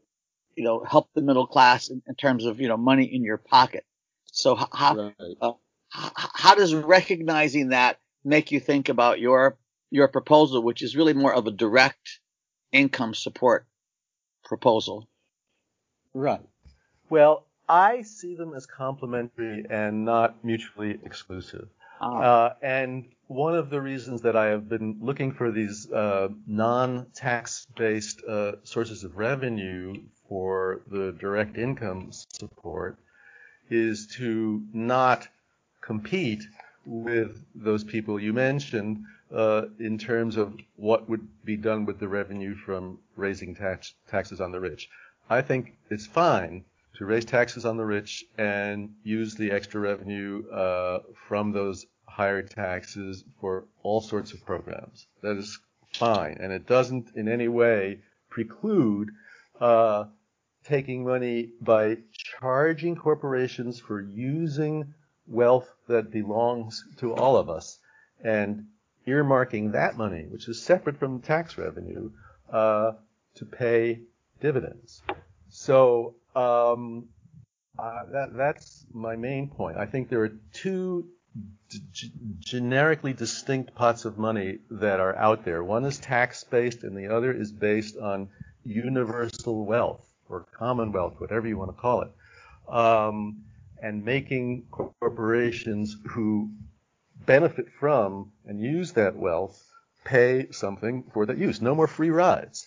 you 0.56 0.64
know, 0.64 0.84
help 0.84 1.08
the 1.14 1.22
middle 1.22 1.46
class 1.46 1.88
in, 1.88 2.02
in, 2.06 2.14
terms 2.14 2.44
of 2.44 2.60
you 2.60 2.68
know 2.68 2.76
money 2.76 3.04
in 3.04 3.24
your 3.24 3.38
pocket. 3.38 3.84
So 4.26 4.54
how 4.54 4.96
right. 4.96 5.14
uh, 5.40 5.52
how 5.90 6.54
does 6.54 6.74
recognizing 6.74 7.70
that 7.70 7.98
make 8.24 8.52
you 8.52 8.60
think 8.60 8.88
about 8.88 9.20
your 9.20 9.58
your 9.90 10.08
proposal, 10.08 10.62
which 10.62 10.82
is 10.82 10.96
really 10.96 11.14
more 11.14 11.34
of 11.34 11.46
a 11.46 11.50
direct 11.50 12.20
income 12.72 13.14
support 13.14 13.66
proposal? 14.44 15.07
Right. 16.14 16.40
Well, 17.10 17.44
I 17.68 18.02
see 18.02 18.34
them 18.34 18.54
as 18.54 18.66
complementary 18.66 19.64
and 19.68 20.04
not 20.04 20.42
mutually 20.44 20.98
exclusive. 21.04 21.68
Oh. 22.00 22.18
Uh, 22.18 22.54
and 22.62 23.08
one 23.26 23.54
of 23.54 23.68
the 23.70 23.80
reasons 23.80 24.22
that 24.22 24.36
I 24.36 24.46
have 24.46 24.68
been 24.68 24.98
looking 25.00 25.32
for 25.32 25.50
these 25.50 25.90
uh, 25.92 26.28
non-tax 26.46 27.66
based 27.76 28.24
uh, 28.24 28.52
sources 28.64 29.04
of 29.04 29.16
revenue 29.16 29.94
for 30.28 30.80
the 30.90 31.12
direct 31.12 31.58
income 31.58 32.10
support 32.10 32.98
is 33.70 34.06
to 34.16 34.62
not 34.72 35.28
compete 35.82 36.42
with 36.86 37.44
those 37.54 37.84
people 37.84 38.18
you 38.18 38.32
mentioned 38.32 39.04
uh, 39.34 39.66
in 39.78 39.98
terms 39.98 40.38
of 40.38 40.54
what 40.76 41.08
would 41.08 41.26
be 41.44 41.56
done 41.56 41.84
with 41.84 41.98
the 41.98 42.08
revenue 42.08 42.54
from 42.54 42.98
raising 43.16 43.54
tax, 43.54 43.92
taxes 44.10 44.40
on 44.40 44.52
the 44.52 44.60
rich. 44.60 44.88
I 45.30 45.42
think 45.42 45.76
it's 45.90 46.06
fine 46.06 46.64
to 46.96 47.04
raise 47.04 47.24
taxes 47.24 47.64
on 47.64 47.76
the 47.76 47.84
rich 47.84 48.24
and 48.38 48.94
use 49.02 49.34
the 49.34 49.50
extra 49.50 49.80
revenue 49.80 50.48
uh, 50.50 51.00
from 51.28 51.52
those 51.52 51.86
higher 52.06 52.42
taxes 52.42 53.24
for 53.40 53.66
all 53.82 54.00
sorts 54.00 54.32
of 54.32 54.44
programs. 54.44 55.06
That 55.22 55.36
is 55.36 55.58
fine, 55.92 56.38
and 56.40 56.52
it 56.52 56.66
doesn't 56.66 57.14
in 57.14 57.28
any 57.28 57.48
way 57.48 58.00
preclude 58.30 59.10
uh, 59.60 60.04
taking 60.64 61.04
money 61.04 61.52
by 61.60 61.98
charging 62.12 62.96
corporations 62.96 63.78
for 63.78 64.00
using 64.00 64.94
wealth 65.26 65.70
that 65.88 66.10
belongs 66.10 66.84
to 66.98 67.14
all 67.14 67.36
of 67.36 67.50
us 67.50 67.78
and 68.24 68.66
earmarking 69.06 69.72
that 69.72 69.96
money, 69.96 70.26
which 70.30 70.48
is 70.48 70.62
separate 70.62 70.96
from 70.96 71.20
tax 71.20 71.56
revenue, 71.56 72.10
uh, 72.50 72.92
to 73.34 73.44
pay 73.44 74.00
dividends. 74.40 75.02
So 75.48 76.14
um, 76.34 77.08
uh, 77.78 78.00
that, 78.12 78.36
that's 78.36 78.84
my 78.92 79.16
main 79.16 79.48
point. 79.48 79.76
I 79.76 79.86
think 79.86 80.08
there 80.08 80.22
are 80.22 80.32
two 80.52 81.06
generically 82.40 83.12
distinct 83.12 83.74
pots 83.74 84.04
of 84.04 84.18
money 84.18 84.58
that 84.70 85.00
are 85.00 85.14
out 85.16 85.44
there. 85.44 85.62
One 85.62 85.84
is 85.84 85.98
tax 85.98 86.44
based, 86.44 86.82
and 86.82 86.96
the 86.96 87.14
other 87.14 87.32
is 87.32 87.52
based 87.52 87.96
on 87.96 88.28
universal 88.64 89.64
wealth 89.64 90.06
or 90.28 90.46
commonwealth, 90.58 91.14
whatever 91.18 91.46
you 91.46 91.56
want 91.56 91.74
to 91.74 91.80
call 91.80 92.02
it. 92.02 92.10
Um, 92.68 93.44
and 93.80 94.04
making 94.04 94.66
corporations 94.70 95.96
who 96.10 96.50
benefit 97.26 97.66
from 97.78 98.32
and 98.46 98.60
use 98.60 98.92
that 98.92 99.16
wealth 99.16 99.62
pay 100.04 100.50
something 100.50 101.04
for 101.12 101.26
that 101.26 101.38
use. 101.38 101.60
No 101.60 101.74
more 101.74 101.86
free 101.86 102.10
rides. 102.10 102.66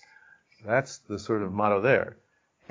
That's 0.66 0.99
the 0.99 1.20
sort 1.20 1.41
of 1.43 1.51
motto 1.51 1.82
there 1.82 2.18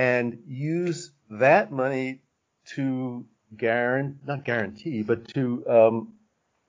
and 0.01 0.39
use 0.47 1.11
that 1.31 1.71
money 1.71 2.21
to 2.65 3.27
guarantee, 3.55 4.19
not 4.27 4.45
guarantee, 4.47 5.03
but 5.03 5.29
to 5.35 5.69
um, 5.69 6.15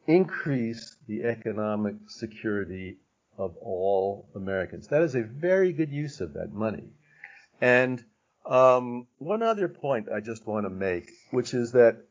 increase 0.06 0.98
the 1.08 1.24
economic 1.24 1.96
security 2.08 2.98
of 3.38 3.56
all 3.58 4.28
Americans. 4.36 4.88
That 4.88 5.04
is 5.04 5.16
a 5.16 5.24
very 5.24 5.72
good 5.72 5.92
use 5.92 6.20
of 6.20 6.34
that 6.34 6.52
money. 6.52 6.90
And 7.62 8.04
um, 8.46 9.08
one 9.18 9.44
other 9.44 9.70
point 9.70 10.10
I 10.14 10.20
just 10.20 10.46
want 10.46 10.66
to 10.66 10.70
make, 10.70 11.10
which 11.30 11.54
is 11.54 11.72
that 11.72 12.04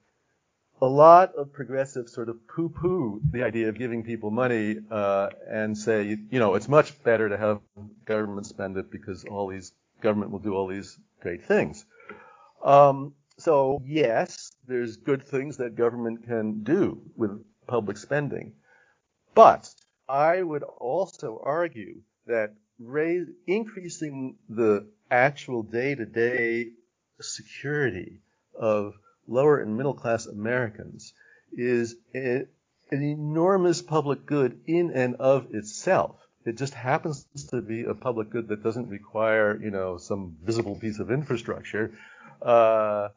a 0.83 0.87
lot 0.87 1.35
of 1.35 1.53
progressives 1.53 2.13
sort 2.13 2.29
of 2.29 2.37
poo-poo 2.49 3.21
the 3.31 3.43
idea 3.43 3.69
of 3.69 3.77
giving 3.77 4.03
people 4.03 4.31
money 4.31 4.77
uh, 4.91 5.29
and 5.49 5.77
say, 5.77 6.19
you 6.31 6.39
know, 6.39 6.55
it's 6.55 6.69
much 6.69 7.03
better 7.03 7.29
to 7.29 7.37
have 7.37 7.61
government 8.07 8.47
spend 8.47 8.77
it 8.77 8.91
because 8.91 9.25
all 9.25 9.49
these 9.49 9.73
government 10.01 10.31
will 10.31 10.39
do 10.39 10.55
all 10.55 10.67
these 10.67 10.99
great 11.21 11.45
things. 11.45 11.85
Um, 12.65 13.15
so 13.37 13.83
yes, 13.85 14.53
there's 14.67 14.97
good 14.97 15.23
things 15.23 15.59
that 15.59 15.75
government 15.75 16.27
can 16.27 16.63
do 16.63 17.01
with 17.17 17.43
public 17.67 17.97
spending, 17.97 18.55
but 19.35 19.69
I 20.09 20.43
would 20.43 20.63
also 20.63 21.41
argue 21.43 22.01
that 22.27 22.55
raise, 22.79 23.27
increasing 23.47 24.37
the 24.49 24.89
actual 25.11 25.63
day-to-day 25.63 26.71
security 27.21 28.21
of 28.59 28.95
lower 29.31 29.59
and 29.61 29.77
middle 29.77 29.95
class 29.95 30.27
Americans 30.27 31.15
is 31.53 31.97
a, 32.15 32.47
an 32.91 33.03
enormous 33.03 33.81
public 33.81 34.27
good 34.27 34.61
in 34.67 34.91
and 34.91 35.15
of 35.17 35.55
itself. 35.55 36.17
It 36.45 36.57
just 36.57 36.75
happens 36.75 37.27
to 37.51 37.61
be 37.61 37.85
a 37.85 37.95
public 37.95 38.31
good 38.31 38.49
that 38.49 38.63
doesn't 38.63 38.89
require, 38.89 39.59
you 39.63 39.71
know, 39.71 39.99
some 39.99 40.37
visible 40.43 40.75
piece 40.75 40.99
of 40.99 41.11
infrastructure 41.11 41.93
uh, 42.43 43.09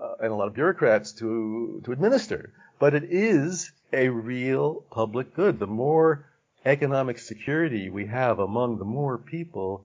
uh, 0.00 0.14
and 0.20 0.32
a 0.32 0.34
lot 0.34 0.48
of 0.48 0.54
bureaucrats 0.54 1.12
to 1.12 1.82
to 1.84 1.92
administer. 1.92 2.52
but 2.78 2.94
it 2.94 3.04
is 3.10 3.72
a 3.92 4.08
real 4.08 4.84
public 4.90 5.34
good. 5.34 5.58
The 5.58 5.66
more 5.66 6.24
economic 6.64 7.18
security 7.18 7.90
we 7.90 8.06
have 8.06 8.38
among 8.38 8.78
the 8.78 8.84
more 8.84 9.18
people, 9.18 9.84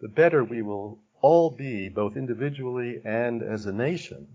the 0.00 0.08
better 0.08 0.44
we 0.44 0.62
will 0.62 0.98
all 1.22 1.50
be, 1.50 1.88
both 1.88 2.16
individually 2.16 3.00
and 3.04 3.42
as 3.42 3.64
a 3.64 3.72
nation. 3.72 4.26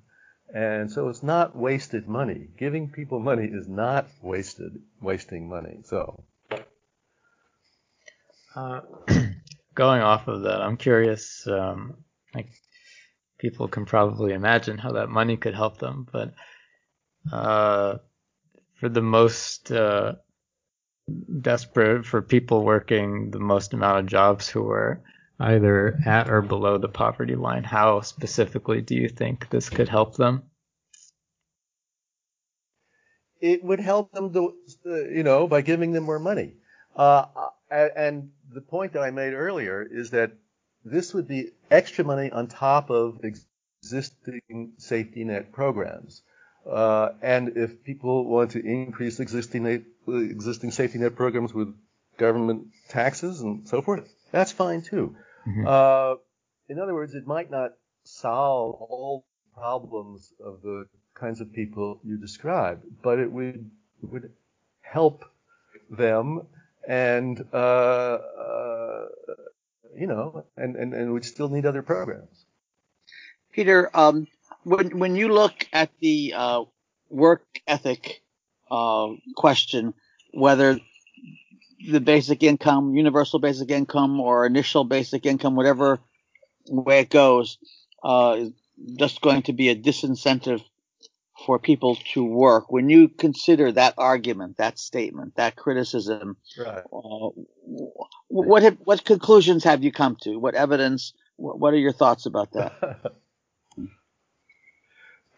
And 0.54 0.92
so 0.92 1.10
it's 1.10 1.22
not 1.22 1.56
wasted 1.56 2.08
money. 2.08 2.48
Giving 2.58 2.90
people 2.90 3.20
money 3.20 3.46
is 3.46 3.68
not 3.68 4.08
wasted, 4.22 4.82
wasting 5.02 5.48
money. 5.48 5.82
So. 5.86 6.24
Uh, 8.56 8.82
going 9.76 10.02
off 10.02 10.28
of 10.28 10.44
that, 10.44 10.62
I'm 10.62 10.78
curious. 10.78 11.46
Um, 11.48 11.98
like, 12.34 12.50
people 13.38 13.68
can 13.68 13.86
probably 13.86 14.34
imagine 14.34 14.78
how 14.78 14.94
that 14.94 15.10
money 15.10 15.38
could 15.38 15.54
help 15.54 15.78
them, 15.78 16.08
but 16.12 16.34
uh, 17.32 17.98
for 18.80 18.90
the 18.90 19.02
most 19.02 19.72
uh, 19.72 20.14
desperate, 21.42 22.06
for 22.06 22.22
people 22.22 22.64
working 22.64 23.32
the 23.32 23.40
most 23.40 23.74
amount 23.74 24.00
of 24.00 24.06
jobs 24.08 24.48
who 24.50 24.70
are 24.70 25.02
either 25.40 25.98
at 26.06 26.30
or 26.30 26.42
below 26.42 26.78
the 26.78 26.90
poverty 26.90 27.36
line, 27.36 27.64
how 27.64 28.02
specifically 28.02 28.82
do 28.82 28.96
you 28.96 29.08
think 29.08 29.50
this 29.50 29.70
could 29.70 29.88
help 29.88 30.16
them? 30.18 30.44
It 33.40 33.64
would 33.64 33.80
help 33.80 34.12
them, 34.12 34.34
to, 34.34 34.54
you 34.86 35.24
know, 35.24 35.48
by 35.48 35.62
giving 35.62 35.94
them 35.94 36.04
more 36.04 36.20
money. 36.20 36.56
Uh, 36.96 37.26
and 37.72 38.32
the 38.54 38.62
point 38.62 38.94
that 38.94 39.02
I 39.02 39.12
made 39.12 39.34
earlier 39.34 39.88
is 39.90 40.10
that 40.12 40.34
this 40.84 41.14
would 41.14 41.28
be 41.28 41.52
extra 41.72 42.04
money 42.04 42.32
on 42.32 42.48
top 42.48 42.90
of 42.90 43.22
existing 43.24 44.74
safety 44.78 45.24
net 45.24 45.52
programs. 45.54 46.22
Uh, 46.70 47.10
and 47.22 47.58
if 47.58 47.84
people 47.84 48.26
want 48.26 48.52
to 48.52 48.66
increase 48.66 49.20
existing 49.20 49.86
existing 50.08 50.72
safety 50.72 51.00
net 51.00 51.16
programs 51.16 51.54
with 51.54 51.74
government 52.18 52.68
taxes 52.90 53.42
and 53.42 53.68
so 53.68 53.82
forth, 53.82 54.08
that's 54.32 54.52
fine 54.52 54.82
too. 54.82 55.16
Mm-hmm. 55.50 55.66
Uh, 55.68 56.16
in 56.68 56.80
other 56.80 56.94
words, 56.94 57.16
it 57.16 57.26
might 57.26 57.50
not 57.50 57.72
solve 58.04 58.76
all 58.76 59.26
problems 59.56 60.32
of 60.44 60.62
the 60.62 60.86
kinds 61.16 61.42
of 61.42 61.52
people 61.52 62.00
you 62.04 62.18
describe, 62.18 62.82
but 63.02 63.20
it 63.20 63.32
would 63.32 63.70
it 64.04 64.10
would 64.10 64.32
help 64.82 65.26
them 65.90 66.48
and 66.88 67.44
uh, 67.54 67.56
uh, 67.56 69.06
you 69.96 70.08
know, 70.08 70.46
and, 70.56 70.76
and 70.76 70.94
and 70.94 71.14
would 71.14 71.26
still 71.26 71.50
need 71.50 71.66
other 71.66 71.82
programs. 71.82 72.46
Peter, 73.52 73.90
um, 73.94 74.28
when 74.64 74.98
when 75.00 75.16
you 75.16 75.30
look 75.30 75.68
at 75.74 75.90
the 76.00 76.34
uh, 76.36 76.64
work 77.10 77.44
ethic 77.68 78.22
uh, 78.72 79.08
question, 79.36 79.94
whether 80.34 80.80
the 81.88 82.02
basic 82.02 82.44
income, 82.44 82.96
universal 82.96 83.40
basic 83.40 83.72
income, 83.72 84.20
or 84.20 84.46
initial 84.46 84.84
basic 84.84 85.26
income, 85.26 85.56
whatever 85.56 86.00
way 86.68 87.00
it 87.00 87.10
goes, 87.10 87.58
uh, 88.04 88.36
is 88.40 88.52
just 88.98 89.22
going 89.22 89.44
to 89.44 89.54
be 89.54 89.70
a 89.70 89.76
disincentive 89.76 90.62
for 91.46 91.58
people 91.60 91.98
to 92.14 92.24
work. 92.24 92.72
When 92.72 92.90
you 92.90 93.08
consider 93.08 93.72
that 93.72 93.94
argument, 93.98 94.58
that 94.58 94.78
statement, 94.78 95.36
that 95.36 95.56
criticism, 95.56 96.38
right. 96.58 96.84
uh, 96.92 97.30
what 98.28 98.64
have, 98.64 98.78
what 98.84 99.06
conclusions 99.06 99.64
have 99.64 99.84
you 99.84 99.92
come 99.92 100.18
to? 100.22 100.38
What 100.38 100.56
evidence? 100.56 101.14
What, 101.38 101.60
what 101.60 101.74
are 101.74 101.78
your 101.78 101.94
thoughts 101.94 102.26
about 102.26 102.52
that? 102.54 103.14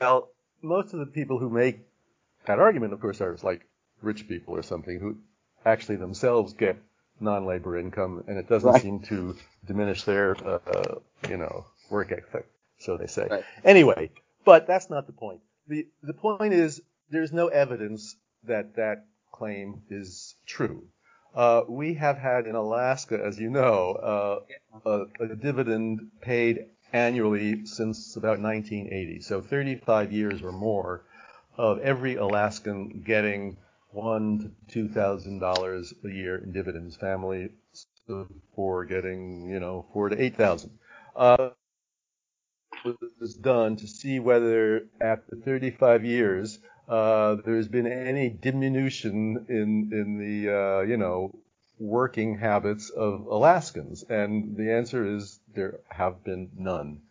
well, 0.01 0.29
most 0.61 0.93
of 0.93 0.99
the 0.99 1.05
people 1.05 1.37
who 1.37 1.49
make 1.49 1.81
that 2.45 2.59
argument, 2.59 2.93
of 2.93 2.99
course, 2.99 3.21
are 3.21 3.37
like 3.43 3.67
rich 4.01 4.27
people 4.27 4.55
or 4.55 4.63
something 4.63 4.99
who 4.99 5.17
actually 5.65 5.97
themselves 5.97 6.53
get 6.53 6.77
non-labor 7.19 7.77
income, 7.77 8.23
and 8.27 8.37
it 8.37 8.49
doesn't 8.49 8.71
right. 8.71 8.81
seem 8.81 8.99
to 8.99 9.35
diminish 9.65 10.03
their, 10.03 10.35
uh, 10.45 10.95
you 11.29 11.37
know, 11.37 11.65
work 11.89 12.11
ethic, 12.11 12.47
so 12.79 12.97
they 12.97 13.07
say. 13.07 13.27
Right. 13.29 13.43
Anyway, 13.63 14.11
but 14.43 14.67
that's 14.67 14.89
not 14.89 15.07
the 15.07 15.13
point. 15.13 15.41
The 15.67 15.87
the 16.01 16.13
point 16.13 16.53
is 16.53 16.81
there's 17.09 17.31
no 17.31 17.47
evidence 17.47 18.15
that 18.45 18.75
that 18.75 19.05
claim 19.31 19.83
is 19.89 20.35
true. 20.45 20.83
Uh, 21.33 21.61
we 21.67 21.93
have 21.93 22.17
had 22.17 22.45
in 22.45 22.55
Alaska, 22.55 23.21
as 23.23 23.39
you 23.39 23.49
know, 23.49 24.43
uh, 24.83 24.89
a, 25.19 25.23
a, 25.23 25.35
dividend 25.35 26.11
paid 26.19 26.65
annually 26.91 27.65
since 27.65 28.17
about 28.17 28.39
1980. 28.41 29.21
So 29.21 29.39
35 29.39 30.11
years 30.11 30.41
or 30.41 30.51
more 30.51 31.03
of 31.57 31.79
every 31.79 32.15
Alaskan 32.15 33.01
getting 33.05 33.55
one 33.91 34.39
to 34.39 34.73
two 34.73 34.87
thousand 34.89 35.39
dollars 35.39 35.93
a 36.03 36.09
year 36.09 36.37
in 36.37 36.51
dividends. 36.51 36.95
Families 36.95 37.51
for 38.55 38.85
getting 38.85 39.49
you 39.49 39.59
know 39.59 39.85
four 39.93 40.09
to 40.09 40.21
eight 40.21 40.35
thousand. 40.35 40.71
Uh, 41.15 41.49
was 43.19 43.35
done 43.35 43.75
to 43.75 43.87
see 43.87 44.19
whether 44.19 44.87
after 44.99 45.35
35 45.35 46.03
years 46.03 46.57
uh, 46.87 47.35
there's 47.45 47.67
been 47.67 47.85
any 47.85 48.29
diminution 48.29 49.45
in 49.49 49.89
in 49.93 50.17
the 50.17 50.53
uh, 50.53 50.81
you 50.81 50.97
know 50.97 51.31
working 51.79 52.37
habits 52.37 52.89
of 52.89 53.25
Alaskans, 53.25 54.03
and 54.03 54.55
the 54.55 54.71
answer 54.71 55.05
is 55.05 55.39
there 55.55 55.79
have 55.89 56.23
been 56.23 56.51
none. 56.55 57.01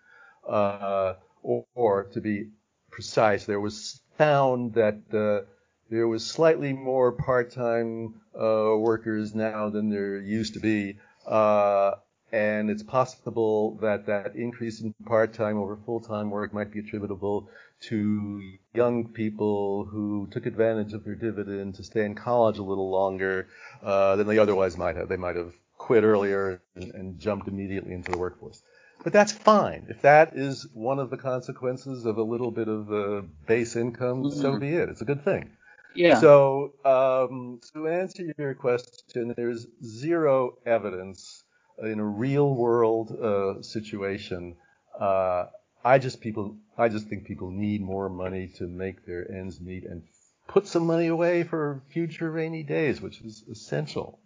Uh, 0.49 1.15
or, 1.43 1.65
or, 1.75 2.05
to 2.05 2.21
be 2.21 2.51
precise, 2.91 3.47
there 3.47 3.61
was 3.61 4.01
found 4.17 4.75
that 4.75 5.01
uh, 5.13 5.47
there 5.91 6.09
was 6.09 6.25
slightly 6.25 6.73
more 6.73 7.13
part-time 7.13 8.15
uh, 8.35 8.77
workers 8.77 9.35
now 9.35 9.69
than 9.71 9.91
there 9.91 10.19
used 10.19 10.55
to 10.55 10.61
be. 10.61 10.99
Uh, 11.27 11.93
and 12.33 12.71
it's 12.71 12.85
possible 12.85 13.77
that 13.83 14.07
that 14.07 14.37
increase 14.37 14.81
in 14.81 14.95
part-time 15.05 15.59
over 15.59 15.77
full-time 15.85 16.31
work 16.31 16.55
might 16.55 16.71
be 16.73 16.79
attributable 16.79 17.49
to 17.81 18.41
young 18.73 19.09
people 19.09 19.85
who 19.85 20.29
took 20.31 20.47
advantage 20.47 20.93
of 20.93 21.05
their 21.05 21.17
dividend 21.17 21.75
to 21.75 21.83
stay 21.83 22.05
in 22.05 22.15
college 22.15 22.59
a 22.59 22.63
little 22.63 22.91
longer 22.91 23.49
uh, 23.83 24.15
than 24.17 24.29
they 24.29 24.39
otherwise 24.39 24.77
might 24.77 24.95
have. 24.95 25.09
They 25.09 25.17
might 25.17 25.35
have 25.35 25.53
quit 25.77 26.05
earlier 26.05 26.63
and, 26.77 26.95
and 26.95 27.19
jumped 27.19 27.49
immediately 27.49 27.95
into 27.95 28.13
the 28.13 28.19
workforce. 28.19 28.63
But 29.03 29.13
that's 29.13 29.33
fine. 29.33 29.87
If 29.89 30.03
that 30.03 30.37
is 30.37 30.69
one 30.73 30.99
of 30.99 31.11
the 31.11 31.17
consequences 31.17 32.05
of 32.05 32.19
a 32.19 32.23
little 32.23 32.51
bit 32.51 32.69
of 32.69 32.93
uh, 32.93 33.23
base 33.47 33.75
income, 33.75 34.23
mm-hmm. 34.23 34.41
so 34.41 34.59
be 34.59 34.69
it. 34.69 34.89
It's 34.91 35.01
a 35.01 35.07
good 35.07 35.25
thing. 35.25 35.51
Yeah. 35.95 36.21
So 36.21 36.73
um, 36.85 37.61
to 37.75 37.89
answer 37.89 38.33
your 38.39 38.55
question, 38.55 39.35
there's 39.37 39.67
zero 39.85 40.59
evidence 40.65 41.43
in 41.83 41.99
a 41.99 42.05
real 42.05 42.55
world 42.55 43.11
uh, 43.13 43.63
situation. 43.63 44.57
Uh, 44.99 45.47
I 45.85 45.99
just 45.99 46.21
people 46.21 46.57
I 46.77 46.89
just 46.89 47.09
think 47.09 47.25
people 47.25 47.51
need 47.51 47.81
more 47.83 48.09
money 48.09 48.49
to 48.59 48.67
make 48.67 49.07
their 49.07 49.31
ends 49.31 49.61
meet 49.61 49.85
and 49.85 50.03
put 50.47 50.67
some 50.67 50.87
money 50.87 51.07
away 51.07 51.43
for 51.43 51.83
future 51.89 52.31
rainy 52.31 52.63
days, 52.63 53.01
which 53.01 53.21
is 53.23 53.45
essential. 53.51 54.19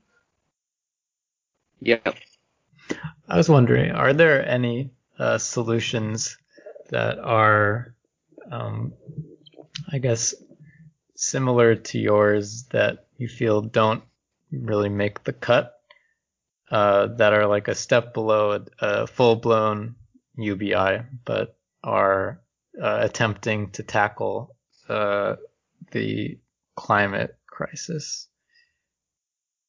Yeah. 1.80 1.98
I 3.28 3.36
was 3.36 3.48
wondering, 3.48 3.92
are 3.92 4.12
there 4.12 4.46
any 4.46 4.90
uh, 5.18 5.38
solutions 5.38 6.36
that 6.90 7.18
are, 7.18 7.94
um, 8.50 8.92
I 9.90 9.98
guess, 9.98 10.34
similar 11.16 11.76
to 11.76 11.98
yours 11.98 12.64
that 12.70 13.06
you 13.16 13.28
feel 13.28 13.60
don't 13.60 14.02
really 14.50 14.88
make 14.88 15.24
the 15.24 15.32
cut 15.32 15.78
uh, 16.70 17.06
that 17.06 17.32
are 17.32 17.46
like 17.46 17.68
a 17.68 17.74
step 17.74 18.14
below 18.14 18.52
a, 18.52 18.62
a 18.80 19.06
full 19.06 19.36
blown 19.36 19.94
UBI, 20.36 21.02
but 21.24 21.56
are 21.82 22.40
uh, 22.80 22.98
attempting 23.02 23.70
to 23.70 23.82
tackle 23.82 24.56
uh, 24.88 25.36
the 25.92 26.38
climate 26.74 27.36
crisis. 27.46 28.28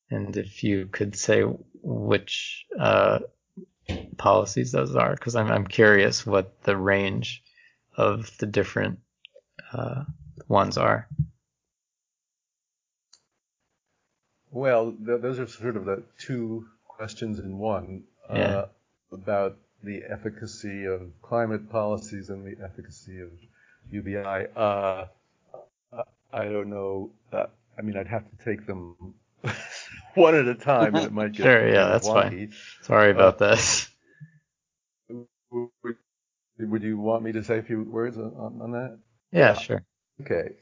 And 0.10 0.36
if 0.38 0.64
you 0.64 0.88
could 0.88 1.16
say 1.16 1.44
which 1.84 2.66
uh, 2.80 3.20
policies 4.18 4.72
those 4.72 4.96
are, 4.96 5.14
because 5.14 5.36
I'm, 5.36 5.52
I'm 5.52 5.68
curious 5.68 6.26
what 6.26 6.62
the 6.64 6.78
range 6.78 7.44
of 7.98 8.36
the 8.38 8.46
different 8.46 9.00
uh, 9.74 10.04
ones 10.48 10.78
are. 10.78 11.08
Well, 14.56 14.94
th- 15.06 15.20
those 15.20 15.38
are 15.38 15.48
sort 15.48 15.76
of 15.76 15.84
the 15.84 16.02
two 16.18 16.66
questions 16.88 17.40
in 17.40 17.58
one 17.58 18.04
uh, 18.30 18.38
yeah. 18.38 18.66
about 19.12 19.58
the 19.84 20.02
efficacy 20.10 20.86
of 20.86 21.02
climate 21.22 21.70
policies 21.70 22.30
and 22.30 22.46
the 22.46 22.64
efficacy 22.64 23.20
of 23.20 23.32
UBI. 23.92 24.48
Uh, 24.56 25.08
I 26.32 26.46
don't 26.46 26.70
know. 26.70 27.12
Uh, 27.34 27.48
I 27.78 27.82
mean, 27.82 27.98
I'd 27.98 28.08
have 28.08 28.24
to 28.30 28.46
take 28.46 28.66
them 28.66 28.96
one 30.16 30.36
at 30.36 30.48
a 30.48 30.56
time, 30.56 30.96
and 30.96 31.06
it 31.06 31.12
might 31.12 31.34
get 31.34 31.44
sure. 31.44 31.68
Yeah, 31.68 31.90
that's 31.90 32.08
wonky. 32.08 32.30
fine. 32.30 32.54
Sorry 32.84 33.12
about 33.12 33.42
uh, 33.42 33.56
this. 33.56 33.90
Would, 35.52 35.98
would, 36.60 36.84
you 36.84 36.98
want 36.98 37.24
me 37.24 37.34
to 37.34 37.44
say 37.44 37.58
a 37.58 37.64
few 37.64 37.84
words 37.84 38.18
on, 38.18 38.62
on 38.62 38.72
that? 38.72 39.00
Yeah, 39.34 39.54
sure. 39.56 39.84
Okay. 40.22 40.56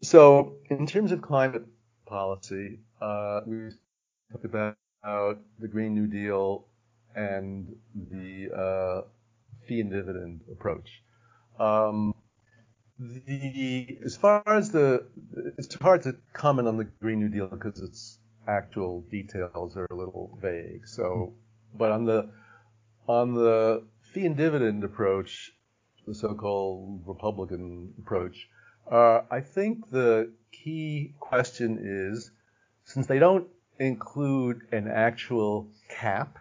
so 0.00 0.54
in 0.70 0.86
terms 0.86 1.12
of 1.12 1.20
climate 1.20 1.66
policy, 2.06 2.78
uh, 3.00 3.40
we 3.46 3.70
talked 4.32 4.44
about 4.44 4.76
the 5.02 5.68
Green 5.68 5.94
New 5.94 6.06
Deal 6.06 6.66
and 7.14 7.74
the 7.94 8.48
uh, 8.54 9.00
fee 9.66 9.80
and 9.80 9.90
dividend 9.90 10.40
approach. 10.52 11.02
Um, 11.58 12.14
the 12.98 13.98
as 14.04 14.16
far 14.16 14.42
as 14.46 14.70
the 14.70 15.06
it's 15.58 15.74
hard 15.74 16.02
to 16.02 16.16
comment 16.32 16.66
on 16.68 16.76
the 16.76 16.84
Green 16.84 17.20
New 17.20 17.28
Deal 17.28 17.46
because 17.46 17.80
its 17.80 18.18
actual 18.48 19.02
details 19.10 19.76
are 19.76 19.86
a 19.90 19.94
little 19.94 20.38
vague. 20.40 20.86
So, 20.86 21.34
but 21.74 21.92
on 21.92 22.04
the 22.04 22.30
on 23.06 23.34
the 23.34 23.84
fee 24.12 24.26
and 24.26 24.36
dividend 24.36 24.82
approach, 24.84 25.52
the 26.06 26.14
so-called 26.14 27.02
Republican 27.06 27.92
approach, 27.98 28.48
uh, 28.90 29.22
I 29.30 29.40
think 29.40 29.90
the 29.90 30.32
key 30.52 31.14
question 31.20 31.78
is 31.80 32.30
since 32.84 33.06
they 33.06 33.18
don't 33.18 33.48
include 33.78 34.62
an 34.72 34.88
actual 34.88 35.68
cap, 35.88 36.38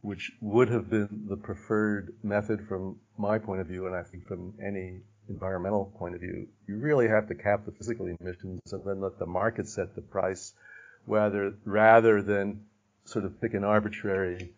which 0.00 0.32
would 0.40 0.68
have 0.68 0.88
been 0.90 1.26
the 1.28 1.36
preferred 1.36 2.14
method 2.22 2.66
from 2.68 2.96
my 3.18 3.38
point 3.38 3.60
of 3.60 3.66
view, 3.66 3.86
and 3.86 3.94
I 3.94 4.02
think 4.02 4.26
from 4.26 4.54
any 4.64 5.00
environmental 5.28 5.92
point 5.98 6.14
of 6.14 6.20
view, 6.20 6.46
you 6.66 6.76
really 6.76 7.08
have 7.08 7.28
to 7.28 7.34
cap 7.34 7.64
the 7.66 7.72
physical 7.72 8.06
emissions 8.06 8.72
and 8.72 8.84
then 8.84 9.00
let 9.00 9.18
the 9.18 9.26
market 9.26 9.68
set 9.68 9.94
the 9.94 10.02
price, 10.02 10.54
rather 11.06 11.54
rather 11.64 12.22
than 12.22 12.64
sort 13.04 13.24
of 13.24 13.40
pick 13.40 13.54
an 13.54 13.64
arbitrary 13.64 14.52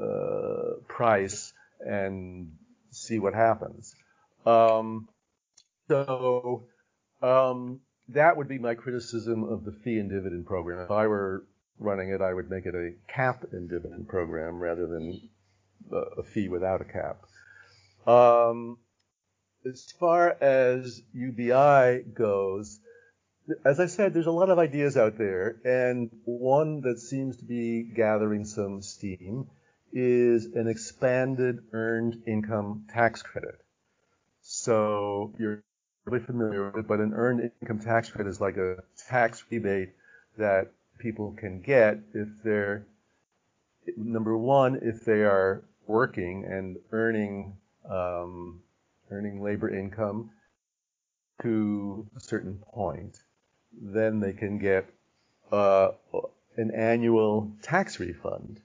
uh, 0.00 0.80
price 0.88 1.52
and 1.80 2.52
see 2.90 3.18
what 3.18 3.34
happens. 3.34 3.94
Um, 4.46 5.08
so 5.88 6.66
um, 7.22 7.80
that 8.08 8.36
would 8.36 8.48
be 8.48 8.58
my 8.58 8.74
criticism 8.74 9.44
of 9.44 9.64
the 9.64 9.72
fee 9.72 9.98
and 9.98 10.10
dividend 10.10 10.46
program. 10.46 10.80
If 10.80 10.90
I 10.90 11.06
were 11.06 11.44
running 11.78 12.10
it, 12.10 12.20
I 12.20 12.32
would 12.32 12.50
make 12.50 12.66
it 12.66 12.74
a 12.74 12.92
cap 13.12 13.44
and 13.52 13.68
dividend 13.68 14.08
program 14.08 14.58
rather 14.58 14.86
than 14.86 15.28
a 16.18 16.22
fee 16.22 16.48
without 16.48 16.80
a 16.80 16.84
cap. 16.84 17.22
Um, 18.06 18.78
as 19.66 19.92
far 19.98 20.36
as 20.40 21.02
UBI 21.12 22.04
goes, 22.12 22.78
as 23.64 23.80
I 23.80 23.86
said, 23.86 24.14
there's 24.14 24.26
a 24.26 24.32
lot 24.32 24.50
of 24.50 24.58
ideas 24.58 24.96
out 24.96 25.18
there, 25.18 25.56
and 25.64 26.10
one 26.24 26.82
that 26.82 26.98
seems 26.98 27.36
to 27.38 27.44
be 27.44 27.82
gathering 27.82 28.44
some 28.44 28.82
steam 28.82 29.48
is 29.92 30.46
an 30.46 30.66
expanded 30.66 31.58
earned 31.72 32.22
income 32.26 32.86
tax 32.92 33.22
credit. 33.22 33.56
So 34.40 35.34
you're 35.38 35.62
really 36.04 36.24
familiar 36.24 36.66
with 36.66 36.76
it, 36.76 36.88
but 36.88 37.00
an 37.00 37.12
earned 37.14 37.50
income 37.62 37.80
tax 37.80 38.10
credit 38.10 38.28
is 38.28 38.40
like 38.40 38.56
a 38.56 38.82
tax 39.08 39.44
rebate 39.50 39.90
that 40.36 40.70
people 40.98 41.34
can 41.38 41.60
get 41.60 41.98
if 42.12 42.28
they're 42.42 42.86
number 43.96 44.36
one, 44.36 44.80
if 44.82 45.04
they 45.04 45.22
are 45.22 45.62
working 45.86 46.44
and 46.44 46.78
earning 46.92 47.56
um, 47.88 48.60
earning 49.10 49.42
labor 49.42 49.68
income 49.68 50.30
to 51.42 52.06
a 52.16 52.20
certain 52.20 52.58
point, 52.72 53.18
then 53.80 54.20
they 54.20 54.32
can 54.32 54.58
get 54.58 54.88
uh, 55.52 55.90
an 56.56 56.70
annual 56.70 57.52
tax 57.62 58.00
refund. 58.00 58.60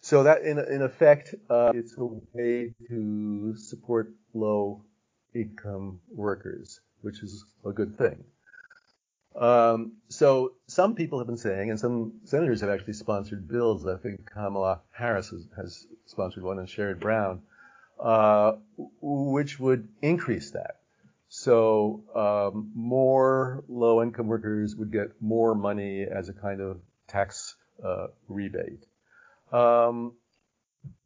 So 0.00 0.24
that, 0.24 0.42
in, 0.42 0.58
in 0.58 0.82
effect, 0.82 1.34
uh, 1.48 1.72
it's 1.74 1.96
a 1.96 2.04
way 2.04 2.74
to 2.88 3.56
support 3.56 4.12
low 4.34 4.82
income 5.34 6.00
workers, 6.10 6.80
which 7.02 7.22
is 7.22 7.44
a 7.64 7.72
good 7.72 7.98
thing. 7.98 8.24
Um, 9.38 9.94
so 10.08 10.52
some 10.68 10.94
people 10.94 11.18
have 11.18 11.26
been 11.26 11.36
saying, 11.36 11.70
and 11.70 11.80
some 11.80 12.20
senators 12.24 12.60
have 12.60 12.70
actually 12.70 12.92
sponsored 12.92 13.48
bills. 13.48 13.86
I 13.86 13.96
think 13.96 14.30
Kamala 14.30 14.80
Harris 14.92 15.30
has, 15.30 15.46
has 15.56 15.86
sponsored 16.06 16.44
one, 16.44 16.58
and 16.58 16.68
Sherrod 16.68 17.00
Brown, 17.00 17.42
uh, 17.98 18.52
which 19.00 19.58
would 19.58 19.88
increase 20.02 20.52
that. 20.52 20.76
So 21.28 22.04
um, 22.14 22.70
more 22.76 23.64
low-income 23.68 24.28
workers 24.28 24.76
would 24.76 24.92
get 24.92 25.20
more 25.20 25.56
money 25.56 26.04
as 26.04 26.28
a 26.28 26.32
kind 26.32 26.60
of 26.60 26.80
tax 27.08 27.56
uh, 27.84 28.08
rebate. 28.28 28.86
Um, 29.52 30.12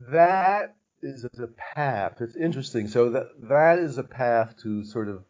that 0.01 0.76
is 1.03 1.24
a 1.24 1.49
path. 1.74 2.20
It's 2.20 2.36
interesting. 2.36 2.88
So 2.88 3.11
that 3.11 3.28
that 3.49 3.78
is 3.78 3.99
a 3.99 4.03
path 4.03 4.57
to 4.62 4.84
sort 4.84 5.09
of 5.09 5.24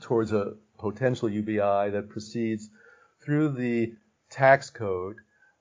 towards 0.00 0.32
a 0.32 0.54
potential 0.78 1.28
UBI 1.28 1.90
that 1.90 2.08
proceeds 2.08 2.68
through 3.24 3.50
the 3.50 3.94
tax 4.30 4.70
code, 4.70 5.16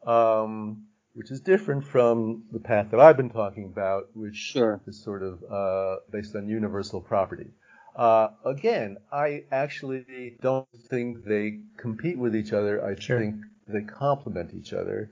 um, 0.06 0.86
which 1.14 1.32
is 1.32 1.42
different 1.42 1.86
from 1.86 2.44
the 2.52 2.60
path 2.60 2.92
that 2.92 3.00
I've 3.00 3.18
been 3.18 3.30
talking 3.30 3.66
about, 3.66 4.10
which 4.14 4.36
sure. 4.36 4.82
is 4.88 5.02
sort 5.02 5.24
of 5.24 5.44
uh, 5.50 5.98
based 6.12 6.36
on 6.36 6.48
universal 6.48 7.02
property. 7.02 7.48
Uh, 7.96 8.28
again, 8.44 8.98
I 9.12 9.46
actually 9.52 10.38
don't 10.42 10.68
think 10.90 11.24
they 11.24 11.60
compete 11.78 12.18
with 12.18 12.36
each 12.36 12.52
other. 12.52 12.86
I 12.86 13.00
sure. 13.00 13.20
think 13.20 13.36
they 13.68 13.82
complement 13.82 14.54
each 14.54 14.74
other. 14.74 15.10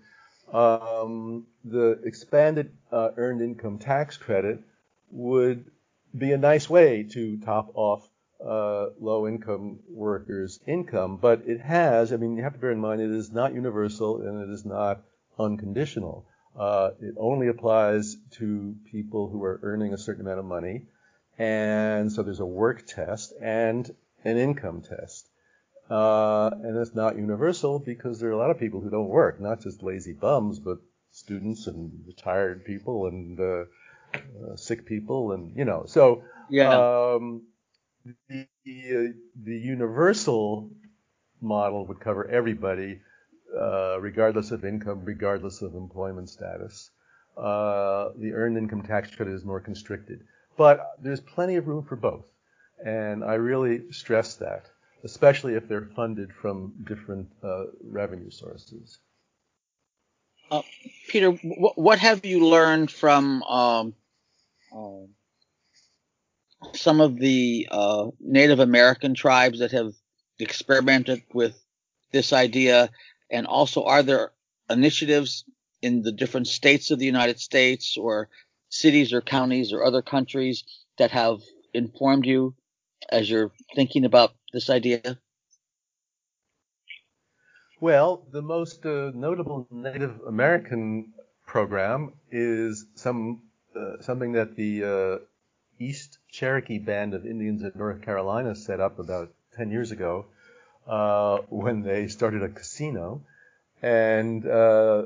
Um, 0.53 1.47
the 1.65 1.99
expanded 2.03 2.71
uh, 2.91 3.09
earned 3.17 3.41
income 3.41 3.79
tax 3.79 4.17
credit 4.17 4.59
would 5.09 5.65
be 6.15 6.31
a 6.31 6.37
nice 6.37 6.69
way 6.69 7.03
to 7.11 7.37
top 7.37 7.71
off 7.73 8.07
uh, 8.45 8.87
low 8.99 9.27
income 9.27 9.79
workers' 9.89 10.59
income, 10.67 11.17
but 11.17 11.43
it 11.47 11.61
has, 11.61 12.13
I 12.13 12.17
mean, 12.17 12.35
you 12.37 12.43
have 12.43 12.53
to 12.53 12.59
bear 12.59 12.71
in 12.71 12.79
mind 12.79 13.01
it 13.01 13.09
is 13.09 13.31
not 13.31 13.53
universal 13.53 14.21
and 14.21 14.47
it 14.47 14.53
is 14.53 14.65
not 14.65 15.01
unconditional. 15.39 16.27
Uh, 16.55 16.91
it 17.01 17.15
only 17.17 17.47
applies 17.47 18.15
to 18.31 18.75
people 18.91 19.29
who 19.29 19.43
are 19.43 19.59
earning 19.63 19.93
a 19.93 19.97
certain 19.97 20.21
amount 20.21 20.39
of 20.39 20.45
money. 20.45 20.85
And 21.39 22.11
so 22.11 22.21
there's 22.21 22.41
a 22.41 22.45
work 22.45 22.85
test 22.85 23.33
and 23.41 23.89
an 24.23 24.37
income 24.37 24.81
test. 24.81 25.27
Uh, 25.89 26.49
and 26.63 26.77
it's 26.77 26.95
not 26.95 27.17
universal 27.17 27.77
because 27.77 28.19
there 28.19 28.29
are 28.29 28.33
a 28.33 28.37
lot 28.37 28.49
of 28.49 28.59
people 28.59 28.79
who 28.79 28.89
don't 28.89 29.09
work, 29.09 29.39
not 29.39 29.61
just 29.61 29.83
lazy 29.83 30.13
bums, 30.13 30.59
but 30.59 30.77
students 31.11 31.67
and 31.67 31.91
retired 32.07 32.65
people 32.65 33.07
and 33.07 33.39
uh, 33.39 33.65
uh, 34.15 34.55
sick 34.55 34.85
people, 34.85 35.33
and 35.33 35.55
you 35.55 35.65
know. 35.65 35.83
So 35.87 36.23
yeah. 36.49 36.69
um, 36.73 37.43
the, 38.29 38.47
the, 38.65 39.15
the 39.43 39.57
universal 39.57 40.71
model 41.41 41.85
would 41.85 41.99
cover 41.99 42.27
everybody, 42.27 42.99
uh, 43.55 43.99
regardless 43.99 44.51
of 44.51 44.65
income, 44.65 45.01
regardless 45.03 45.61
of 45.61 45.75
employment 45.75 46.29
status. 46.29 46.89
Uh, 47.37 48.09
the 48.17 48.31
earned 48.33 48.57
income 48.57 48.83
tax 48.83 49.13
credit 49.15 49.33
is 49.33 49.43
more 49.43 49.59
constricted, 49.59 50.21
but 50.55 50.91
there's 51.01 51.19
plenty 51.19 51.55
of 51.55 51.67
room 51.67 51.83
for 51.83 51.95
both, 51.95 52.25
and 52.85 53.23
I 53.23 53.33
really 53.35 53.91
stress 53.91 54.35
that, 54.35 54.69
especially 55.03 55.53
if 55.53 55.67
they're 55.67 55.89
funded 55.95 56.31
from 56.33 56.73
different 56.87 57.27
uh, 57.43 57.65
revenue 57.83 58.31
sources. 58.31 58.99
Uh, 60.49 60.61
Peter, 61.07 61.31
what 61.31 61.99
have 61.99 62.25
you 62.25 62.45
learned 62.45 62.91
from 62.91 63.43
um, 63.43 63.93
um 64.75 65.09
some 66.73 67.01
of 67.01 67.17
the 67.17 67.67
uh, 67.71 68.07
Native 68.19 68.59
American 68.59 69.13
tribes 69.13 69.59
that 69.59 69.71
have 69.71 69.93
experimented 70.39 71.23
with 71.33 71.59
this 72.11 72.31
idea? 72.31 72.89
And 73.29 73.47
also, 73.47 73.83
are 73.83 74.03
there 74.03 74.31
initiatives 74.69 75.43
in 75.81 76.01
the 76.01 76.11
different 76.11 76.47
states 76.47 76.91
of 76.91 76.99
the 76.99 77.05
United 77.05 77.39
States 77.39 77.97
or 77.97 78.29
cities 78.69 79.11
or 79.11 79.21
counties 79.21 79.73
or 79.73 79.83
other 79.83 80.01
countries 80.01 80.63
that 80.97 81.11
have 81.11 81.39
informed 81.73 82.25
you 82.25 82.55
as 83.09 83.29
you're 83.29 83.51
thinking 83.75 84.05
about 84.05 84.33
this 84.53 84.69
idea? 84.69 85.01
Well, 87.81 88.25
the 88.31 88.41
most 88.41 88.85
uh, 88.85 89.11
notable 89.13 89.67
Native 89.69 90.21
American 90.25 91.11
program 91.45 92.13
is 92.31 92.85
some 92.95 93.41
uh, 93.75 94.01
something 94.01 94.33
that 94.33 94.55
the 94.55 94.83
uh, 94.83 95.25
East 95.79 96.19
Cherokee 96.31 96.79
Band 96.79 97.13
of 97.13 97.25
Indians 97.25 97.63
in 97.63 97.71
North 97.75 98.01
Carolina 98.01 98.55
set 98.55 98.79
up 98.79 98.99
about 98.99 99.33
10 99.57 99.71
years 99.71 99.91
ago 99.91 100.25
uh, 100.87 101.39
when 101.49 101.81
they 101.81 102.07
started 102.07 102.43
a 102.43 102.49
casino. 102.49 103.21
And 103.81 104.47
uh, 104.47 105.03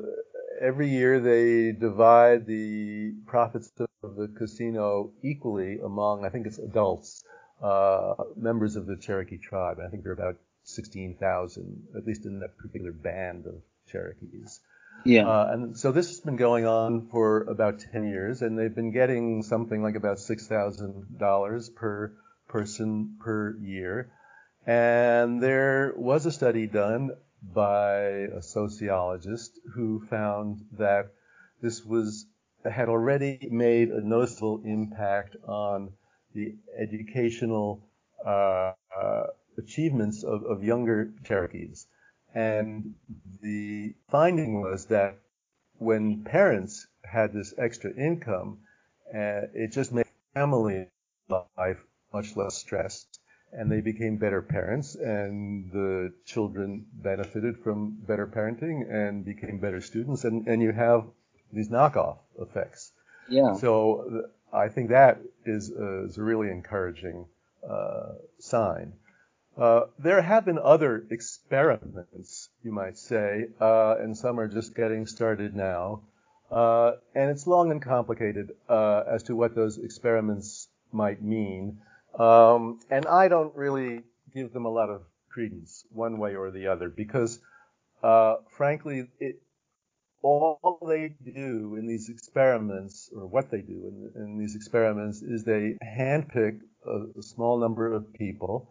every 0.61 0.89
year 0.89 1.19
they 1.19 1.71
divide 1.71 2.45
the 2.45 3.13
profits 3.25 3.71
of 4.03 4.15
the 4.15 4.27
casino 4.27 5.11
equally 5.23 5.79
among, 5.79 6.25
I 6.25 6.29
think 6.29 6.45
it's 6.45 6.59
adults, 6.59 7.23
uh, 7.61 8.15
members 8.35 8.75
of 8.75 8.85
the 8.85 8.95
Cherokee 8.97 9.37
tribe. 9.37 9.79
I 9.85 9.89
think 9.89 10.03
there 10.03 10.11
are 10.11 10.15
about 10.15 10.37
16,000, 10.63 11.87
at 11.95 12.05
least 12.05 12.25
in 12.25 12.39
that 12.39 12.57
particular 12.57 12.91
band 12.91 13.45
of 13.45 13.55
Cherokees. 13.89 14.59
Yeah. 15.05 15.27
Uh, 15.27 15.49
and 15.51 15.77
so 15.77 15.91
this 15.91 16.07
has 16.09 16.19
been 16.19 16.35
going 16.35 16.65
on 16.65 17.07
for 17.07 17.43
about 17.43 17.79
10 17.79 18.07
years, 18.07 18.41
and 18.41 18.57
they've 18.57 18.73
been 18.73 18.91
getting 18.91 19.43
something 19.43 19.81
like 19.81 19.95
about 19.95 20.17
$6,000 20.17 21.75
per 21.75 22.11
person 22.47 23.15
per 23.19 23.55
year. 23.57 24.09
And 24.65 25.41
there 25.41 25.93
was 25.95 26.25
a 26.25 26.31
study 26.31 26.67
done 26.67 27.11
by 27.41 27.99
a 27.99 28.41
sociologist 28.41 29.59
who 29.75 30.05
found 30.09 30.65
that 30.73 31.11
this 31.61 31.85
was 31.85 32.25
had 32.69 32.89
already 32.89 33.47
made 33.49 33.89
a 33.89 34.05
noticeable 34.05 34.61
impact 34.65 35.37
on 35.47 35.93
the 36.33 36.55
educational 36.77 37.81
uh, 38.25 38.73
uh, 38.95 39.23
achievements 39.57 40.23
of, 40.23 40.43
of, 40.43 40.63
younger 40.63 41.11
Cherokees. 41.23 41.87
And 42.33 42.95
the 43.41 43.93
finding 44.09 44.61
was 44.61 44.85
that 44.85 45.17
when 45.79 46.23
parents 46.23 46.87
had 47.03 47.33
this 47.33 47.53
extra 47.57 47.91
income, 47.93 48.59
uh, 49.13 49.47
it 49.53 49.71
just 49.71 49.91
made 49.91 50.05
family 50.33 50.87
life 51.29 51.79
much 52.13 52.35
less 52.35 52.55
stressed 52.55 53.19
and 53.51 53.71
they 53.71 53.81
became 53.81 54.17
better 54.17 54.41
parents, 54.41 54.95
and 54.95 55.71
the 55.71 56.13
children 56.25 56.85
benefited 56.93 57.57
from 57.57 57.97
better 58.05 58.27
parenting 58.27 58.91
and 58.91 59.23
became 59.23 59.57
better 59.57 59.81
students, 59.81 60.25
and, 60.25 60.47
and 60.47 60.61
you 60.61 60.71
have 60.71 61.05
these 61.53 61.69
knockoff 61.69 62.17
effects. 62.39 62.91
Yeah. 63.29 63.53
So 63.55 64.29
I 64.53 64.69
think 64.69 64.89
that 64.89 65.19
is 65.45 65.71
a, 65.71 66.05
is 66.05 66.17
a 66.17 66.23
really 66.23 66.49
encouraging 66.49 67.25
uh, 67.67 68.13
sign. 68.39 68.93
Uh, 69.57 69.81
there 69.97 70.21
have 70.21 70.45
been 70.45 70.59
other 70.59 71.03
experiments, 71.09 72.49
you 72.63 72.71
might 72.71 72.97
say, 72.97 73.47
uh, 73.59 73.95
and 73.97 74.15
some 74.15 74.39
are 74.39 74.47
just 74.47 74.75
getting 74.75 75.07
started 75.07 75.55
now. 75.55 76.03
Uh, 76.51 76.91
and 77.15 77.31
it's 77.31 77.47
long 77.47 77.71
and 77.71 77.81
complicated 77.81 78.51
uh, 78.69 79.03
as 79.07 79.23
to 79.23 79.35
what 79.35 79.55
those 79.55 79.77
experiments 79.77 80.69
might 80.91 81.21
mean. 81.21 81.79
Um, 82.17 82.79
and 82.89 83.05
I 83.05 83.27
don't 83.27 83.55
really 83.55 84.03
give 84.33 84.53
them 84.53 84.65
a 84.65 84.69
lot 84.69 84.89
of 84.89 85.01
credence 85.29 85.85
one 85.91 86.19
way 86.19 86.35
or 86.35 86.51
the 86.51 86.67
other 86.67 86.89
because, 86.89 87.39
uh, 88.03 88.35
frankly, 88.55 89.07
it, 89.19 89.41
all 90.21 90.79
they 90.87 91.09
do 91.23 91.75
in 91.77 91.87
these 91.87 92.09
experiments, 92.09 93.09
or 93.15 93.25
what 93.25 93.49
they 93.51 93.61
do 93.61 94.11
in, 94.15 94.21
in 94.21 94.37
these 94.37 94.55
experiments, 94.55 95.21
is 95.21 95.43
they 95.43 95.77
handpick 95.83 96.59
a, 96.85 97.19
a 97.19 97.23
small 97.23 97.59
number 97.59 97.93
of 97.93 98.13
people 98.13 98.69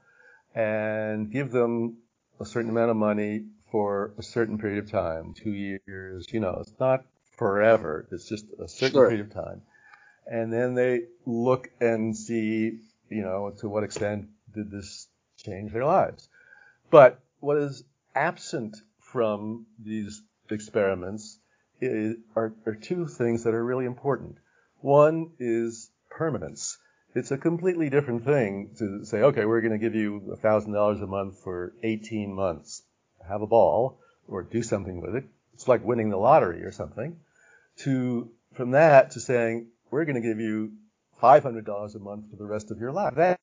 and 0.55 1.31
give 1.31 1.51
them 1.51 1.99
a 2.41 2.47
certain 2.47 2.71
amount 2.71 2.91
of 2.91 2.97
money 2.97 3.45
for 3.71 4.13
a 4.19 4.23
certain 4.23 4.59
period 4.59 4.85
of 4.85 4.91
time, 4.91 5.35
two 5.35 5.53
years, 5.53 6.27
you 6.33 6.41
know, 6.41 6.59
it's 6.61 6.79
not 6.79 7.05
forever, 7.37 8.07
it's 8.13 8.29
just 8.29 8.47
a 8.63 8.69
certain 8.69 8.95
sure. 8.95 9.09
period 9.09 9.27
of 9.27 9.33
time. 9.33 9.63
And 10.27 10.53
then 10.53 10.75
they 10.75 11.03
look 11.25 11.71
and 11.81 12.17
see 12.17 12.81
you 13.09 13.23
know, 13.23 13.53
to 13.59 13.69
what 13.69 13.85
extent 13.85 14.29
did 14.55 14.71
this 14.71 15.09
change 15.37 15.73
their 15.73 15.85
lives? 15.85 16.29
But 16.91 17.21
what 17.41 17.59
is 17.59 17.85
absent 18.15 18.77
from 19.01 19.67
these 19.83 20.23
experiments 20.53 21.39
is, 21.81 22.17
are, 22.35 22.55
are 22.67 22.75
two 22.75 23.07
things 23.07 23.45
that 23.45 23.55
are 23.55 23.65
really 23.65 23.85
important. 23.85 24.37
One 24.81 25.33
is 25.39 25.91
permanence. 26.11 26.79
It's 27.15 27.31
a 27.31 27.39
completely 27.39 27.89
different 27.89 28.25
thing 28.25 28.71
to 28.79 29.05
say, 29.05 29.19
okay, 29.23 29.45
we're 29.45 29.63
going 29.63 29.73
to 29.73 29.79
give 29.79 29.95
you 29.95 30.37
$1,000 30.43 31.03
a 31.03 31.07
month 31.07 31.39
for 31.43 31.73
18 31.83 32.35
months. 32.35 32.83
Have 33.27 33.43
a 33.43 33.47
ball 33.47 33.99
or 34.29 34.43
do 34.43 34.63
something 34.63 35.01
with 35.01 35.17
it. 35.17 35.25
It's 35.55 35.67
like 35.67 35.85
winning 35.85 36.11
the 36.11 36.19
lottery 36.19 36.63
or 36.63 36.73
something. 36.73 37.17
To, 37.79 38.31
from 38.55 38.73
that 38.73 39.13
to 39.13 39.21
saying, 39.21 39.69
we're 39.91 40.05
going 40.05 40.21
to 40.21 40.29
give 40.29 40.41
you 40.41 40.73
$500 41.23 41.95
a 41.95 41.99
month 41.99 42.31
for 42.31 42.37
the 42.37 42.45
rest 42.45 42.71
of 42.71 42.79
your 42.79 42.93
life. 42.93 43.15
That 43.15 43.41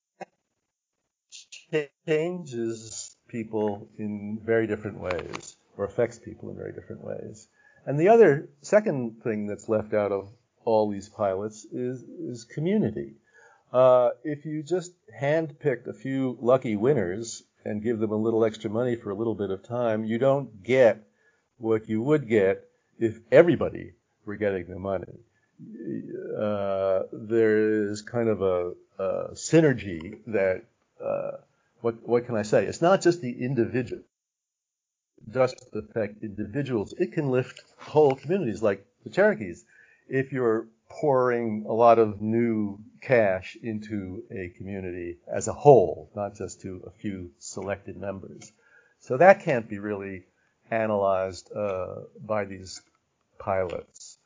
changes 2.08 3.16
people 3.28 3.89
in 3.97 4.39
very 4.45 4.68
different 4.68 4.99
ways 4.99 5.53
or 5.78 5.86
affects 5.86 6.19
people 6.19 6.49
in 6.49 6.55
very 6.55 6.74
different 6.74 7.03
ways. 7.03 7.47
And 7.86 7.99
the 7.99 8.09
other 8.09 8.49
second 8.61 9.21
thing 9.24 9.47
that's 9.47 9.67
left 9.67 9.93
out 9.93 10.11
of 10.11 10.30
all 10.65 10.89
these 10.89 11.09
pilots 11.09 11.65
is, 11.65 12.01
is 12.03 12.45
community. 12.45 13.15
Uh, 13.71 14.11
if 14.24 14.45
you 14.45 14.63
just 14.63 14.93
handpick 15.19 15.88
a 15.88 15.93
few 15.93 16.38
lucky 16.39 16.76
winners 16.76 17.43
and 17.65 17.84
give 17.84 17.99
them 17.99 18.11
a 18.11 18.15
little 18.15 18.45
extra 18.45 18.69
money 18.69 18.95
for 18.95 19.09
a 19.09 19.15
little 19.15 19.36
bit 19.36 19.49
of 19.49 19.63
time, 19.63 20.05
you 20.05 20.17
don't 20.17 20.63
get 20.63 21.03
what 21.57 21.89
you 21.89 22.01
would 22.01 22.28
get 22.30 22.69
if 22.99 23.19
everybody 23.32 23.93
were 24.26 24.36
getting 24.36 24.65
the 24.67 24.80
money 24.80 25.19
uh, 26.38 27.03
there 27.11 27.89
is 27.89 28.01
kind 28.01 28.30
of 28.30 28.41
a, 28.41 28.74
a 28.99 29.32
synergy 29.34 30.17
that 30.28 30.63
uh, 31.03 31.38
what 31.82 32.07
what 32.07 32.26
can 32.26 32.36
I 32.36 32.43
say? 32.43 32.65
It's 32.65 32.82
not 32.82 33.01
just 33.01 33.21
the 33.21 33.43
individual 33.43 34.01
does 35.30 35.55
affect 35.74 36.24
individuals. 36.24 36.93
It 36.97 37.13
can 37.13 37.30
lift 37.30 37.61
whole 37.78 38.15
communities 38.15 38.61
like 38.61 38.86
the 39.03 39.09
Cherokees. 39.09 39.65
If 40.07 40.32
you're 40.32 40.67
pouring 40.89 41.65
a 41.67 41.74
lot 41.74 41.97
of 41.97 42.21
new 42.21 42.80
cash 43.01 43.57
into 43.61 44.24
a 44.32 44.49
community 44.57 45.17
as 45.28 45.47
a 45.47 45.53
whole, 45.53 46.11
not 46.15 46.36
just 46.36 46.61
to 46.61 46.84
a 46.86 46.91
few 46.91 47.32
selected 47.39 47.97
members. 47.97 48.51
So 48.99 49.17
that 49.17 49.43
can't 49.43 49.67
be 49.67 49.80
really 49.80 50.26
analyzed 50.69 51.51
uh, 51.55 52.01
by 52.19 52.45
these 52.45 52.82
pilots. 53.39 54.17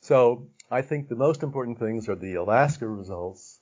So 0.00 0.48
I 0.70 0.82
think 0.82 1.08
the 1.08 1.16
most 1.16 1.42
important 1.42 1.78
things 1.78 2.08
are 2.08 2.16
the 2.16 2.34
Alaska 2.34 2.86
results, 2.88 3.58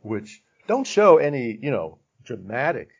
which 0.00 0.42
don't 0.66 0.86
show 0.86 1.18
any, 1.18 1.58
you 1.60 1.70
know, 1.70 1.98
dramatic 2.24 2.90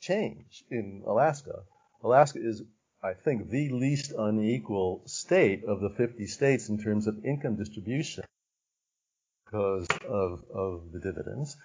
change 0.00 0.64
in 0.70 1.02
Alaska. 1.06 1.60
Alaska 2.02 2.38
is, 2.40 2.62
I 3.08 3.14
think, 3.14 3.48
the 3.48 3.70
least 3.70 4.12
unequal 4.12 5.00
state 5.06 5.64
of 5.64 5.80
the 5.80 5.88
50 5.88 6.26
states 6.26 6.68
in 6.68 6.78
terms 6.78 7.06
of 7.06 7.24
income 7.24 7.56
distribution 7.56 8.24
because 9.46 9.88
of, 10.06 10.44
of 10.54 10.92
the 10.92 11.00
dividends. 11.00 11.56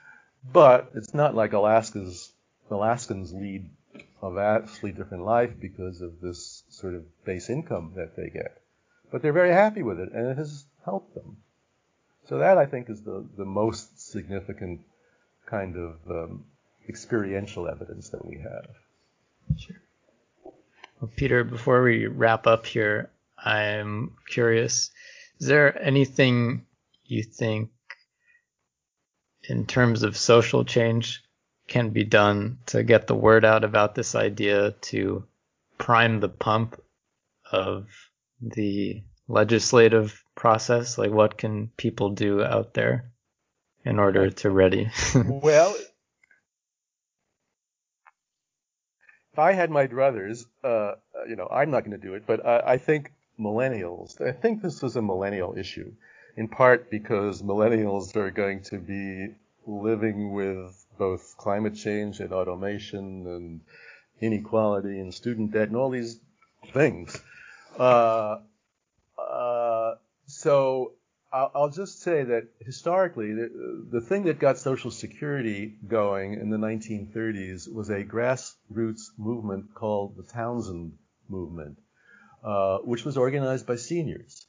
But 0.54 0.92
it's 0.96 1.14
not 1.14 1.36
like 1.36 1.52
Alaska's 1.52 2.32
Alaskans 2.72 3.34
lead 3.34 3.70
a 4.22 4.32
vastly 4.32 4.94
different 4.94 5.26
life 5.26 5.52
because 5.60 6.00
of 6.02 6.22
this 6.22 6.64
sort 6.70 6.96
of 6.96 7.04
base 7.26 7.50
income 7.50 7.92
that 7.98 8.16
they 8.16 8.30
get. 8.30 8.62
But 9.12 9.22
they're 9.22 9.34
very 9.34 9.52
happy 9.52 9.84
with 9.84 10.00
it, 10.00 10.14
and 10.14 10.28
it 10.28 10.38
has 10.38 10.64
helped 10.86 11.14
them. 11.14 11.38
So 12.30 12.38
that 12.38 12.58
I 12.58 12.66
think 12.66 12.90
is 12.90 13.02
the, 13.02 13.26
the 13.38 13.46
most 13.46 14.00
significant 14.00 14.80
kind 15.46 15.76
of 15.76 15.98
um, 16.10 16.46
experiential 16.88 17.68
evidence 17.68 18.10
that 18.10 18.26
we 18.26 18.38
have. 18.38 18.70
Sure. 19.58 19.76
Well, 21.04 21.12
Peter, 21.18 21.44
before 21.44 21.84
we 21.84 22.08
wrap 22.08 22.48
up 22.48 22.66
here, 22.66 23.12
I'm 23.38 24.16
curious, 24.30 24.90
is 25.38 25.48
there 25.48 25.78
anything 25.84 26.66
you 27.04 27.24
think 27.24 27.72
in 29.50 29.66
terms 29.66 30.04
of 30.04 30.16
social 30.16 30.64
change 30.64 31.22
can 31.68 31.90
be 31.90 32.06
done 32.06 32.60
to 32.68 32.84
get 32.84 33.08
the 33.08 33.16
word 33.16 33.44
out 33.44 33.66
about 33.66 33.96
this 33.96 34.16
idea 34.16 34.76
to 34.94 35.26
prime 35.78 36.22
the 36.22 36.30
pump 36.30 36.82
of 37.52 37.90
the 38.40 39.04
legislative 39.28 40.24
process? 40.36 40.98
Like, 40.98 41.12
what 41.12 41.38
can 41.38 41.68
people 41.76 42.12
do 42.12 42.42
out 42.42 42.74
there 42.74 43.12
in 43.84 44.00
order 44.00 44.30
to 44.30 44.50
ready? 44.50 44.90
well, 45.26 45.76
if 49.34 49.40
I 49.40 49.54
had 49.54 49.72
my 49.72 49.88
druthers, 49.88 50.46
uh, 50.64 50.94
you 51.28 51.36
know, 51.36 51.48
I'm 51.52 51.72
not 51.72 51.84
going 51.84 52.00
to 52.00 52.08
do 52.08 52.14
it, 52.14 52.24
but 52.28 52.46
I, 52.46 52.74
I 52.74 52.78
think 52.78 53.12
millennials, 53.40 54.22
I 54.22 54.32
think 54.32 54.62
this 54.62 54.84
is 54.84 54.96
a 54.96 55.02
millennial 55.02 55.58
issue, 55.58 55.92
in 56.38 56.48
part 56.48 56.92
because 56.92 57.42
millennials 57.42 58.16
are 58.16 58.30
going 58.30 58.62
to 58.66 58.78
be 58.78 59.34
living 59.66 60.34
with 60.34 60.86
both 61.00 61.36
climate 61.38 61.76
change 61.76 62.20
and 62.20 62.32
automation 62.32 63.26
and 63.26 63.62
inequality 64.22 65.00
and 65.00 65.12
student 65.12 65.52
debt 65.52 65.70
and 65.70 65.78
all 65.78 65.90
these 65.90 66.20
things. 66.72 67.20
Uh, 67.78 68.38
uh, 69.18 69.96
so 70.28 70.92
I'll, 71.34 71.70
just 71.70 72.02
say 72.02 72.24
that 72.24 72.50
historically, 72.60 73.34
the, 73.34 73.88
the, 73.90 74.02
thing 74.02 74.26
that 74.26 74.38
got 74.38 74.60
Social 74.60 74.92
Security 74.92 75.76
going 75.88 76.34
in 76.34 76.52
the 76.52 76.58
1930s 76.58 77.74
was 77.74 77.90
a 77.90 78.04
grassroots 78.04 79.10
movement 79.18 79.74
called 79.74 80.16
the 80.16 80.32
Townsend 80.32 80.94
Movement, 81.28 81.80
uh, 82.44 82.78
which 82.80 83.04
was 83.04 83.18
organized 83.18 83.66
by 83.66 83.78
seniors, 83.78 84.46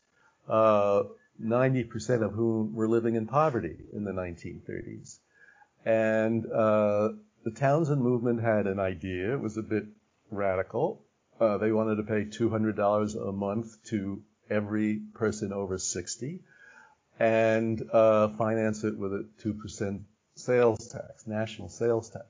uh, 0.46 1.04
90% 1.42 2.22
of 2.22 2.32
whom 2.32 2.74
were 2.74 2.86
living 2.86 3.14
in 3.14 3.26
poverty 3.26 3.78
in 3.94 4.04
the 4.04 4.12
1930s. 4.12 5.18
And 5.86 6.44
uh, 6.44 7.12
the 7.44 7.50
Townsend 7.50 8.02
Movement 8.02 8.42
had 8.42 8.66
an 8.66 8.78
idea. 8.78 9.32
It 9.32 9.40
was 9.40 9.56
a 9.56 9.62
bit 9.62 9.86
radical. 10.30 11.00
Uh, 11.40 11.56
they 11.56 11.72
wanted 11.72 11.96
to 11.96 12.02
pay 12.02 12.26
$200 12.26 13.28
a 13.28 13.32
month 13.32 13.82
to 13.84 14.22
every 14.50 15.00
person 15.14 15.50
over 15.50 15.78
60 15.78 16.42
and 17.18 17.82
uh, 17.92 18.28
finance 18.36 18.84
it 18.84 18.96
with 18.96 19.12
a 19.12 19.26
2% 19.42 20.00
sales 20.36 20.88
tax, 20.88 21.26
national 21.26 21.68
sales 21.68 22.10
tax. 22.10 22.26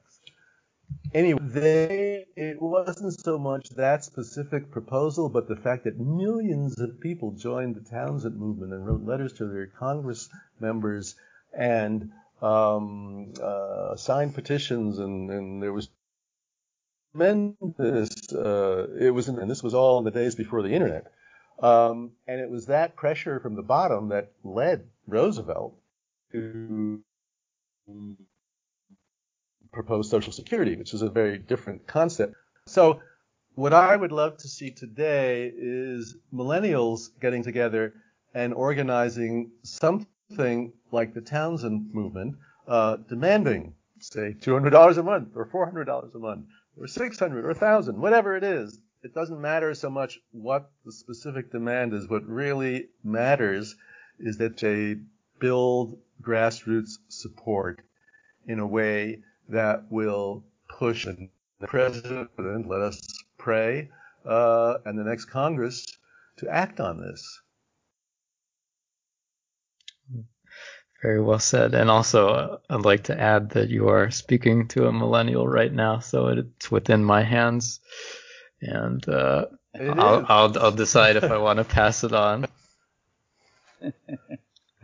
anyway, 1.14 1.40
they 1.42 2.26
it 2.36 2.60
wasn't 2.60 3.18
so 3.18 3.38
much 3.38 3.70
that 3.70 4.04
specific 4.04 4.70
proposal, 4.70 5.28
but 5.28 5.48
the 5.48 5.56
fact 5.56 5.84
that 5.84 5.98
millions 5.98 6.78
of 6.78 7.00
people 7.00 7.32
joined 7.32 7.76
the 7.76 7.88
Townsend 7.88 8.36
movement 8.36 8.72
and 8.72 8.86
wrote 8.86 9.04
letters 9.04 9.32
to 9.34 9.46
their 9.46 9.66
Congress 9.66 10.28
members 10.60 11.14
and 11.56 12.10
um, 12.42 13.32
uh, 13.42 13.96
signed 13.96 14.34
petitions, 14.34 14.98
and, 14.98 15.30
and 15.30 15.62
there 15.62 15.72
was 15.72 15.88
tremendous. 17.12 18.32
Uh, 18.32 18.88
it 19.00 19.10
was, 19.10 19.28
and 19.28 19.50
this 19.50 19.62
was 19.62 19.74
all 19.74 19.98
in 19.98 20.04
the 20.04 20.10
days 20.10 20.34
before 20.34 20.62
the 20.62 20.72
internet. 20.72 21.06
Um, 21.60 22.12
and 22.26 22.40
it 22.40 22.50
was 22.50 22.66
that 22.66 22.96
pressure 22.96 23.40
from 23.40 23.54
the 23.54 23.62
bottom 23.62 24.08
that 24.08 24.32
led 24.42 24.86
Roosevelt 25.06 25.76
to 26.32 27.02
propose 29.72 30.08
Social 30.08 30.32
Security, 30.32 30.76
which 30.76 30.94
is 30.94 31.02
a 31.02 31.08
very 31.08 31.38
different 31.38 31.86
concept. 31.86 32.34
So, 32.66 33.00
what 33.56 33.72
I 33.72 33.94
would 33.94 34.10
love 34.10 34.36
to 34.38 34.48
see 34.48 34.70
today 34.72 35.52
is 35.56 36.16
millennials 36.32 37.10
getting 37.20 37.44
together 37.44 37.94
and 38.34 38.52
organizing 38.52 39.52
something 39.62 40.72
like 40.90 41.14
the 41.14 41.20
Townsend 41.20 41.94
movement, 41.94 42.36
uh, 42.66 42.96
demanding, 43.08 43.74
say, 44.00 44.34
$200 44.40 44.96
a 44.98 45.02
month 45.02 45.36
or 45.36 45.46
$400 45.46 46.14
a 46.14 46.18
month 46.18 46.46
or 46.76 46.88
600 46.88 47.44
or 47.44 47.48
1,000, 47.48 48.00
whatever 48.00 48.36
it 48.36 48.42
is, 48.42 48.80
it 49.04 49.12
doesn't 49.14 49.40
matter 49.40 49.74
so 49.74 49.90
much 49.90 50.18
what 50.32 50.70
the 50.86 50.92
specific 50.92 51.52
demand 51.52 51.92
is. 51.92 52.08
What 52.08 52.26
really 52.26 52.88
matters 53.04 53.76
is 54.18 54.38
that 54.38 54.56
they 54.56 54.96
build 55.38 55.98
grassroots 56.22 56.96
support 57.08 57.82
in 58.46 58.58
a 58.60 58.66
way 58.66 59.20
that 59.50 59.84
will 59.90 60.44
push 60.68 61.04
the 61.04 61.28
president, 61.66 62.30
let 62.66 62.80
us 62.80 63.06
pray, 63.36 63.90
uh, 64.24 64.78
and 64.86 64.98
the 64.98 65.04
next 65.04 65.26
Congress 65.26 65.86
to 66.38 66.48
act 66.48 66.80
on 66.80 66.98
this. 66.98 67.40
Very 71.02 71.20
well 71.20 71.38
said. 71.38 71.74
And 71.74 71.90
also, 71.90 72.28
uh, 72.28 72.58
I'd 72.70 72.80
like 72.80 73.04
to 73.04 73.20
add 73.20 73.50
that 73.50 73.68
you 73.68 73.88
are 73.88 74.10
speaking 74.10 74.68
to 74.68 74.86
a 74.86 74.92
millennial 74.92 75.46
right 75.46 75.72
now, 75.72 75.98
so 75.98 76.28
it's 76.28 76.70
within 76.70 77.04
my 77.04 77.22
hands 77.22 77.80
and 78.64 79.08
uh, 79.08 79.46
I'll, 79.78 80.24
I'll, 80.28 80.58
I'll 80.58 80.72
decide 80.72 81.16
if 81.16 81.24
I 81.24 81.38
want 81.38 81.58
to 81.58 81.64
pass 81.76 82.04
it 82.04 82.12
on. 82.12 82.46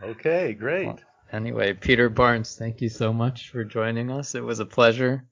okay, 0.01 0.53
great. 0.53 0.87
Well, 0.87 0.99
anyway, 1.31 1.73
Peter 1.73 2.09
Barnes, 2.09 2.55
thank 2.55 2.81
you 2.81 2.89
so 2.89 3.11
much 3.13 3.49
for 3.49 3.63
joining 3.63 4.11
us. 4.11 4.35
It 4.35 4.43
was 4.43 4.59
a 4.59 4.65
pleasure. 4.65 5.25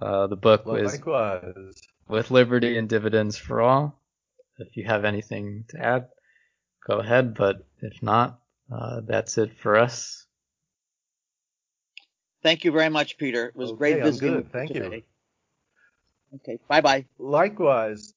Uh, 0.00 0.26
the 0.26 0.36
book 0.36 0.64
was 0.64 0.98
with 2.08 2.30
liberty 2.30 2.78
and 2.78 2.88
dividends 2.88 3.36
for 3.36 3.60
all. 3.60 4.00
If 4.58 4.76
you 4.76 4.84
have 4.84 5.04
anything 5.04 5.64
to 5.68 5.78
add, 5.78 6.08
go 6.86 6.98
ahead. 6.98 7.34
But 7.34 7.66
if 7.80 8.02
not, 8.02 8.40
uh, 8.72 9.00
that's 9.06 9.38
it 9.38 9.52
for 9.58 9.76
us. 9.76 10.26
Thank 12.42 12.64
you 12.64 12.72
very 12.72 12.88
much, 12.88 13.18
Peter. 13.18 13.46
It 13.46 13.56
was 13.56 13.70
okay, 13.70 13.78
great 13.78 14.02
visiting. 14.02 14.34
I'm 14.34 14.42
good. 14.42 14.52
Thank 14.52 14.72
today. 14.72 14.96
you. 14.96 15.02
Okay. 16.34 16.58
Bye 16.68 16.80
bye. 16.80 17.06
Likewise. 17.18 18.14